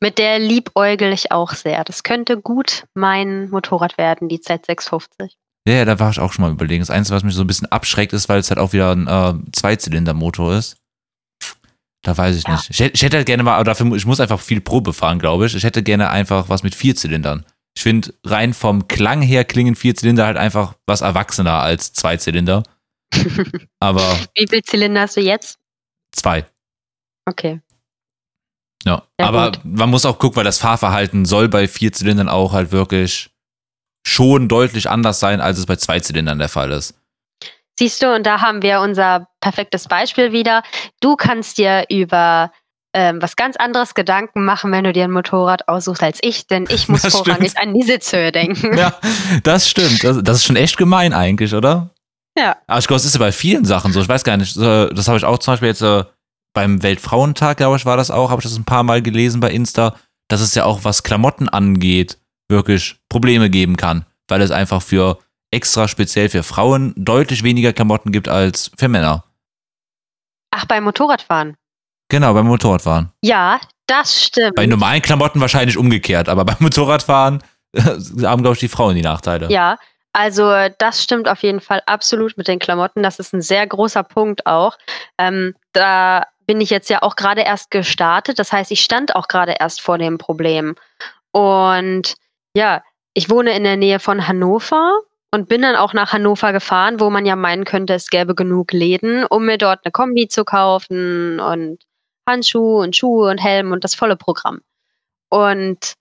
Mit 0.03 0.19
der 0.19 0.38
liebäugel 0.41 1.12
ich 1.12 1.31
auch 1.31 1.53
sehr. 1.55 1.85
Das 1.85 2.03
könnte 2.03 2.37
gut 2.41 2.85
mein 2.95 3.49
Motorrad 3.51 3.97
werden, 3.99 4.29
die 4.29 4.38
Z650. 4.41 5.31
Ja, 5.69 5.75
ja, 5.75 5.85
da 5.85 6.01
war 6.01 6.11
ich 6.11 6.19
auch 6.19 6.33
schon 6.33 6.43
mal 6.45 6.51
überlegen. 6.51 6.83
Das 6.83 6.91
Einzige, 6.91 7.15
was 7.15 7.23
mich 7.23 7.35
so 7.35 7.43
ein 7.43 7.47
bisschen 7.47 7.71
abschreckt, 7.71 8.12
ist, 8.12 8.29
weil 8.29 8.41
es 8.41 8.51
halt 8.51 8.59
auch 8.59 8.73
wieder 8.73 8.91
ein 8.91 9.07
äh, 9.07 9.35
Zweizylindermotor 9.53 10.55
ist. 10.57 10.77
Da 12.03 12.19
weiß 12.19 12.35
ich 12.37 12.43
Ja. 12.49 12.55
nicht. 12.57 12.69
Ich, 12.71 12.81
ich 12.81 13.03
hätte 13.03 13.19
halt 13.19 13.27
gerne 13.27 13.45
mal, 13.45 13.55
aber 13.55 13.62
dafür, 13.65 13.95
ich 13.95 14.05
muss 14.05 14.19
einfach 14.19 14.41
viel 14.41 14.61
Probe 14.61 14.93
fahren, 14.93 15.21
glaube 15.21 15.47
ich. 15.47 15.55
Ich 15.55 15.62
hätte 15.62 15.85
gerne 15.85 16.11
einfach 16.11 16.49
was 16.49 16.65
mit 16.65 16.75
vier 16.75 16.97
Zylindern. 16.97 17.47
Ich 17.77 17.83
finde, 17.85 18.12
rein 18.25 18.55
vom 18.55 18.88
Klang 18.88 19.23
her 19.23 19.45
klingen 19.45 19.77
vier 19.77 19.95
Zylinder 19.95 20.27
halt 20.27 20.37
einfach 20.37 20.75
was 20.85 21.01
erwachsener 21.01 21.61
als 21.61 21.93
zwei 21.93 22.17
Zylinder. 22.17 22.65
Aber 23.79 24.03
Wie 24.35 24.49
viel 24.49 24.62
Zylinder 24.62 25.03
hast 25.03 25.17
du 25.17 25.21
jetzt? 25.21 25.59
zwei. 26.11 26.45
Okay. 27.25 27.61
Ja. 28.85 29.03
Ja, 29.21 29.27
aber 29.27 29.53
gut. 29.53 29.61
man 29.64 29.90
muss 29.90 30.05
auch 30.05 30.18
gucken, 30.18 30.37
weil 30.37 30.45
das 30.45 30.59
Fahrverhalten 30.59 31.25
soll 31.25 31.49
bei 31.49 31.68
vier 31.68 31.92
Zylindern 31.92 32.29
auch 32.29 32.53
halt 32.53 32.73
wirklich 32.73 33.31
schon 34.07 34.49
deutlich 34.49 34.90
anders 34.90 35.21
sein, 35.21 35.40
als 35.40 35.59
es 35.59 35.66
bei 35.66 35.77
zwei 35.77 36.01
Zylindern 36.01 36.38
der 36.38 36.49
Fall 36.49 36.73
ist. 36.73 36.95
Siehst 37.79 38.03
du, 38.03 38.14
und 38.14 38.27
da 38.27 38.40
haben 38.40 38.62
wir 38.62 38.81
unser 38.81 39.29
perfektes 39.40 39.88
Beispiel 39.88 40.33
wieder. 40.33 40.62
Du 41.01 41.16
kannst 41.16 41.59
dir 41.59 41.85
über 41.88 42.53
ähm, 42.95 43.23
was 43.23 43.37
ganz 43.37 43.57
anderes 43.57 43.95
Gedanken 43.95 44.45
machen, 44.45 44.71
wenn 44.73 44.85
du 44.85 44.92
dir 44.92 45.05
ein 45.05 45.11
Motorrad 45.11 45.68
aussuchst 45.68 46.03
als 46.03 46.18
ich, 46.21 46.47
denn 46.47 46.66
ich 46.68 46.88
muss 46.88 47.03
Das 47.03 47.14
vorrangig 47.14 47.57
an 47.57 47.73
die 47.73 47.83
Sitzhöhe 47.83 48.33
denken. 48.33 48.77
Ja, 48.77 48.95
das 49.45 49.68
stimmt. 49.68 50.05
Das, 50.05 50.18
das 50.23 50.37
ist 50.38 50.45
schon 50.45 50.57
echt 50.57 50.77
gemein 50.77 51.14
eigentlich, 51.14 51.55
oder? 51.55 51.90
Ja. 52.37 52.57
Aber 52.66 52.79
ich 52.79 52.87
glaube, 52.87 52.99
es 52.99 53.05
ist 53.05 53.14
ja 53.14 53.21
bei 53.21 53.33
vielen 53.33 53.64
Sachen 53.64 53.92
so. 53.92 54.01
Ich 54.01 54.09
weiß 54.09 54.25
gar 54.25 54.37
nicht, 54.37 54.57
das 54.57 55.09
habe 55.09 55.18
ich 55.18 55.25
auch 55.25 55.38
zum 55.38 55.53
Beispiel 55.53 55.68
jetzt 55.68 55.83
äh, 55.83 56.05
beim 56.55 56.83
Weltfrauentag, 56.83 57.59
glaube 57.59 57.77
ich, 57.77 57.87
war 57.87 57.97
das 57.97 58.11
auch, 58.11 58.31
habe 58.31 58.41
ich 58.41 58.49
das 58.49 58.59
ein 58.59 58.65
paar 58.65 58.83
Mal 58.83 59.03
gelesen 59.03 59.41
bei 59.41 59.51
Insta, 59.51 59.97
dass 60.29 60.41
es 60.41 60.55
ja 60.55 60.65
auch, 60.65 60.85
was 60.85 61.03
Klamotten 61.03 61.49
angeht, 61.49 62.19
wirklich 62.49 62.97
Probleme 63.09 63.51
geben 63.51 63.77
kann, 63.77 64.05
weil 64.29 64.43
es 64.43 64.51
einfach 64.51 64.83
für 64.83 65.19
extra 65.51 65.88
speziell 65.88 66.29
für 66.29 66.43
Frauen 66.43 66.95
deutlich 66.97 67.43
weniger 67.43 67.73
Klamotten 67.73 68.12
gibt 68.12 68.29
als 68.29 68.71
für 68.77 68.88
Männer. 68.88 69.25
Ach, 70.51 70.65
beim 70.67 70.85
Motorradfahren. 70.85 71.57
Genau, 72.09 72.35
beim 72.35 72.47
Motorradfahren. 72.47 73.11
Ja, 73.23 73.61
das 73.87 74.25
stimmt. 74.25 74.57
Bei 74.57 74.67
normalen 74.67 75.03
Klamotten 75.03 75.41
wahrscheinlich 75.41 75.77
umgekehrt, 75.77 76.29
aber 76.29 76.45
beim 76.45 76.57
Motorradfahren 76.61 77.43
äh, 77.73 77.81
haben, 77.81 78.43
glaube 78.43 78.55
ich, 78.55 78.61
die 78.61 78.69
Frauen 78.69 78.95
die 78.95 79.03
Nachteile. 79.03 79.51
Ja, 79.51 79.79
also 80.12 80.51
das 80.79 81.03
stimmt 81.03 81.27
auf 81.27 81.43
jeden 81.43 81.61
Fall 81.61 81.83
absolut 81.87 82.37
mit 82.37 82.49
den 82.49 82.59
Klamotten. 82.59 83.03
Das 83.03 83.19
ist 83.19 83.33
ein 83.33 83.41
sehr 83.41 83.67
großer 83.67 84.03
Punkt 84.03 84.47
auch. 84.47 84.77
Ähm, 85.19 85.55
da 85.73 86.27
bin 86.53 86.61
ich 86.61 86.69
jetzt 86.69 86.91
ja 86.91 87.01
auch 87.01 87.17
gerade 87.17 87.41
erst 87.41 87.71
gestartet. 87.71 88.38
Das 88.38 88.53
heißt, 88.53 88.71
ich 88.73 88.83
stand 88.83 89.17
auch 89.17 89.27
gerade 89.27 89.57
erst 89.59 89.81
vor 89.81 89.97
dem 89.97 90.19
Problem. 90.19 90.75
Und 91.31 92.15
ja, 92.55 92.83
ich 93.15 93.31
wohne 93.31 93.57
in 93.57 93.65
der 93.65 93.79
Nähe 93.79 93.99
von 93.99 94.29
Hannover 94.29 94.99
und 95.31 95.49
bin 95.49 95.62
dann 95.62 95.77
auch 95.77 95.95
nach 95.95 96.12
Hannover 96.12 96.53
gefahren, 96.53 97.01
wo 97.01 97.09
man 97.09 97.25
ja 97.25 97.37
meinen 97.37 97.65
könnte, 97.65 97.95
es 97.95 98.11
gäbe 98.11 98.35
genug 98.35 98.75
Läden, 98.75 99.25
um 99.25 99.47
mir 99.47 99.57
dort 99.57 99.81
eine 99.83 99.93
Kombi 99.93 100.29
zu 100.29 100.45
kaufen 100.45 101.41
und 101.41 101.79
Handschuhe 102.29 102.83
und 102.83 102.95
Schuhe 102.95 103.31
und 103.31 103.38
Helm 103.38 103.73
und 103.73 103.83
das 103.83 103.95
volle 103.95 104.17
Programm. 104.17 104.61
Und 105.31 105.95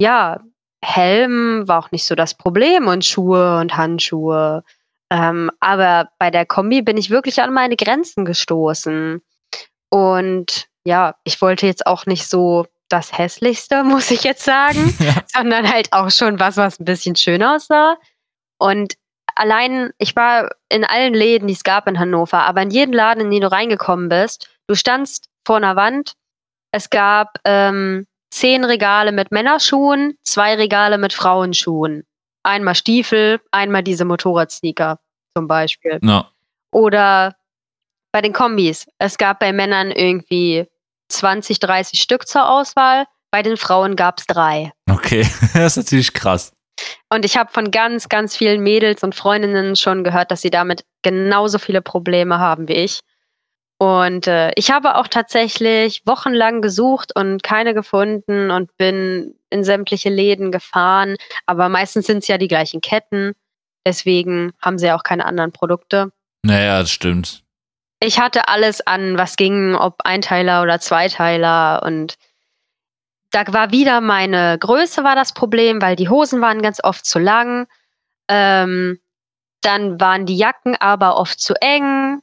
ja, 0.00 0.40
Helm 0.82 1.68
war 1.68 1.80
auch 1.80 1.90
nicht 1.90 2.06
so 2.06 2.14
das 2.14 2.34
Problem 2.34 2.86
und 2.86 3.04
Schuhe 3.04 3.58
und 3.58 3.76
Handschuhe. 3.76 4.64
Ähm, 5.10 5.50
aber 5.60 6.08
bei 6.18 6.30
der 6.30 6.46
Kombi 6.46 6.80
bin 6.80 6.96
ich 6.96 7.10
wirklich 7.10 7.42
an 7.42 7.52
meine 7.52 7.76
Grenzen 7.76 8.24
gestoßen. 8.24 9.20
Und 9.92 10.68
ja, 10.84 11.16
ich 11.24 11.40
wollte 11.42 11.66
jetzt 11.66 11.86
auch 11.86 12.06
nicht 12.06 12.26
so 12.26 12.66
das 12.88 13.16
Hässlichste, 13.16 13.84
muss 13.84 14.10
ich 14.10 14.24
jetzt 14.24 14.44
sagen, 14.44 14.94
Ja. 15.00 15.14
sondern 15.26 15.70
halt 15.70 15.92
auch 15.92 16.10
schon 16.10 16.40
was, 16.40 16.56
was 16.56 16.80
ein 16.80 16.86
bisschen 16.86 17.14
schön 17.14 17.42
aussah. 17.42 17.96
Und 18.58 18.94
allein, 19.34 19.92
ich 19.98 20.16
war 20.16 20.50
in 20.70 20.84
allen 20.84 21.12
Läden, 21.14 21.46
die 21.46 21.54
es 21.54 21.62
gab 21.64 21.86
in 21.88 21.98
Hannover, 21.98 22.44
aber 22.44 22.62
in 22.62 22.70
jeden 22.70 22.92
Laden, 22.94 23.20
in 23.24 23.30
den 23.30 23.42
du 23.42 23.50
reingekommen 23.52 24.08
bist, 24.08 24.48
du 24.66 24.74
standst 24.74 25.28
vor 25.46 25.56
einer 25.56 25.76
Wand. 25.76 26.14
Es 26.70 26.88
gab 26.88 27.38
ähm, 27.44 28.06
zehn 28.30 28.64
Regale 28.64 29.12
mit 29.12 29.30
Männerschuhen, 29.30 30.16
zwei 30.22 30.54
Regale 30.54 30.96
mit 30.96 31.12
Frauenschuhen. 31.12 32.06
Einmal 32.44 32.74
Stiefel, 32.74 33.40
einmal 33.50 33.82
diese 33.82 34.06
Motorradsneaker 34.06 34.98
zum 35.36 35.48
Beispiel. 35.48 35.98
Ja. 36.02 36.30
Oder 36.72 37.36
bei 38.12 38.20
den 38.20 38.32
Kombis. 38.32 38.86
Es 38.98 39.18
gab 39.18 39.40
bei 39.40 39.52
Männern 39.52 39.90
irgendwie 39.90 40.66
20, 41.08 41.58
30 41.58 42.00
Stück 42.00 42.28
zur 42.28 42.48
Auswahl. 42.48 43.06
Bei 43.30 43.42
den 43.42 43.56
Frauen 43.56 43.96
gab 43.96 44.18
es 44.18 44.26
drei. 44.26 44.72
Okay, 44.90 45.26
das 45.54 45.76
ist 45.76 45.84
natürlich 45.84 46.12
krass. 46.12 46.52
Und 47.10 47.24
ich 47.24 47.36
habe 47.36 47.50
von 47.52 47.70
ganz, 47.70 48.08
ganz 48.08 48.36
vielen 48.36 48.62
Mädels 48.62 49.02
und 49.02 49.14
Freundinnen 49.14 49.76
schon 49.76 50.04
gehört, 50.04 50.30
dass 50.30 50.42
sie 50.42 50.50
damit 50.50 50.84
genauso 51.02 51.58
viele 51.58 51.82
Probleme 51.82 52.38
haben 52.38 52.68
wie 52.68 52.74
ich. 52.74 53.00
Und 53.78 54.28
äh, 54.28 54.52
ich 54.54 54.70
habe 54.70 54.96
auch 54.96 55.08
tatsächlich 55.08 56.02
wochenlang 56.06 56.62
gesucht 56.62 57.16
und 57.16 57.42
keine 57.42 57.74
gefunden 57.74 58.50
und 58.50 58.76
bin 58.76 59.34
in 59.50 59.64
sämtliche 59.64 60.08
Läden 60.08 60.52
gefahren. 60.52 61.16
Aber 61.46 61.68
meistens 61.68 62.06
sind 62.06 62.18
es 62.18 62.28
ja 62.28 62.38
die 62.38 62.48
gleichen 62.48 62.80
Ketten. 62.80 63.32
Deswegen 63.84 64.52
haben 64.60 64.78
sie 64.78 64.86
ja 64.86 64.96
auch 64.96 65.02
keine 65.02 65.26
anderen 65.26 65.50
Produkte. 65.50 66.12
Naja, 66.44 66.80
das 66.80 66.92
stimmt. 66.92 67.41
Ich 68.04 68.18
hatte 68.18 68.48
alles 68.48 68.84
an, 68.84 69.16
was 69.16 69.36
ging, 69.36 69.76
ob 69.76 70.00
Einteiler 70.02 70.62
oder 70.62 70.80
Zweiteiler. 70.80 71.84
Und 71.84 72.16
da 73.30 73.44
war 73.52 73.70
wieder 73.70 74.00
meine 74.00 74.58
Größe 74.58 75.04
war 75.04 75.14
das 75.14 75.32
Problem, 75.32 75.80
weil 75.80 75.94
die 75.94 76.08
Hosen 76.08 76.40
waren 76.40 76.62
ganz 76.62 76.82
oft 76.82 77.06
zu 77.06 77.20
lang. 77.20 77.68
Ähm, 78.28 78.98
dann 79.60 80.00
waren 80.00 80.26
die 80.26 80.36
Jacken 80.36 80.74
aber 80.80 81.16
oft 81.16 81.38
zu 81.38 81.54
eng. 81.60 82.20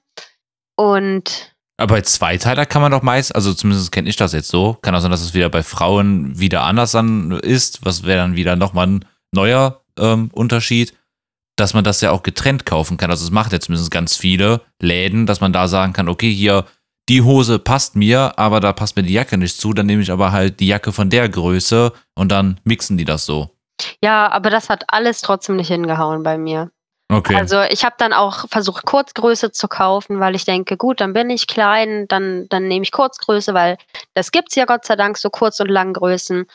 Und 0.76 1.56
Aber 1.78 1.96
bei 1.96 2.02
Zweiteiler 2.02 2.66
kann 2.66 2.82
man 2.82 2.92
doch 2.92 3.02
meist, 3.02 3.34
also 3.34 3.54
zumindest 3.54 3.94
kenne 3.94 4.10
ich 4.10 4.18
das 4.18 4.34
jetzt 4.34 4.50
so, 4.50 4.74
kann 4.82 4.94
auch 4.96 5.00
sein, 5.00 5.12
dass 5.12 5.22
es 5.22 5.34
wieder 5.34 5.50
bei 5.50 5.64
Frauen 5.64 6.38
wieder 6.38 6.64
anders 6.64 6.92
dann 6.92 7.32
ist, 7.32 7.86
was 7.86 8.04
wäre 8.04 8.20
dann 8.20 8.36
wieder 8.36 8.58
nochmal 8.58 8.88
ein 8.88 9.06
neuer 9.32 9.82
ähm, 9.98 10.30
Unterschied, 10.34 10.94
dass 11.60 11.74
man 11.74 11.84
das 11.84 12.02
ja 12.02 12.12
auch 12.12 12.24
getrennt 12.24 12.66
kaufen 12.66 12.98
kann. 12.98 13.12
Also 13.12 13.26
es 13.26 13.32
macht 13.32 13.52
jetzt 13.52 13.66
zumindest 13.66 13.92
ganz 13.92 14.16
viele 14.16 14.62
Läden, 14.82 15.26
dass 15.26 15.42
man 15.42 15.54
da 15.54 15.68
sagen 15.68 15.94
kann, 15.94 16.10
okay, 16.10 16.32
hier, 16.32 16.66
die 17.10 17.22
Hose 17.22 17.60
passt 17.60 17.96
mir, 17.96 18.38
aber 18.38 18.60
da 18.60 18.72
passt 18.72 18.96
mir 18.96 19.04
die 19.04 19.14
Jacke 19.14 19.38
nicht 19.38 19.60
zu, 19.60 19.74
dann 19.74 19.88
nehme 19.88 20.02
ich 20.02 20.12
aber 20.12 20.32
halt 20.32 20.60
die 20.60 20.68
Jacke 20.68 20.92
von 20.92 21.10
der 21.10 21.28
Größe 21.28 21.92
und 22.16 22.32
dann 22.32 22.60
mixen 22.64 22.98
die 22.98 23.06
das 23.06 23.26
so. 23.26 23.50
ja, 24.02 24.30
aber 24.32 24.50
das 24.50 24.70
hat 24.70 24.86
alles 24.88 25.22
trotzdem 25.22 25.56
nicht 25.56 25.70
hingehauen 25.70 26.24
bei 26.24 26.38
mir. 26.38 26.72
Okay. 27.12 27.36
Also 27.36 27.64
ich 27.64 27.84
habe 27.84 27.96
dann 27.98 28.14
auch 28.14 28.48
versucht, 28.50 28.86
Kurzgröße 28.86 29.52
zu 29.52 29.68
kaufen, 29.68 30.20
weil 30.20 30.36
ich 30.36 30.46
denke, 30.46 30.78
gut, 30.78 31.02
dann 31.02 31.14
bin 31.14 31.32
ich 31.32 31.48
klein, 31.48 32.08
dann, 32.08 32.48
dann 32.50 32.68
nehme 32.68 32.84
ich 32.84 32.92
Kurzgröße, 32.92 33.56
weil 33.56 33.78
das 34.14 34.32
gibt 34.32 34.50
es 34.52 34.56
ja 34.56 34.66
Gott 34.66 34.86
sei 34.86 34.96
Dank, 34.96 35.18
so 35.18 35.32
Kurz- 35.32 35.60
und 35.60 35.70
Langgrößen. 35.70 36.46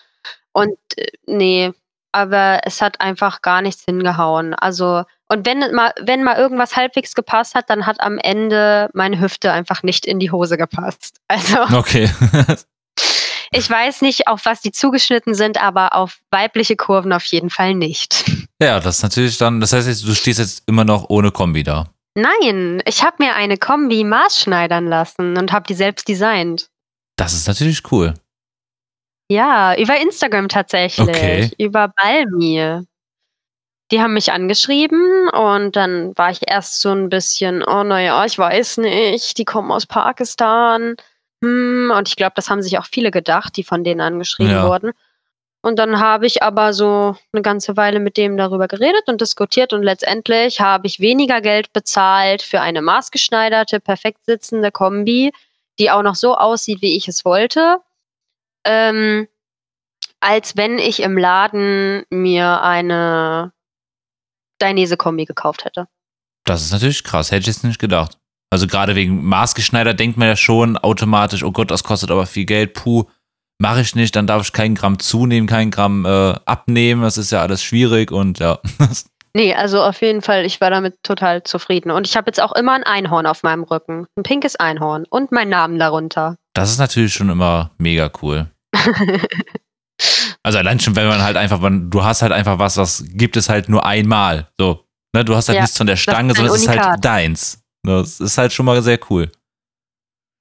Und 0.52 0.78
äh, 0.96 1.06
nee, 1.26 1.72
aber 2.14 2.60
es 2.64 2.80
hat 2.80 3.00
einfach 3.00 3.42
gar 3.42 3.60
nichts 3.60 3.84
hingehauen. 3.84 4.54
Also, 4.54 5.02
und 5.28 5.44
wenn 5.44 5.74
mal, 5.74 5.92
wenn 6.00 6.22
mal 6.22 6.36
irgendwas 6.36 6.76
halbwegs 6.76 7.14
gepasst 7.14 7.54
hat, 7.54 7.68
dann 7.68 7.86
hat 7.86 8.00
am 8.00 8.18
Ende 8.18 8.88
meine 8.94 9.20
Hüfte 9.20 9.52
einfach 9.52 9.82
nicht 9.82 10.06
in 10.06 10.18
die 10.18 10.30
Hose 10.30 10.56
gepasst. 10.56 11.18
Also. 11.28 11.76
Okay. 11.76 12.08
ich 13.50 13.68
weiß 13.68 14.02
nicht, 14.02 14.28
auf 14.28 14.44
was 14.44 14.60
die 14.60 14.70
zugeschnitten 14.70 15.34
sind, 15.34 15.60
aber 15.60 15.94
auf 15.94 16.18
weibliche 16.30 16.76
Kurven 16.76 17.12
auf 17.12 17.24
jeden 17.24 17.50
Fall 17.50 17.74
nicht. 17.74 18.24
Ja, 18.62 18.78
das 18.78 18.98
ist 18.98 19.02
natürlich 19.02 19.36
dann, 19.36 19.60
das 19.60 19.72
heißt, 19.72 20.06
du 20.06 20.14
stehst 20.14 20.38
jetzt 20.38 20.62
immer 20.66 20.84
noch 20.84 21.10
ohne 21.10 21.32
Kombi 21.32 21.64
da. 21.64 21.88
Nein, 22.14 22.82
ich 22.86 23.02
habe 23.02 23.16
mir 23.18 23.34
eine 23.34 23.56
Kombi 23.56 24.04
maßschneidern 24.04 24.86
lassen 24.86 25.36
und 25.36 25.50
habe 25.50 25.66
die 25.66 25.74
selbst 25.74 26.06
designt. 26.06 26.68
Das 27.16 27.32
ist 27.32 27.48
natürlich 27.48 27.90
cool. 27.90 28.14
Ja, 29.28 29.74
über 29.76 30.00
Instagram 30.00 30.48
tatsächlich. 30.48 31.08
Okay. 31.08 31.50
Über 31.58 31.88
Balmi. 31.88 32.82
Die 33.90 34.00
haben 34.00 34.14
mich 34.14 34.32
angeschrieben 34.32 35.28
und 35.28 35.76
dann 35.76 36.16
war 36.16 36.30
ich 36.30 36.40
erst 36.46 36.80
so 36.80 36.90
ein 36.90 37.10
bisschen, 37.10 37.62
oh 37.62 37.84
naja, 37.84 38.24
ich 38.24 38.38
weiß 38.38 38.78
nicht, 38.78 39.36
die 39.38 39.44
kommen 39.44 39.70
aus 39.70 39.86
Pakistan. 39.86 40.96
Hm, 41.42 41.92
und 41.96 42.08
ich 42.08 42.16
glaube, 42.16 42.32
das 42.36 42.48
haben 42.48 42.62
sich 42.62 42.78
auch 42.78 42.86
viele 42.86 43.10
gedacht, 43.10 43.56
die 43.56 43.64
von 43.64 43.84
denen 43.84 44.00
angeschrieben 44.00 44.52
Ja. 44.52 44.68
wurden. 44.68 44.92
Und 45.62 45.78
dann 45.78 45.98
habe 45.98 46.26
ich 46.26 46.42
aber 46.42 46.74
so 46.74 47.16
eine 47.32 47.40
ganze 47.42 47.76
Weile 47.76 47.98
mit 48.00 48.16
dem 48.18 48.36
darüber 48.36 48.68
geredet 48.68 49.04
und 49.06 49.20
diskutiert 49.22 49.72
und 49.72 49.82
letztendlich 49.82 50.60
habe 50.60 50.86
ich 50.86 51.00
weniger 51.00 51.40
Geld 51.40 51.72
bezahlt 51.72 52.42
für 52.42 52.60
eine 52.60 52.82
maßgeschneiderte, 52.82 53.80
perfekt 53.80 54.24
sitzende 54.26 54.70
Kombi, 54.70 55.32
die 55.78 55.90
auch 55.90 56.02
noch 56.02 56.16
so 56.16 56.34
aussieht, 56.36 56.82
wie 56.82 56.96
ich 56.96 57.08
es 57.08 57.24
wollte, 57.24 57.78
ähm, 58.64 59.28
als 60.20 60.56
wenn 60.56 60.78
ich 60.78 61.02
im 61.02 61.18
Laden 61.18 62.04
mir 62.10 62.62
eine 62.62 63.52
Dainese-Kombi 64.58 65.26
gekauft 65.26 65.64
hätte. 65.64 65.86
Das 66.44 66.62
ist 66.62 66.72
natürlich 66.72 67.04
krass, 67.04 67.30
hätte 67.30 67.40
ich 67.40 67.46
jetzt 67.46 67.64
nicht 67.64 67.78
gedacht. 67.78 68.18
Also 68.50 68.66
gerade 68.66 68.94
wegen 68.94 69.24
maßgeschneidert 69.24 69.98
denkt 69.98 70.16
man 70.16 70.28
ja 70.28 70.36
schon 70.36 70.76
automatisch, 70.78 71.42
oh 71.42 71.52
Gott, 71.52 71.70
das 71.70 71.84
kostet 71.84 72.10
aber 72.10 72.26
viel 72.26 72.44
Geld, 72.44 72.74
puh, 72.74 73.04
mache 73.58 73.80
ich 73.80 73.94
nicht, 73.94 74.14
dann 74.14 74.26
darf 74.26 74.42
ich 74.42 74.52
keinen 74.52 74.74
Gramm 74.74 74.98
zunehmen, 74.98 75.48
keinen 75.48 75.70
Gramm 75.70 76.04
äh, 76.06 76.34
abnehmen, 76.44 77.02
das 77.02 77.18
ist 77.18 77.32
ja 77.32 77.42
alles 77.42 77.62
schwierig 77.62 78.12
und 78.12 78.38
ja. 78.38 78.58
Nee, 79.36 79.52
also 79.52 79.82
auf 79.82 80.00
jeden 80.00 80.22
Fall, 80.22 80.44
ich 80.44 80.60
war 80.60 80.70
damit 80.70 81.02
total 81.02 81.42
zufrieden. 81.42 81.90
Und 81.90 82.06
ich 82.06 82.16
habe 82.16 82.28
jetzt 82.28 82.40
auch 82.40 82.52
immer 82.52 82.72
ein 82.74 82.84
Einhorn 82.84 83.26
auf 83.26 83.42
meinem 83.42 83.64
Rücken. 83.64 84.06
Ein 84.16 84.22
pinkes 84.22 84.54
Einhorn 84.54 85.06
und 85.10 85.32
meinen 85.32 85.48
Namen 85.48 85.80
darunter. 85.80 86.36
Das 86.52 86.70
ist 86.70 86.78
natürlich 86.78 87.14
schon 87.14 87.30
immer 87.30 87.72
mega 87.76 88.12
cool. 88.22 88.46
Also 90.42 90.58
allein 90.58 90.78
schon, 90.80 90.96
wenn 90.96 91.08
man 91.08 91.22
halt 91.22 91.36
einfach, 91.36 91.60
du 91.62 92.04
hast 92.04 92.20
halt 92.22 92.32
einfach 92.32 92.58
was, 92.58 92.74
das 92.74 93.04
gibt 93.06 93.36
es 93.36 93.48
halt 93.48 93.68
nur 93.68 93.86
einmal. 93.86 94.48
So, 94.58 94.84
ne, 95.14 95.24
du 95.24 95.34
hast 95.34 95.48
halt 95.48 95.56
Ja, 95.56 95.62
nichts 95.62 95.78
von 95.78 95.86
der 95.86 95.96
Stange, 95.96 96.34
sondern 96.34 96.54
es 96.54 96.62
ist 96.62 96.68
halt 96.68 97.04
deins. 97.04 97.62
Ne, 97.86 97.98
Das 97.98 98.20
ist 98.20 98.36
halt 98.36 98.52
schon 98.52 98.66
mal 98.66 98.82
sehr 98.82 98.98
cool. 99.08 99.30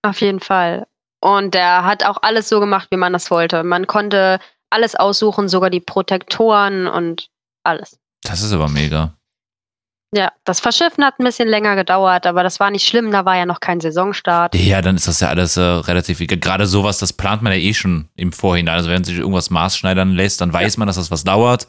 Auf 0.05 0.19
jeden 0.19 0.39
Fall. 0.39 0.87
Und 1.23 1.53
der 1.53 1.85
hat 1.85 2.03
auch 2.03 2.17
alles 2.21 2.49
so 2.49 2.59
gemacht, 2.59 2.89
wie 2.91 2.97
man 2.97 3.13
das 3.13 3.31
wollte. 3.31 3.63
Man 3.63 3.87
konnte 3.87 4.39
alles 4.69 4.95
aussuchen, 4.95 5.47
sogar 5.47 5.69
die 5.69 5.79
Protektoren 5.79 6.87
und 6.87 7.29
alles. 7.63 7.97
Das 8.23 8.41
ist 8.41 8.51
aber 8.51 8.67
mega. 8.67 9.15
Ja, 10.15 10.31
das 10.43 10.59
Verschiffen 10.59 11.03
hat 11.03 11.19
ein 11.19 11.23
bisschen 11.23 11.47
länger 11.47 11.75
gedauert, 11.75 12.27
aber 12.27 12.43
das 12.43 12.59
war 12.59 12.69
nicht 12.69 12.87
schlimm, 12.87 13.11
da 13.11 13.25
war 13.25 13.35
ja 13.35 13.45
noch 13.47 13.59
kein 13.59 13.79
Saisonstart. 13.81 14.53
Ja, 14.55 14.81
dann 14.81 14.95
ist 14.95 15.07
das 15.07 15.19
ja 15.21 15.29
alles 15.29 15.57
äh, 15.57 15.61
relativ 15.61 16.19
egal. 16.19 16.37
Gerade 16.37 16.67
sowas, 16.67 16.99
das 16.99 17.13
plant 17.13 17.41
man 17.41 17.51
ja 17.53 17.57
eh 17.59 17.73
schon 17.73 18.09
im 18.15 18.31
Vorhinein. 18.31 18.75
Also 18.75 18.89
wenn 18.89 19.03
sich 19.03 19.17
irgendwas 19.17 19.49
maßschneidern 19.49 20.11
lässt, 20.13 20.39
dann 20.41 20.53
weiß 20.53 20.77
man, 20.77 20.85
dass 20.87 20.97
das 20.97 21.09
was 21.09 21.23
dauert. 21.23 21.67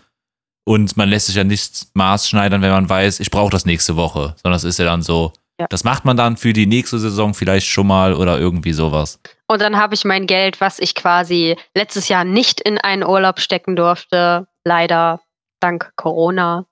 Und 0.67 0.97
man 0.97 1.09
lässt 1.09 1.27
sich 1.27 1.37
ja 1.37 1.45
nicht 1.45 1.89
maßschneidern, 1.95 2.61
wenn 2.63 2.71
man 2.71 2.89
weiß, 2.89 3.21
ich 3.21 3.31
brauche 3.31 3.51
das 3.51 3.65
nächste 3.67 3.97
Woche. 3.97 4.35
Sondern 4.43 4.53
das 4.55 4.65
ist 4.65 4.79
ja 4.79 4.85
dann 4.87 5.03
so, 5.03 5.33
Ja. 5.61 5.67
das 5.69 5.85
macht 5.85 6.05
man 6.05 6.17
dann 6.17 6.37
für 6.37 6.53
die 6.53 6.67
nächste 6.67 6.99
Saison 6.99 7.33
vielleicht 7.35 7.67
schon 7.67 7.87
mal 7.87 8.13
oder 8.15 8.39
irgendwie 8.39 8.73
sowas. 8.73 9.21
Und 9.47 9.61
dann 9.63 9.77
habe 9.77 9.95
ich 9.95 10.05
mein 10.05 10.27
Geld, 10.27 10.61
was 10.61 10.79
ich 10.79 10.95
quasi 10.95 11.57
letztes 11.75 12.09
Jahr 12.09 12.25
nicht 12.25 12.61
in 12.61 12.79
einen 12.79 13.05
Urlaub 13.05 13.41
stecken 13.41 13.77
durfte, 13.77 14.47
leider 14.65 15.21
dank 15.61 15.93
Corona, 15.97 16.67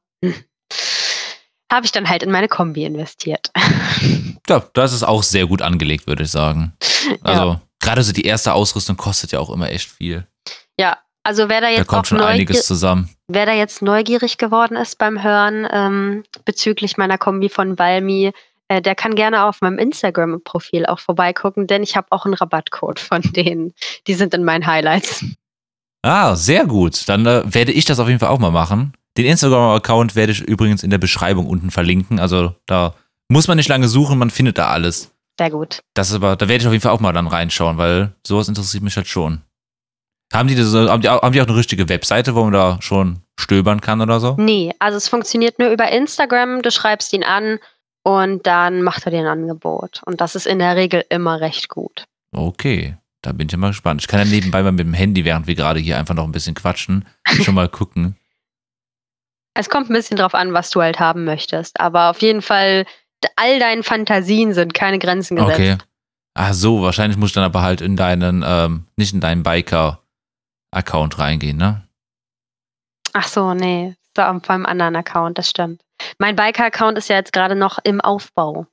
habe 1.72 1.86
ich 1.86 1.92
dann 1.92 2.08
halt 2.08 2.22
in 2.22 2.30
meine 2.30 2.48
Kombi 2.48 2.84
investiert. 2.84 3.50
Ja, 4.48 4.60
das 4.74 4.92
ist 4.92 5.04
auch 5.04 5.22
sehr 5.22 5.46
gut 5.46 5.62
angelegt, 5.62 6.08
würde 6.08 6.24
ich 6.24 6.30
sagen. 6.32 6.72
Also 7.22 7.60
gerade 7.78 8.02
so 8.02 8.12
die 8.12 8.24
erste 8.26 8.52
Ausrüstung 8.54 8.96
kostet 8.96 9.30
ja 9.30 9.38
auch 9.38 9.50
immer 9.50 9.70
echt 9.70 9.88
viel. 9.88 10.26
ja, 10.76 10.98
also 11.22 11.48
wer 11.48 11.60
da 11.60 11.68
Da 11.68 11.72
jetzt 11.74 11.86
kommt 11.86 12.00
auch 12.00 12.06
schon 12.06 12.20
einiges 12.20 12.66
zusammen. 12.66 13.08
wer 13.28 13.46
da 13.46 13.52
jetzt 13.52 13.82
neugierig 13.82 14.38
geworden 14.38 14.76
ist 14.76 14.98
beim 14.98 15.22
Hören 15.22 15.68
ähm, 15.72 16.24
bezüglich 16.44 16.96
meiner 16.96 17.18
Kombi 17.18 17.48
von 17.48 17.78
Valmi, 17.78 18.32
äh, 18.66 18.82
der 18.82 18.96
kann 18.96 19.14
gerne 19.14 19.44
auf 19.44 19.60
meinem 19.60 19.78
Instagram-Profil 19.78 20.86
auch 20.86 20.98
vorbeigucken, 20.98 21.68
denn 21.68 21.84
ich 21.84 21.96
habe 21.96 22.08
auch 22.10 22.24
einen 22.24 22.34
Rabattcode 22.34 22.98
von 22.98 23.22
denen. 23.32 23.72
Die 24.08 24.14
sind 24.14 24.34
in 24.34 24.42
meinen 24.42 24.66
Highlights. 24.66 25.24
Ah, 26.02 26.34
sehr 26.34 26.66
gut. 26.66 27.08
Dann 27.08 27.24
äh, 27.26 27.42
werde 27.46 27.70
ich 27.70 27.84
das 27.84 28.00
auf 28.00 28.08
jeden 28.08 28.18
Fall 28.18 28.30
auch 28.30 28.40
mal 28.40 28.50
machen. 28.50 28.92
Den 29.16 29.26
Instagram-Account 29.26 30.14
werde 30.16 30.32
ich 30.32 30.40
übrigens 30.40 30.82
in 30.82 30.90
der 30.90 30.98
Beschreibung 30.98 31.46
unten 31.46 31.70
verlinken. 31.70 32.18
Also 32.18 32.54
da 32.66 32.94
muss 33.28 33.48
man 33.48 33.56
nicht 33.56 33.68
lange 33.68 33.88
suchen, 33.88 34.18
man 34.18 34.30
findet 34.30 34.58
da 34.58 34.68
alles. 34.68 35.12
Sehr 35.38 35.50
gut. 35.50 35.80
Das 35.94 36.10
ist 36.10 36.16
aber, 36.16 36.36
da 36.36 36.48
werde 36.48 36.62
ich 36.62 36.66
auf 36.66 36.72
jeden 36.72 36.82
Fall 36.82 36.92
auch 36.92 37.00
mal 37.00 37.12
dann 37.12 37.26
reinschauen, 37.26 37.78
weil 37.78 38.14
sowas 38.26 38.48
interessiert 38.48 38.82
mich 38.82 38.96
halt 38.96 39.06
schon. 39.06 39.42
Haben 40.32 40.48
die, 40.48 40.54
das, 40.54 40.72
haben, 40.74 41.02
die, 41.02 41.08
haben 41.08 41.32
die 41.32 41.42
auch 41.42 41.46
eine 41.46 41.56
richtige 41.56 41.88
Webseite, 41.88 42.34
wo 42.34 42.44
man 42.44 42.52
da 42.52 42.78
schon 42.80 43.20
stöbern 43.38 43.80
kann 43.80 44.00
oder 44.00 44.18
so? 44.18 44.34
Nee, 44.38 44.72
also 44.78 44.96
es 44.96 45.08
funktioniert 45.08 45.58
nur 45.58 45.68
über 45.70 45.90
Instagram. 45.90 46.62
Du 46.62 46.70
schreibst 46.70 47.12
ihn 47.12 47.24
an 47.24 47.58
und 48.02 48.46
dann 48.46 48.82
macht 48.82 49.04
er 49.06 49.10
dir 49.10 49.20
ein 49.20 49.26
Angebot. 49.26 50.00
Und 50.06 50.20
das 50.20 50.34
ist 50.34 50.46
in 50.46 50.58
der 50.58 50.76
Regel 50.76 51.04
immer 51.10 51.40
recht 51.40 51.68
gut. 51.68 52.04
Okay, 52.34 52.96
da 53.20 53.32
bin 53.32 53.46
ich 53.46 53.52
ja 53.52 53.58
mal 53.58 53.68
gespannt. 53.68 54.00
Ich 54.00 54.08
kann 54.08 54.20
ja 54.20 54.26
nebenbei 54.26 54.62
mal 54.62 54.72
mit 54.72 54.86
dem 54.86 54.94
Handy, 54.94 55.24
während 55.24 55.46
wir 55.46 55.54
gerade 55.54 55.80
hier 55.80 55.98
einfach 55.98 56.14
noch 56.14 56.24
ein 56.24 56.32
bisschen 56.32 56.54
quatschen, 56.54 57.06
schon 57.42 57.54
mal 57.54 57.68
gucken. 57.68 58.16
Es 59.54 59.68
kommt 59.68 59.90
ein 59.90 59.94
bisschen 59.94 60.16
drauf 60.16 60.34
an, 60.34 60.52
was 60.52 60.70
du 60.70 60.80
halt 60.80 60.98
haben 60.98 61.24
möchtest. 61.24 61.78
Aber 61.80 62.10
auf 62.10 62.22
jeden 62.22 62.42
Fall, 62.42 62.86
all 63.36 63.58
deinen 63.58 63.82
Fantasien 63.82 64.54
sind 64.54 64.74
keine 64.74 64.98
Grenzen 64.98 65.36
gesetzt. 65.36 65.58
Okay. 65.58 65.78
Ach 66.34 66.54
so, 66.54 66.80
wahrscheinlich 66.80 67.18
muss 67.18 67.30
ich 67.30 67.34
dann 67.34 67.44
aber 67.44 67.60
halt 67.60 67.82
in 67.82 67.96
deinen, 67.96 68.42
ähm, 68.46 68.86
nicht 68.96 69.12
in 69.12 69.20
deinen 69.20 69.42
Biker-Account 69.42 71.18
reingehen, 71.18 71.58
ne? 71.58 71.86
Ach 73.12 73.28
so, 73.28 73.52
nee. 73.52 73.94
So 74.16 74.22
auf 74.22 74.48
einem 74.48 74.66
anderen 74.66 74.96
Account, 74.96 75.36
das 75.38 75.50
stimmt. 75.50 75.82
Mein 76.18 76.36
Biker-Account 76.36 76.96
ist 76.96 77.08
ja 77.08 77.16
jetzt 77.16 77.32
gerade 77.32 77.54
noch 77.54 77.78
im 77.84 78.00
Aufbau. 78.00 78.66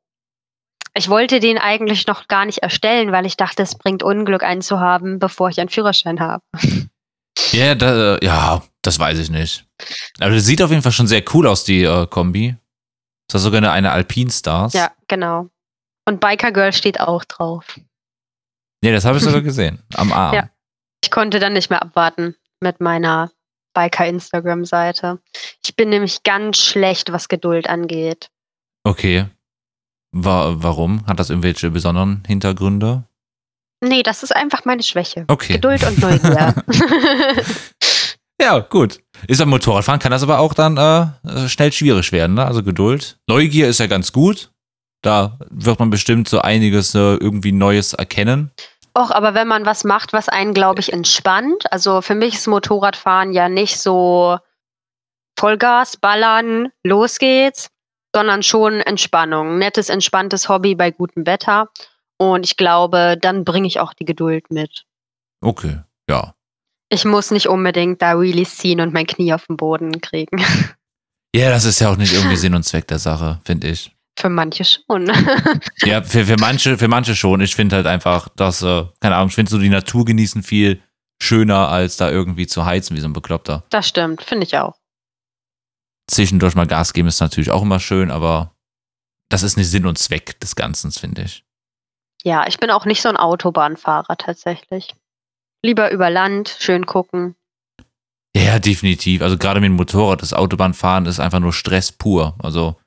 Ich 0.93 1.09
wollte 1.09 1.39
den 1.39 1.57
eigentlich 1.57 2.07
noch 2.07 2.27
gar 2.27 2.45
nicht 2.45 2.59
erstellen, 2.59 3.11
weil 3.11 3.25
ich 3.25 3.37
dachte, 3.37 3.63
es 3.63 3.77
bringt 3.77 4.03
Unglück, 4.03 4.43
einen 4.43 4.61
zu 4.61 4.79
haben, 4.79 5.19
bevor 5.19 5.49
ich 5.49 5.59
einen 5.59 5.69
Führerschein 5.69 6.19
habe. 6.19 6.43
Ja, 7.51 7.75
da, 7.75 8.15
äh, 8.15 8.25
ja, 8.25 8.61
das 8.81 8.99
weiß 8.99 9.19
ich 9.19 9.29
nicht. 9.29 9.65
Aber 10.19 10.31
das 10.31 10.45
sieht 10.45 10.61
auf 10.61 10.69
jeden 10.69 10.81
Fall 10.81 10.91
schon 10.91 11.07
sehr 11.07 11.23
cool 11.33 11.47
aus, 11.47 11.63
die 11.63 11.83
äh, 11.83 12.07
Kombi. 12.07 12.55
Das 13.27 13.41
ist 13.41 13.43
sogar 13.43 13.59
eine, 13.59 13.71
eine 13.71 13.91
Alpine 13.91 14.31
Stars. 14.31 14.73
Ja, 14.73 14.91
genau. 15.07 15.49
Und 16.05 16.19
Biker 16.19 16.51
Girl 16.51 16.73
steht 16.73 16.99
auch 16.99 17.23
drauf. 17.25 17.79
Nee, 18.81 18.91
das 18.91 19.05
habe 19.05 19.17
ich 19.17 19.23
sogar 19.23 19.41
gesehen. 19.43 19.83
Am 19.93 20.11
Arm. 20.11 20.35
Ja. 20.35 20.49
Ich 21.03 21.11
konnte 21.11 21.39
dann 21.39 21.53
nicht 21.53 21.69
mehr 21.69 21.81
abwarten 21.81 22.35
mit 22.59 22.81
meiner 22.81 23.31
Biker-Instagram-Seite. 23.73 25.19
Ich 25.63 25.75
bin 25.75 25.89
nämlich 25.89 26.23
ganz 26.23 26.57
schlecht, 26.57 27.11
was 27.11 27.27
Geduld 27.27 27.69
angeht. 27.69 28.29
Okay. 28.83 29.25
Wa 30.11 30.55
warum? 30.57 31.05
Hat 31.05 31.19
das 31.19 31.29
irgendwelche 31.29 31.69
besonderen 31.69 32.23
Hintergründe? 32.25 33.03
Nee, 33.81 34.03
das 34.03 34.23
ist 34.23 34.35
einfach 34.35 34.65
meine 34.65 34.83
Schwäche. 34.83 35.25
Okay. 35.27 35.53
Geduld 35.53 35.83
und 35.83 35.99
Neugier. 35.99 36.55
Ja, 38.41 38.59
gut. 38.59 39.01
Ist 39.27 39.41
am 39.41 39.49
Motorradfahren, 39.49 39.99
kann 39.99 40.11
das 40.11 40.23
aber 40.23 40.39
auch 40.39 40.53
dann 40.53 40.77
äh, 40.77 41.47
schnell 41.49 41.71
schwierig 41.73 42.11
werden, 42.11 42.35
ne? 42.35 42.45
Also 42.45 42.63
Geduld. 42.63 43.17
Neugier 43.27 43.67
ist 43.67 43.79
ja 43.79 43.87
ganz 43.87 44.11
gut. 44.13 44.51
Da 45.01 45.37
wird 45.49 45.79
man 45.79 45.89
bestimmt 45.89 46.29
so 46.29 46.39
einiges 46.39 46.95
äh, 46.95 47.15
irgendwie 47.15 47.51
Neues 47.51 47.93
erkennen. 47.93 48.51
Och, 48.97 49.11
aber 49.11 49.33
wenn 49.33 49.47
man 49.47 49.65
was 49.65 49.83
macht, 49.83 50.13
was 50.13 50.29
einen, 50.29 50.53
glaube 50.53 50.79
ich, 50.79 50.91
entspannt. 50.91 51.71
Also 51.71 52.01
für 52.01 52.15
mich 52.15 52.35
ist 52.35 52.47
Motorradfahren 52.47 53.33
ja 53.33 53.49
nicht 53.49 53.79
so 53.79 54.37
Vollgas, 55.37 55.97
ballern, 55.97 56.69
los 56.83 57.17
geht's, 57.19 57.69
sondern 58.13 58.43
schon 58.43 58.81
Entspannung. 58.81 59.57
Nettes, 59.57 59.89
entspanntes 59.89 60.49
Hobby 60.49 60.75
bei 60.75 60.91
gutem 60.91 61.25
Wetter. 61.25 61.69
Und 62.17 62.45
ich 62.45 62.57
glaube, 62.57 63.17
dann 63.21 63.45
bringe 63.45 63.67
ich 63.67 63.79
auch 63.79 63.93
die 63.93 64.05
Geduld 64.05 64.51
mit. 64.51 64.85
Okay, 65.41 65.79
ja. 66.09 66.33
Ich 66.89 67.05
muss 67.05 67.31
nicht 67.31 67.47
unbedingt 67.47 68.01
da 68.01 68.19
Wheelies 68.19 68.57
ziehen 68.57 68.81
und 68.81 68.93
mein 68.93 69.05
Knie 69.05 69.33
auf 69.33 69.45
den 69.47 69.57
Boden 69.57 70.01
kriegen. 70.01 70.43
Ja, 71.35 71.51
das 71.51 71.63
ist 71.63 71.79
ja 71.79 71.91
auch 71.91 71.95
nicht 71.95 72.11
irgendwie 72.11 72.35
Sinn 72.37 72.55
und 72.55 72.63
Zweck 72.63 72.87
der 72.87 72.97
Sache, 72.97 73.39
finde 73.45 73.67
ich. 73.67 73.95
Für 74.17 74.29
manche 74.29 74.65
schon. 74.65 75.11
Ja, 75.83 76.01
für, 76.01 76.25
für, 76.25 76.37
manche, 76.37 76.77
für 76.79 76.87
manche 76.87 77.15
schon. 77.15 77.41
Ich 77.41 77.55
finde 77.55 77.75
halt 77.75 77.85
einfach, 77.85 78.29
dass, 78.29 78.63
äh, 78.63 78.85
keine 78.99 79.15
Ahnung, 79.15 79.29
ich 79.29 79.35
finde 79.35 79.51
so 79.51 79.59
die 79.59 79.69
Natur 79.69 80.05
genießen 80.05 80.41
viel 80.41 80.81
schöner, 81.21 81.67
als 81.67 81.97
da 81.97 82.09
irgendwie 82.09 82.47
zu 82.47 82.65
heizen 82.65 82.95
wie 82.95 82.99
so 82.99 83.07
ein 83.07 83.13
Bekloppter. 83.13 83.63
Das 83.69 83.87
stimmt, 83.87 84.23
finde 84.23 84.45
ich 84.45 84.57
auch. 84.57 84.75
Zwischendurch 86.07 86.55
mal 86.55 86.65
Gas 86.65 86.93
geben 86.93 87.07
ist 87.07 87.19
natürlich 87.19 87.51
auch 87.51 87.61
immer 87.61 87.79
schön, 87.79 88.09
aber 88.09 88.55
das 89.29 89.43
ist 89.43 89.55
nicht 89.55 89.69
Sinn 89.69 89.85
und 89.85 89.99
Zweck 89.99 90.39
des 90.39 90.55
Ganzen, 90.55 90.91
finde 90.91 91.21
ich. 91.21 91.45
Ja, 92.23 92.47
ich 92.47 92.57
bin 92.57 92.71
auch 92.71 92.85
nicht 92.85 93.01
so 93.01 93.09
ein 93.09 93.17
Autobahnfahrer 93.17 94.17
tatsächlich. 94.17 94.95
Lieber 95.61 95.91
über 95.91 96.09
Land, 96.09 96.55
schön 96.59 96.85
gucken. 96.85 97.35
Ja, 98.35 98.59
definitiv. 98.59 99.21
Also 99.21 99.37
gerade 99.37 99.59
mit 99.59 99.67
dem 99.67 99.75
Motorrad, 99.75 100.21
das 100.21 100.33
Autobahnfahren 100.33 101.05
ist 101.05 101.19
einfach 101.19 101.39
nur 101.39 101.53
Stress 101.53 101.91
pur. 101.91 102.35
Also 102.39 102.77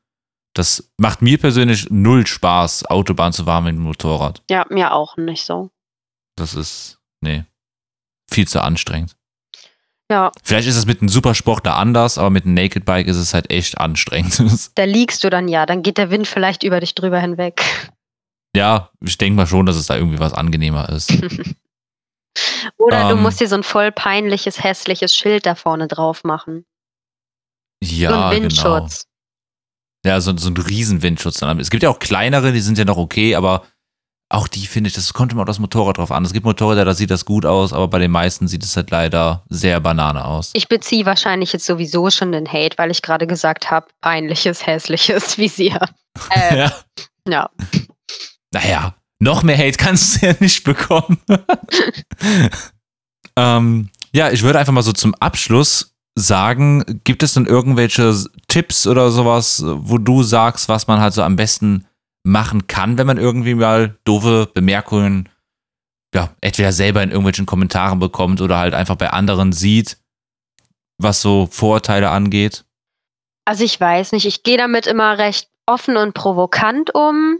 das 0.54 0.90
macht 0.98 1.22
mir 1.22 1.38
persönlich 1.38 1.90
null 1.90 2.26
Spaß, 2.26 2.86
Autobahn 2.86 3.32
zu 3.32 3.44
fahren 3.44 3.64
mit 3.64 3.74
dem 3.74 3.82
Motorrad. 3.82 4.42
Ja, 4.50 4.66
mir 4.70 4.92
auch 4.92 5.16
nicht 5.16 5.44
so. 5.44 5.70
Das 6.36 6.54
ist, 6.54 6.98
nee, 7.20 7.44
viel 8.30 8.46
zu 8.46 8.62
anstrengend. 8.62 9.16
Ja, 10.10 10.30
Vielleicht 10.42 10.68
ist 10.68 10.76
es 10.76 10.84
mit 10.84 11.00
einem 11.00 11.08
Supersportler 11.08 11.76
anders, 11.76 12.18
aber 12.18 12.28
mit 12.28 12.44
einem 12.44 12.54
Naked 12.54 12.84
Bike 12.84 13.06
ist 13.06 13.16
es 13.16 13.32
halt 13.32 13.50
echt 13.50 13.78
anstrengend. 13.78 14.42
da 14.74 14.84
liegst 14.84 15.24
du 15.24 15.30
dann 15.30 15.48
ja, 15.48 15.64
dann 15.64 15.82
geht 15.82 15.96
der 15.96 16.10
Wind 16.10 16.26
vielleicht 16.26 16.64
über 16.64 16.80
dich 16.80 16.94
drüber 16.94 17.18
hinweg. 17.18 17.64
ja, 18.54 18.90
ich 19.00 19.16
denke 19.16 19.36
mal 19.36 19.46
schon, 19.46 19.64
dass 19.64 19.76
es 19.76 19.86
da 19.86 19.96
irgendwie 19.96 20.18
was 20.18 20.34
angenehmer 20.34 20.88
ist. 20.90 21.12
Oder 22.78 23.08
du 23.08 23.16
Ähm. 23.16 23.22
musst 23.22 23.40
dir 23.40 23.48
so 23.48 23.56
ein 23.56 23.62
voll 23.62 23.92
peinliches, 23.92 24.62
hässliches 24.62 25.14
Schild 25.14 25.46
da 25.46 25.54
vorne 25.54 25.88
drauf 25.88 26.24
machen. 26.24 26.64
Ja, 27.82 28.10
so 28.10 28.14
ein 28.16 28.20
genau. 28.30 28.42
Windschutz. 28.42 29.06
Ja, 30.04 30.20
so, 30.20 30.36
so 30.36 30.48
ein 30.50 30.56
Riesenwindschutz. 30.56 31.38
dann. 31.38 31.60
Es 31.60 31.70
gibt 31.70 31.82
ja 31.82 31.90
auch 31.90 31.98
kleinere, 31.98 32.52
die 32.52 32.60
sind 32.60 32.78
ja 32.78 32.84
noch 32.84 32.96
okay, 32.96 33.34
aber 33.34 33.64
auch 34.28 34.48
die 34.48 34.66
finde 34.66 34.88
ich, 34.88 34.94
das 34.94 35.12
kommt 35.12 35.32
immer 35.32 35.42
auf 35.42 35.46
das 35.46 35.58
Motorrad 35.58 35.98
drauf 35.98 36.10
an. 36.10 36.24
Es 36.24 36.32
gibt 36.32 36.46
Motorräder, 36.46 36.84
da 36.86 36.94
sieht 36.94 37.10
das 37.10 37.24
gut 37.26 37.44
aus, 37.44 37.72
aber 37.72 37.88
bei 37.88 37.98
den 37.98 38.10
meisten 38.10 38.48
sieht 38.48 38.64
es 38.64 38.76
halt 38.76 38.90
leider 38.90 39.44
sehr 39.50 39.78
Banane 39.78 40.24
aus. 40.24 40.50
Ich 40.54 40.68
beziehe 40.68 41.04
wahrscheinlich 41.04 41.52
jetzt 41.52 41.66
sowieso 41.66 42.08
schon 42.10 42.32
den 42.32 42.50
Hate, 42.50 42.78
weil 42.78 42.90
ich 42.90 43.02
gerade 43.02 43.26
gesagt 43.26 43.70
habe, 43.70 43.88
peinliches, 44.00 44.66
hässliches 44.66 45.36
Visier. 45.38 45.80
Äh, 46.30 46.56
ja. 46.58 46.72
ja. 47.28 47.50
Naja, 48.52 48.94
noch 49.22 49.42
mehr 49.42 49.56
Hate 49.56 49.78
kannst 49.78 50.20
du 50.20 50.26
ja 50.26 50.34
nicht 50.40 50.64
bekommen. 50.64 51.18
ähm, 53.36 53.88
ja, 54.12 54.30
ich 54.30 54.42
würde 54.42 54.58
einfach 54.58 54.72
mal 54.72 54.82
so 54.82 54.92
zum 54.92 55.14
Abschluss 55.14 55.96
sagen, 56.14 57.00
gibt 57.04 57.22
es 57.22 57.34
denn 57.34 57.46
irgendwelche 57.46 58.14
Tipps 58.48 58.86
oder 58.86 59.10
sowas, 59.10 59.62
wo 59.64 59.96
du 59.96 60.22
sagst, 60.22 60.68
was 60.68 60.86
man 60.86 61.00
halt 61.00 61.14
so 61.14 61.22
am 61.22 61.36
besten 61.36 61.86
machen 62.24 62.66
kann, 62.66 62.98
wenn 62.98 63.06
man 63.06 63.16
irgendwie 63.16 63.54
mal 63.54 63.96
doofe 64.04 64.50
Bemerkungen, 64.52 65.28
ja, 66.14 66.30
entweder 66.42 66.72
selber 66.72 67.02
in 67.02 67.10
irgendwelchen 67.10 67.46
Kommentaren 67.46 67.98
bekommt 67.98 68.42
oder 68.42 68.58
halt 68.58 68.74
einfach 68.74 68.96
bei 68.96 69.10
anderen 69.10 69.52
sieht, 69.52 69.96
was 70.98 71.22
so 71.22 71.48
Vorurteile 71.50 72.10
angeht? 72.10 72.64
Also 73.46 73.64
ich 73.64 73.80
weiß 73.80 74.12
nicht, 74.12 74.26
ich 74.26 74.42
gehe 74.42 74.58
damit 74.58 74.86
immer 74.86 75.16
recht 75.16 75.48
offen 75.66 75.96
und 75.96 76.12
provokant 76.12 76.94
um. 76.94 77.38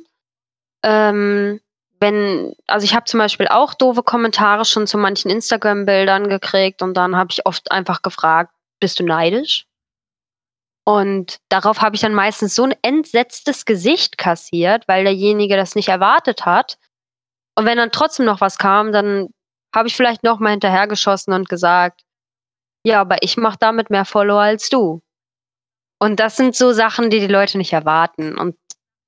Ähm, 0.82 1.60
wenn, 2.02 2.54
also 2.66 2.84
ich 2.84 2.94
habe 2.94 3.06
zum 3.06 3.18
Beispiel 3.18 3.48
auch 3.48 3.72
doofe 3.72 4.02
Kommentare 4.02 4.66
schon 4.66 4.86
zu 4.86 4.98
manchen 4.98 5.30
Instagram-Bildern 5.30 6.28
gekriegt 6.28 6.82
und 6.82 6.94
dann 6.94 7.16
habe 7.16 7.28
ich 7.30 7.46
oft 7.46 7.72
einfach 7.72 8.02
gefragt, 8.02 8.52
bist 8.80 9.00
du 9.00 9.04
neidisch? 9.04 9.64
Und 10.84 11.38
darauf 11.48 11.80
habe 11.80 11.94
ich 11.94 12.02
dann 12.02 12.12
meistens 12.12 12.54
so 12.54 12.64
ein 12.64 12.74
entsetztes 12.82 13.64
Gesicht 13.64 14.18
kassiert, 14.18 14.86
weil 14.88 15.04
derjenige 15.04 15.56
das 15.56 15.76
nicht 15.76 15.88
erwartet 15.88 16.44
hat. 16.44 16.76
Und 17.56 17.66
wenn 17.66 17.78
dann 17.78 17.92
trotzdem 17.92 18.26
noch 18.26 18.40
was 18.40 18.58
kam, 18.58 18.92
dann 18.92 19.28
habe 19.74 19.88
ich 19.88 19.96
vielleicht 19.96 20.24
noch 20.24 20.40
mal 20.40 20.50
hinterhergeschossen 20.50 21.32
und 21.32 21.48
gesagt, 21.48 22.02
ja, 22.84 23.00
aber 23.00 23.22
ich 23.22 23.36
mache 23.36 23.58
damit 23.60 23.90
mehr 23.90 24.04
Follower 24.04 24.40
als 24.40 24.68
du. 24.68 25.02
Und 26.00 26.18
das 26.18 26.36
sind 26.36 26.56
so 26.56 26.72
Sachen, 26.72 27.10
die 27.10 27.20
die 27.20 27.28
Leute 27.28 27.58
nicht 27.58 27.72
erwarten. 27.72 28.36
Und 28.36 28.56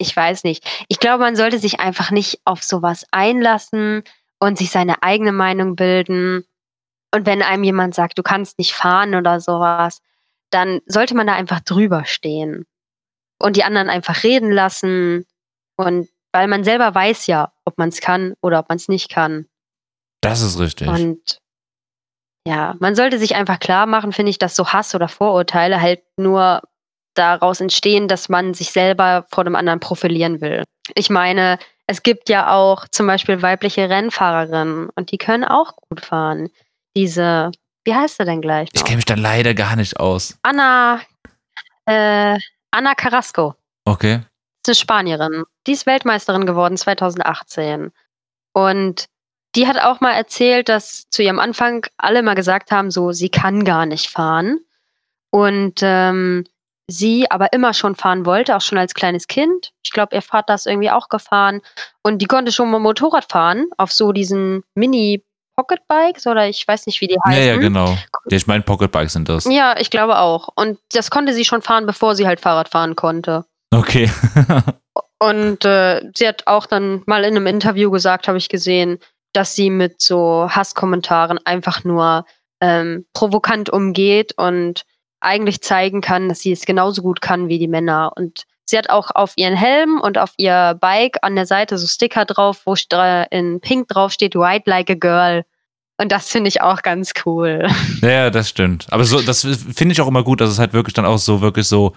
ich 0.04 0.14
weiß 0.14 0.44
nicht. 0.44 0.64
Ich 0.88 1.00
glaube, 1.00 1.24
man 1.24 1.34
sollte 1.34 1.58
sich 1.58 1.80
einfach 1.80 2.10
nicht 2.10 2.40
auf 2.44 2.62
sowas 2.62 3.06
einlassen 3.10 4.04
und 4.38 4.58
sich 4.58 4.70
seine 4.70 5.02
eigene 5.02 5.32
Meinung 5.32 5.76
bilden. 5.76 6.44
Und 7.12 7.26
wenn 7.26 7.42
einem 7.42 7.64
jemand 7.64 7.94
sagt, 7.94 8.18
du 8.18 8.22
kannst 8.22 8.58
nicht 8.58 8.74
fahren 8.74 9.14
oder 9.14 9.40
sowas, 9.40 10.02
dann 10.50 10.80
sollte 10.86 11.16
man 11.16 11.26
da 11.26 11.34
einfach 11.34 11.60
drüber 11.60 12.04
stehen 12.04 12.66
und 13.40 13.56
die 13.56 13.64
anderen 13.64 13.88
einfach 13.88 14.22
reden 14.22 14.52
lassen. 14.52 15.26
Und 15.76 16.08
weil 16.32 16.48
man 16.48 16.64
selber 16.64 16.94
weiß 16.94 17.26
ja, 17.26 17.52
ob 17.64 17.78
man 17.78 17.88
es 17.88 18.00
kann 18.00 18.34
oder 18.42 18.58
ob 18.58 18.68
man 18.68 18.76
es 18.76 18.88
nicht 18.88 19.10
kann. 19.10 19.46
Das 20.20 20.42
ist 20.42 20.58
richtig. 20.58 20.88
Und 20.88 21.40
ja, 22.46 22.74
man 22.78 22.94
sollte 22.94 23.18
sich 23.18 23.36
einfach 23.36 23.58
klar 23.58 23.86
machen, 23.86 24.12
finde 24.12 24.30
ich, 24.30 24.38
dass 24.38 24.54
so 24.54 24.68
Hass 24.68 24.94
oder 24.94 25.08
Vorurteile 25.08 25.80
halt 25.80 26.02
nur 26.18 26.60
daraus 27.14 27.60
entstehen, 27.60 28.08
dass 28.08 28.28
man 28.28 28.54
sich 28.54 28.70
selber 28.70 29.26
vor 29.30 29.44
dem 29.44 29.56
anderen 29.56 29.80
profilieren 29.80 30.40
will. 30.40 30.64
Ich 30.94 31.10
meine, 31.10 31.58
es 31.86 32.02
gibt 32.02 32.28
ja 32.28 32.52
auch 32.52 32.88
zum 32.88 33.06
Beispiel 33.06 33.42
weibliche 33.42 33.88
Rennfahrerinnen 33.88 34.90
und 34.94 35.10
die 35.12 35.18
können 35.18 35.44
auch 35.44 35.76
gut 35.76 36.04
fahren. 36.04 36.50
Diese, 36.96 37.50
wie 37.84 37.94
heißt 37.94 38.18
sie 38.18 38.24
denn 38.24 38.40
gleich? 38.40 38.68
ich 38.72 38.80
Noch? 38.80 38.86
kenne 38.86 38.96
mich 38.96 39.04
da 39.04 39.14
leider 39.14 39.54
gar 39.54 39.76
nicht 39.76 39.98
aus. 39.98 40.38
Anna, 40.42 41.00
äh, 41.86 42.38
Anna 42.70 42.94
Carrasco. 42.94 43.54
Okay. 43.84 44.14
ist 44.14 44.68
eine 44.68 44.74
Spanierin. 44.74 45.44
Die 45.66 45.72
ist 45.72 45.86
Weltmeisterin 45.86 46.46
geworden 46.46 46.76
2018. 46.76 47.92
Und 48.52 49.06
die 49.54 49.66
hat 49.68 49.78
auch 49.78 50.00
mal 50.00 50.12
erzählt, 50.12 50.68
dass 50.68 51.08
zu 51.10 51.22
ihrem 51.22 51.38
Anfang 51.38 51.86
alle 51.96 52.22
mal 52.22 52.34
gesagt 52.34 52.70
haben, 52.70 52.90
so, 52.90 53.12
sie 53.12 53.28
kann 53.28 53.64
gar 53.64 53.86
nicht 53.86 54.08
fahren. 54.08 54.60
Und 55.30 55.80
ähm, 55.82 56.44
sie 56.86 57.30
aber 57.30 57.52
immer 57.52 57.72
schon 57.72 57.94
fahren 57.94 58.26
wollte, 58.26 58.56
auch 58.56 58.60
schon 58.60 58.78
als 58.78 58.94
kleines 58.94 59.26
Kind. 59.26 59.72
Ich 59.82 59.90
glaube, 59.90 60.14
ihr 60.14 60.22
Vater 60.22 60.54
ist 60.54 60.66
irgendwie 60.66 60.90
auch 60.90 61.08
gefahren. 61.08 61.60
Und 62.02 62.18
die 62.18 62.26
konnte 62.26 62.52
schon 62.52 62.70
mal 62.70 62.78
Motorrad 62.78 63.30
fahren 63.30 63.66
auf 63.78 63.92
so 63.92 64.12
diesen 64.12 64.62
Mini-Pocket-Bikes 64.74 66.26
oder 66.26 66.48
ich 66.48 66.66
weiß 66.66 66.86
nicht, 66.86 67.00
wie 67.00 67.08
die 67.08 67.16
heißen. 67.24 67.46
ja, 67.46 67.56
genau. 67.56 67.96
Ja, 68.26 68.36
ich 68.36 68.46
meine, 68.46 68.62
Pocketbikes 68.62 69.14
sind 69.14 69.28
das. 69.28 69.46
Ja, 69.46 69.76
ich 69.78 69.90
glaube 69.90 70.18
auch. 70.18 70.48
Und 70.56 70.78
das 70.92 71.10
konnte 71.10 71.32
sie 71.32 71.44
schon 71.44 71.62
fahren, 71.62 71.86
bevor 71.86 72.14
sie 72.14 72.26
halt 72.26 72.40
Fahrrad 72.40 72.68
fahren 72.68 72.96
konnte. 72.96 73.44
Okay. 73.70 74.10
Und 75.18 75.64
äh, 75.64 76.02
sie 76.14 76.28
hat 76.28 76.46
auch 76.46 76.66
dann 76.66 77.02
mal 77.06 77.24
in 77.24 77.36
einem 77.36 77.46
Interview 77.46 77.90
gesagt, 77.90 78.28
habe 78.28 78.36
ich 78.36 78.48
gesehen, 78.50 78.98
dass 79.32 79.54
sie 79.54 79.70
mit 79.70 80.00
so 80.00 80.48
Hasskommentaren 80.50 81.38
einfach 81.44 81.82
nur 81.82 82.26
ähm, 82.60 83.06
provokant 83.14 83.70
umgeht 83.70 84.34
und 84.36 84.84
eigentlich 85.24 85.60
zeigen 85.60 86.00
kann, 86.00 86.28
dass 86.28 86.40
sie 86.40 86.52
es 86.52 86.66
genauso 86.66 87.02
gut 87.02 87.20
kann 87.20 87.48
wie 87.48 87.58
die 87.58 87.68
Männer. 87.68 88.12
Und 88.16 88.44
sie 88.64 88.78
hat 88.78 88.90
auch 88.90 89.10
auf 89.14 89.32
ihren 89.36 89.56
Helm 89.56 90.00
und 90.00 90.18
auf 90.18 90.32
ihr 90.36 90.76
Bike 90.80 91.18
an 91.22 91.34
der 91.34 91.46
Seite 91.46 91.78
so 91.78 91.86
Sticker 91.86 92.24
drauf, 92.24 92.62
wo 92.64 92.74
in 93.30 93.60
Pink 93.60 93.88
drauf 93.88 94.12
steht, 94.12 94.34
White 94.34 94.68
like 94.68 94.90
a 94.90 94.94
girl. 94.94 95.44
Und 95.96 96.10
das 96.10 96.28
finde 96.28 96.48
ich 96.48 96.60
auch 96.60 96.82
ganz 96.82 97.12
cool. 97.24 97.68
Ja, 98.02 98.08
ja, 98.08 98.30
das 98.30 98.48
stimmt. 98.48 98.86
Aber 98.90 99.04
so, 99.04 99.20
das 99.20 99.42
finde 99.42 99.92
ich 99.92 100.00
auch 100.00 100.08
immer 100.08 100.24
gut, 100.24 100.40
dass 100.40 100.50
es 100.50 100.58
halt 100.58 100.72
wirklich 100.72 100.94
dann 100.94 101.04
auch 101.04 101.18
so, 101.18 101.40
wirklich 101.40 101.68
so, 101.68 101.94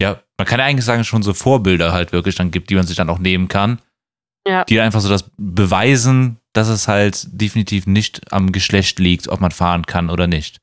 ja, 0.00 0.20
man 0.38 0.46
kann 0.46 0.60
ja 0.60 0.66
eigentlich 0.66 0.84
sagen, 0.84 1.04
schon 1.04 1.22
so 1.22 1.34
Vorbilder 1.34 1.92
halt 1.92 2.12
wirklich 2.12 2.36
dann 2.36 2.50
gibt, 2.50 2.70
die 2.70 2.76
man 2.76 2.86
sich 2.86 2.96
dann 2.96 3.10
auch 3.10 3.18
nehmen 3.18 3.48
kann. 3.48 3.80
Ja. 4.46 4.64
Die 4.64 4.80
einfach 4.80 5.00
so 5.00 5.08
das 5.08 5.30
beweisen, 5.36 6.38
dass 6.52 6.68
es 6.68 6.88
halt 6.88 7.26
definitiv 7.28 7.86
nicht 7.86 8.32
am 8.32 8.52
Geschlecht 8.52 8.98
liegt, 8.98 9.28
ob 9.28 9.40
man 9.40 9.50
fahren 9.50 9.84
kann 9.84 10.10
oder 10.10 10.26
nicht. 10.26 10.58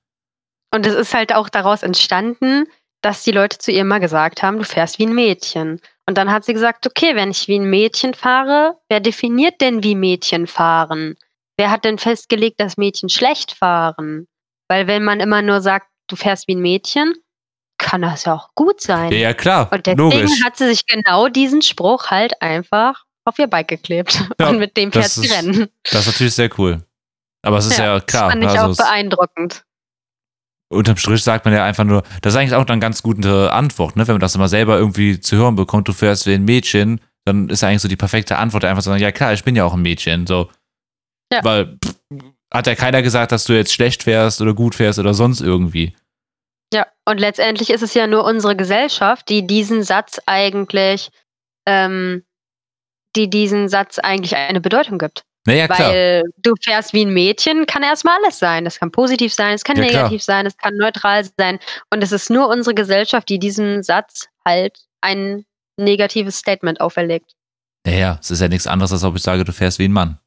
Und 0.73 0.85
es 0.85 0.95
ist 0.95 1.13
halt 1.13 1.33
auch 1.33 1.49
daraus 1.49 1.83
entstanden, 1.83 2.65
dass 3.01 3.23
die 3.23 3.31
Leute 3.31 3.57
zu 3.57 3.71
ihr 3.71 3.85
mal 3.85 3.99
gesagt 3.99 4.43
haben, 4.43 4.57
du 4.57 4.63
fährst 4.63 4.99
wie 4.99 5.05
ein 5.05 5.15
Mädchen. 5.15 5.79
Und 6.05 6.17
dann 6.17 6.31
hat 6.31 6.45
sie 6.45 6.53
gesagt, 6.53 6.87
okay, 6.87 7.15
wenn 7.15 7.31
ich 7.31 7.47
wie 7.47 7.59
ein 7.59 7.69
Mädchen 7.69 8.13
fahre, 8.13 8.77
wer 8.89 8.99
definiert 8.99 9.61
denn, 9.61 9.83
wie 9.83 9.95
Mädchen 9.95 10.47
fahren? 10.47 11.15
Wer 11.57 11.71
hat 11.71 11.85
denn 11.85 11.97
festgelegt, 11.97 12.59
dass 12.59 12.77
Mädchen 12.77 13.09
schlecht 13.09 13.51
fahren? 13.51 14.27
Weil 14.67 14.87
wenn 14.87 15.03
man 15.03 15.19
immer 15.19 15.41
nur 15.41 15.61
sagt, 15.61 15.87
du 16.07 16.15
fährst 16.15 16.47
wie 16.47 16.55
ein 16.55 16.61
Mädchen, 16.61 17.13
kann 17.77 18.01
das 18.01 18.25
ja 18.25 18.33
auch 18.33 18.49
gut 18.55 18.81
sein. 18.81 19.11
Ja, 19.11 19.17
ja, 19.17 19.33
klar. 19.33 19.69
Und 19.71 19.85
deswegen 19.85 20.01
logisch. 20.01 20.43
hat 20.43 20.57
sie 20.57 20.67
sich 20.67 20.85
genau 20.85 21.27
diesen 21.27 21.61
Spruch 21.61 22.07
halt 22.09 22.41
einfach 22.41 23.05
auf 23.25 23.37
ihr 23.37 23.47
Bike 23.47 23.67
geklebt. 23.67 24.23
Ja, 24.39 24.49
Und 24.49 24.59
mit 24.59 24.75
dem 24.77 24.91
fährt 24.91 25.09
sie 25.09 25.27
Rennen. 25.27 25.69
Das 25.83 26.01
ist 26.01 26.07
natürlich 26.07 26.35
sehr 26.35 26.49
cool. 26.57 26.81
Aber 27.43 27.57
es 27.57 27.67
ist 27.67 27.77
ja, 27.77 27.99
klar. 27.99 28.23
Das 28.23 28.31
fand 28.31 28.43
ich 28.43 28.49
also 28.49 28.71
auch 28.71 28.85
beeindruckend. 28.85 29.63
Unterm 30.69 30.97
Strich 30.97 31.23
sagt 31.23 31.45
man 31.45 31.53
ja 31.53 31.63
einfach 31.63 31.83
nur, 31.83 32.03
das 32.21 32.33
ist 32.33 32.39
eigentlich 32.39 32.53
auch 32.53 32.65
eine 32.65 32.79
ganz 32.79 33.01
gute 33.03 33.51
Antwort, 33.51 33.95
ne? 33.95 34.07
Wenn 34.07 34.15
man 34.15 34.21
das 34.21 34.35
immer 34.35 34.49
selber 34.49 34.77
irgendwie 34.77 35.19
zu 35.19 35.37
hören 35.37 35.55
bekommt, 35.55 35.87
du 35.87 35.93
fährst 35.93 36.25
wie 36.25 36.33
ein 36.33 36.45
Mädchen, 36.45 37.01
dann 37.25 37.49
ist 37.49 37.63
eigentlich 37.63 37.81
so 37.81 37.87
die 37.87 37.95
perfekte 37.95 38.37
Antwort 38.37 38.65
einfach 38.65 38.83
zu 38.83 38.89
sagen, 38.89 39.01
ja 39.01 39.11
klar, 39.11 39.33
ich 39.33 39.43
bin 39.43 39.55
ja 39.55 39.65
auch 39.65 39.73
ein 39.73 39.81
Mädchen, 39.81 40.27
so. 40.27 40.49
Ja. 41.31 41.43
Weil 41.43 41.77
pff, 41.83 41.95
hat 42.53 42.67
ja 42.67 42.75
keiner 42.75 43.01
gesagt, 43.01 43.31
dass 43.31 43.45
du 43.45 43.53
jetzt 43.53 43.73
schlecht 43.73 44.03
fährst 44.03 44.41
oder 44.41 44.53
gut 44.53 44.75
fährst 44.75 44.99
oder 44.99 45.13
sonst 45.13 45.41
irgendwie. 45.41 45.93
Ja, 46.73 46.87
und 47.05 47.19
letztendlich 47.19 47.69
ist 47.69 47.81
es 47.81 47.93
ja 47.93 48.07
nur 48.07 48.25
unsere 48.25 48.55
Gesellschaft, 48.55 49.29
die 49.29 49.45
diesen 49.47 49.83
Satz 49.83 50.19
eigentlich, 50.25 51.11
ähm, 51.65 52.23
die 53.15 53.29
diesen 53.29 53.69
Satz 53.69 53.99
eigentlich 53.99 54.35
eine 54.35 54.61
Bedeutung 54.61 54.97
gibt. 54.97 55.26
Naja, 55.47 55.67
klar. 55.67 55.89
Weil 55.91 56.23
du 56.37 56.53
fährst 56.61 56.91
wie 56.93 57.05
ein 57.05 57.13
Mädchen, 57.13 57.65
kann 57.65 57.81
erstmal 57.81 58.17
alles 58.21 58.37
sein. 58.37 58.65
Das 58.65 58.79
kann 58.79 58.91
positiv 58.91 59.33
sein, 59.33 59.53
es 59.55 59.63
kann 59.63 59.77
Ja, 59.77 59.85
klar. 59.85 60.03
negativ 60.03 60.21
sein, 60.21 60.45
es 60.45 60.57
kann 60.57 60.75
neutral 60.75 61.23
sein. 61.37 61.59
Und 61.89 62.03
es 62.03 62.11
ist 62.11 62.29
nur 62.29 62.49
unsere 62.49 62.75
Gesellschaft, 62.75 63.29
die 63.29 63.39
diesem 63.39 63.81
Satz 63.81 64.27
halt 64.45 64.77
ein 65.01 65.45
negatives 65.79 66.37
Statement 66.37 66.81
auferlegt. 66.81 67.31
Naja, 67.85 68.17
es 68.21 68.29
ist 68.29 68.41
ja 68.41 68.49
nichts 68.49 68.67
anderes, 68.67 68.91
als 68.91 69.05
ob 69.05 69.15
ich 69.15 69.23
sage, 69.23 69.45
du 69.45 69.53
fährst 69.53 69.79
wie 69.79 69.87
ein 69.87 69.93
Mann. 69.93 70.19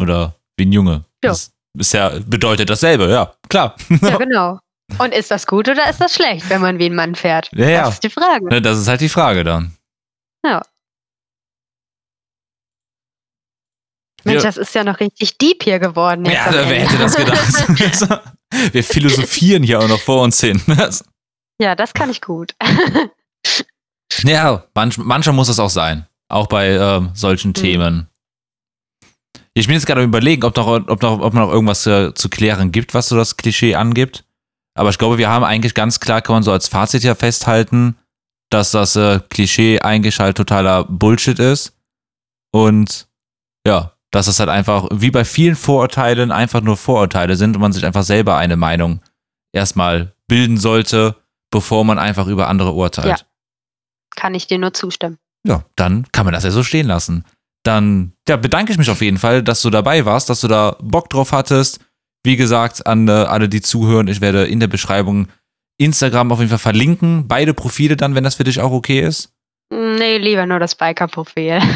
Oder 0.00 0.36
wie 0.56 0.66
ein 0.66 0.72
Junge. 0.72 1.04
Ja. 1.24 1.30
Das 1.30 1.50
ist 1.76 1.92
ja, 1.92 2.10
bedeutet 2.24 2.70
dasselbe, 2.70 3.10
ja, 3.10 3.34
klar. 3.48 3.74
Ja, 4.02 4.16
genau. 4.18 4.58
Und 4.98 5.12
ist 5.14 5.30
das 5.32 5.46
gut 5.48 5.68
oder 5.68 5.88
ist 5.90 6.00
das 6.00 6.14
schlecht, 6.14 6.48
wenn 6.48 6.60
man 6.60 6.78
wie 6.78 6.86
ein 6.86 6.94
Mann 6.94 7.16
fährt? 7.16 7.50
Ja, 7.52 7.68
ja. 7.68 7.80
Das 7.82 7.94
ist 7.94 8.04
die 8.04 8.10
Frage. 8.10 8.46
Ne, 8.46 8.62
Das 8.62 8.78
ist 8.78 8.86
halt 8.86 9.00
die 9.00 9.08
Frage 9.08 9.42
dann. 9.42 9.74
Mensch, 14.24 14.42
das 14.42 14.56
ist 14.56 14.74
ja 14.74 14.84
noch 14.84 15.00
richtig 15.00 15.38
deep 15.38 15.62
hier 15.62 15.78
geworden. 15.78 16.24
Ja, 16.26 16.46
wer 16.50 16.64
hätte 16.64 16.98
das 16.98 17.16
gedacht? 17.16 18.22
Wir 18.72 18.84
philosophieren 18.84 19.62
hier 19.62 19.80
auch 19.80 19.88
noch 19.88 20.00
vor 20.00 20.22
uns 20.22 20.40
hin. 20.40 20.60
Ja, 21.60 21.74
das 21.74 21.92
kann 21.92 22.10
ich 22.10 22.20
gut. 22.20 22.54
Ja, 24.24 24.64
manch, 24.74 24.98
manchmal 24.98 25.36
muss 25.36 25.48
es 25.48 25.60
auch 25.60 25.70
sein. 25.70 26.04
Auch 26.28 26.48
bei 26.48 26.70
ähm, 26.70 27.10
solchen 27.14 27.54
Themen. 27.54 28.08
Ich 29.54 29.66
bin 29.66 29.74
jetzt 29.74 29.86
gerade 29.86 30.02
überlegen, 30.02 30.44
ob 30.44 30.56
noch, 30.56 30.66
ob 30.66 31.00
noch, 31.00 31.20
ob 31.20 31.32
noch 31.32 31.50
irgendwas 31.50 31.86
äh, 31.86 32.12
zu 32.12 32.28
klären 32.28 32.72
gibt, 32.72 32.92
was 32.92 33.08
so 33.08 33.16
das 33.16 33.36
Klischee 33.36 33.76
angibt. 33.76 34.24
Aber 34.74 34.90
ich 34.90 34.98
glaube, 34.98 35.16
wir 35.16 35.28
haben 35.28 35.44
eigentlich 35.44 35.74
ganz 35.74 36.00
klar, 36.00 36.22
kann 36.22 36.34
man 36.34 36.42
so 36.42 36.52
als 36.52 36.68
Fazit 36.68 37.04
ja 37.04 37.14
festhalten, 37.14 37.96
dass 38.50 38.72
das 38.72 38.96
äh, 38.96 39.20
Klischee 39.28 39.80
eigentlich 39.80 40.18
halt 40.18 40.36
totaler 40.36 40.84
Bullshit 40.84 41.38
ist. 41.38 41.72
Und 42.52 43.08
ja, 43.66 43.92
dass 44.10 44.26
es 44.26 44.40
halt 44.40 44.48
einfach, 44.48 44.88
wie 44.92 45.10
bei 45.10 45.24
vielen 45.24 45.56
Vorurteilen, 45.56 46.32
einfach 46.32 46.60
nur 46.60 46.76
Vorurteile 46.76 47.36
sind 47.36 47.54
und 47.56 47.62
man 47.62 47.72
sich 47.72 47.86
einfach 47.86 48.02
selber 48.02 48.36
eine 48.36 48.56
Meinung 48.56 49.00
erstmal 49.52 50.14
bilden 50.26 50.56
sollte, 50.56 51.16
bevor 51.50 51.84
man 51.84 51.98
einfach 51.98 52.26
über 52.26 52.48
andere 52.48 52.72
urteilt. 52.72 53.20
Ja. 53.20 53.26
Kann 54.16 54.34
ich 54.34 54.46
dir 54.46 54.58
nur 54.58 54.74
zustimmen. 54.74 55.18
Ja, 55.46 55.64
dann 55.76 56.06
kann 56.12 56.24
man 56.24 56.34
das 56.34 56.44
ja 56.44 56.50
so 56.50 56.62
stehen 56.62 56.86
lassen. 56.86 57.24
Dann 57.62 58.12
ja, 58.28 58.36
bedanke 58.36 58.72
ich 58.72 58.78
mich 58.78 58.90
auf 58.90 59.02
jeden 59.02 59.18
Fall, 59.18 59.42
dass 59.42 59.62
du 59.62 59.70
dabei 59.70 60.04
warst, 60.04 60.28
dass 60.28 60.40
du 60.40 60.48
da 60.48 60.76
Bock 60.80 61.10
drauf 61.10 61.32
hattest. 61.32 61.80
Wie 62.22 62.36
gesagt, 62.36 62.86
an 62.86 63.08
äh, 63.08 63.12
alle, 63.12 63.48
die 63.48 63.62
zuhören, 63.62 64.08
ich 64.08 64.20
werde 64.20 64.46
in 64.46 64.60
der 64.60 64.66
Beschreibung 64.66 65.28
Instagram 65.78 66.32
auf 66.32 66.38
jeden 66.40 66.50
Fall 66.50 66.58
verlinken. 66.58 67.28
Beide 67.28 67.54
Profile 67.54 67.96
dann, 67.96 68.14
wenn 68.14 68.24
das 68.24 68.34
für 68.34 68.44
dich 68.44 68.60
auch 68.60 68.72
okay 68.72 69.00
ist. 69.00 69.32
Nee, 69.72 70.18
lieber 70.18 70.46
nur 70.46 70.58
das 70.58 70.74
Biker-Profil. 70.74 71.60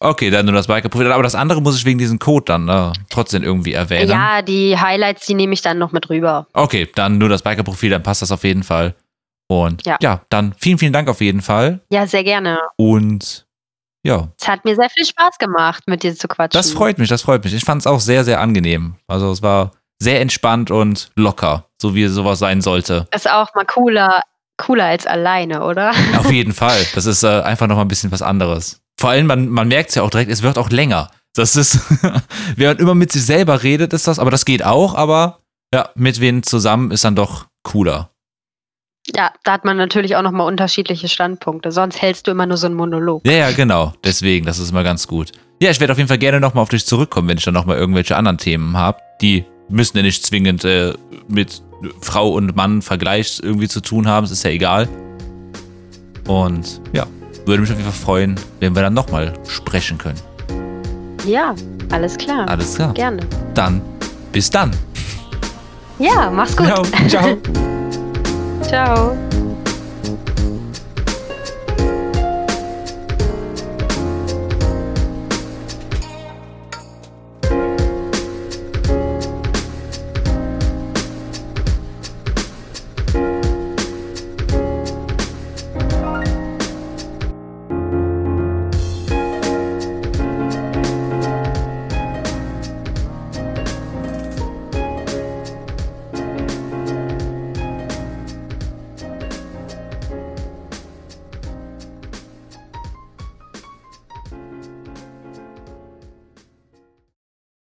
Okay, 0.00 0.30
dann 0.30 0.46
nur 0.46 0.54
das 0.54 0.68
Biker-Profil. 0.68 1.10
Aber 1.10 1.24
das 1.24 1.34
andere 1.34 1.60
muss 1.60 1.76
ich 1.76 1.84
wegen 1.84 1.98
diesem 1.98 2.20
Code 2.20 2.44
dann 2.44 2.68
äh, 2.68 2.92
trotzdem 3.10 3.42
irgendwie 3.42 3.72
erwähnen. 3.72 4.08
ja, 4.08 4.42
die 4.42 4.78
Highlights, 4.78 5.26
die 5.26 5.34
nehme 5.34 5.54
ich 5.54 5.60
dann 5.60 5.78
noch 5.78 5.90
mit 5.90 6.08
rüber. 6.08 6.46
Okay, 6.52 6.88
dann 6.94 7.18
nur 7.18 7.28
das 7.28 7.42
Biker-Profil, 7.42 7.90
dann 7.90 8.04
passt 8.04 8.22
das 8.22 8.30
auf 8.30 8.44
jeden 8.44 8.62
Fall. 8.62 8.94
Und 9.48 9.84
ja. 9.86 9.96
Ja. 10.00 10.20
dann 10.28 10.54
vielen, 10.56 10.78
vielen 10.78 10.92
Dank 10.92 11.08
auf 11.08 11.20
jeden 11.20 11.42
Fall. 11.42 11.80
Ja, 11.90 12.06
sehr 12.06 12.22
gerne. 12.22 12.60
Und 12.76 13.46
ja, 14.04 14.28
Es 14.40 14.46
hat 14.46 14.64
mir 14.64 14.76
sehr 14.76 14.88
viel 14.88 15.04
Spaß 15.04 15.38
gemacht, 15.38 15.82
mit 15.88 16.04
dir 16.04 16.14
zu 16.14 16.28
quatschen. 16.28 16.56
Das 16.56 16.70
freut 16.70 16.98
mich, 16.98 17.08
das 17.08 17.22
freut 17.22 17.42
mich. 17.42 17.52
Ich 17.54 17.64
fand 17.64 17.82
es 17.82 17.86
auch 17.88 17.98
sehr, 18.00 18.22
sehr 18.24 18.40
angenehm. 18.40 18.94
Also 19.08 19.32
es 19.32 19.42
war 19.42 19.72
sehr 20.00 20.20
entspannt 20.20 20.70
und 20.70 21.10
locker, 21.16 21.64
so 21.82 21.96
wie 21.96 22.06
sowas 22.06 22.38
sein 22.38 22.60
sollte. 22.60 23.08
Ist 23.12 23.28
auch 23.28 23.52
mal 23.56 23.64
cooler, 23.66 24.22
cooler 24.58 24.84
als 24.84 25.06
alleine, 25.06 25.64
oder? 25.64 25.92
Auf 26.18 26.30
jeden 26.30 26.52
Fall. 26.52 26.78
Das 26.94 27.06
ist 27.06 27.22
äh, 27.22 27.40
einfach 27.40 27.66
noch 27.66 27.76
mal 27.76 27.82
ein 27.82 27.88
bisschen 27.88 28.12
was 28.12 28.20
anderes. 28.20 28.82
Vor 29.00 29.10
allem, 29.10 29.26
man, 29.26 29.48
man 29.48 29.68
merkt 29.68 29.90
es 29.90 29.94
ja 29.94 30.02
auch 30.02 30.10
direkt, 30.10 30.30
es 30.30 30.42
wird 30.42 30.58
auch 30.58 30.68
länger. 30.68 31.10
Das 31.34 31.56
ist, 31.56 31.80
wer 32.56 32.78
immer 32.78 32.94
mit 32.94 33.12
sich 33.12 33.24
selber 33.24 33.62
redet, 33.62 33.92
ist 33.92 34.08
das, 34.08 34.18
aber 34.18 34.30
das 34.30 34.44
geht 34.44 34.64
auch, 34.64 34.94
aber 34.94 35.38
ja, 35.72 35.88
mit 35.94 36.20
wen 36.20 36.42
zusammen 36.42 36.90
ist 36.90 37.04
dann 37.04 37.14
doch 37.14 37.46
cooler. 37.62 38.10
Ja, 39.14 39.32
da 39.44 39.52
hat 39.52 39.64
man 39.64 39.76
natürlich 39.76 40.16
auch 40.16 40.22
nochmal 40.22 40.46
unterschiedliche 40.46 41.08
Standpunkte. 41.08 41.70
Sonst 41.70 42.02
hältst 42.02 42.26
du 42.26 42.32
immer 42.32 42.46
nur 42.46 42.56
so 42.56 42.66
einen 42.66 42.74
Monolog. 42.74 43.26
Ja, 43.26 43.32
ja, 43.32 43.50
genau. 43.52 43.92
Deswegen, 44.04 44.44
das 44.44 44.58
ist 44.58 44.70
immer 44.70 44.82
ganz 44.82 45.06
gut. 45.06 45.32
Ja, 45.62 45.70
ich 45.70 45.80
werde 45.80 45.92
auf 45.92 45.98
jeden 45.98 46.08
Fall 46.08 46.18
gerne 46.18 46.40
nochmal 46.40 46.62
auf 46.62 46.68
dich 46.68 46.84
zurückkommen, 46.84 47.28
wenn 47.28 47.38
ich 47.38 47.44
dann 47.44 47.54
nochmal 47.54 47.78
irgendwelche 47.78 48.16
anderen 48.16 48.38
Themen 48.38 48.76
habe. 48.76 48.98
Die 49.22 49.44
müssen 49.68 49.96
ja 49.96 50.02
nicht 50.02 50.24
zwingend 50.24 50.64
äh, 50.64 50.94
mit 51.28 51.62
Frau 52.00 52.30
und 52.30 52.56
Mann 52.56 52.82
Vergleich 52.82 53.40
irgendwie 53.42 53.68
zu 53.68 53.80
tun 53.80 54.08
haben. 54.08 54.24
Es 54.24 54.30
ist 54.30 54.42
ja 54.42 54.50
egal. 54.50 54.88
Und 56.26 56.80
ja, 56.92 57.06
würde 57.46 57.62
mich 57.62 57.70
auf 57.70 57.78
jeden 57.78 57.90
Fall 57.90 58.00
freuen, 58.00 58.34
wenn 58.60 58.74
wir 58.74 58.82
dann 58.82 58.94
nochmal 58.94 59.32
sprechen 59.46 59.98
können. 59.98 60.18
Ja, 61.26 61.54
alles 61.90 62.16
klar. 62.16 62.48
Alles 62.48 62.74
klar. 62.74 62.92
Gerne. 62.94 63.20
Dann 63.54 63.80
bis 64.32 64.50
dann. 64.50 64.70
Ja, 65.98 66.30
mach's 66.30 66.56
gut. 66.56 66.66
Ciao. 66.66 66.84
Ciao. 67.08 67.38
Ciao. 68.62 69.16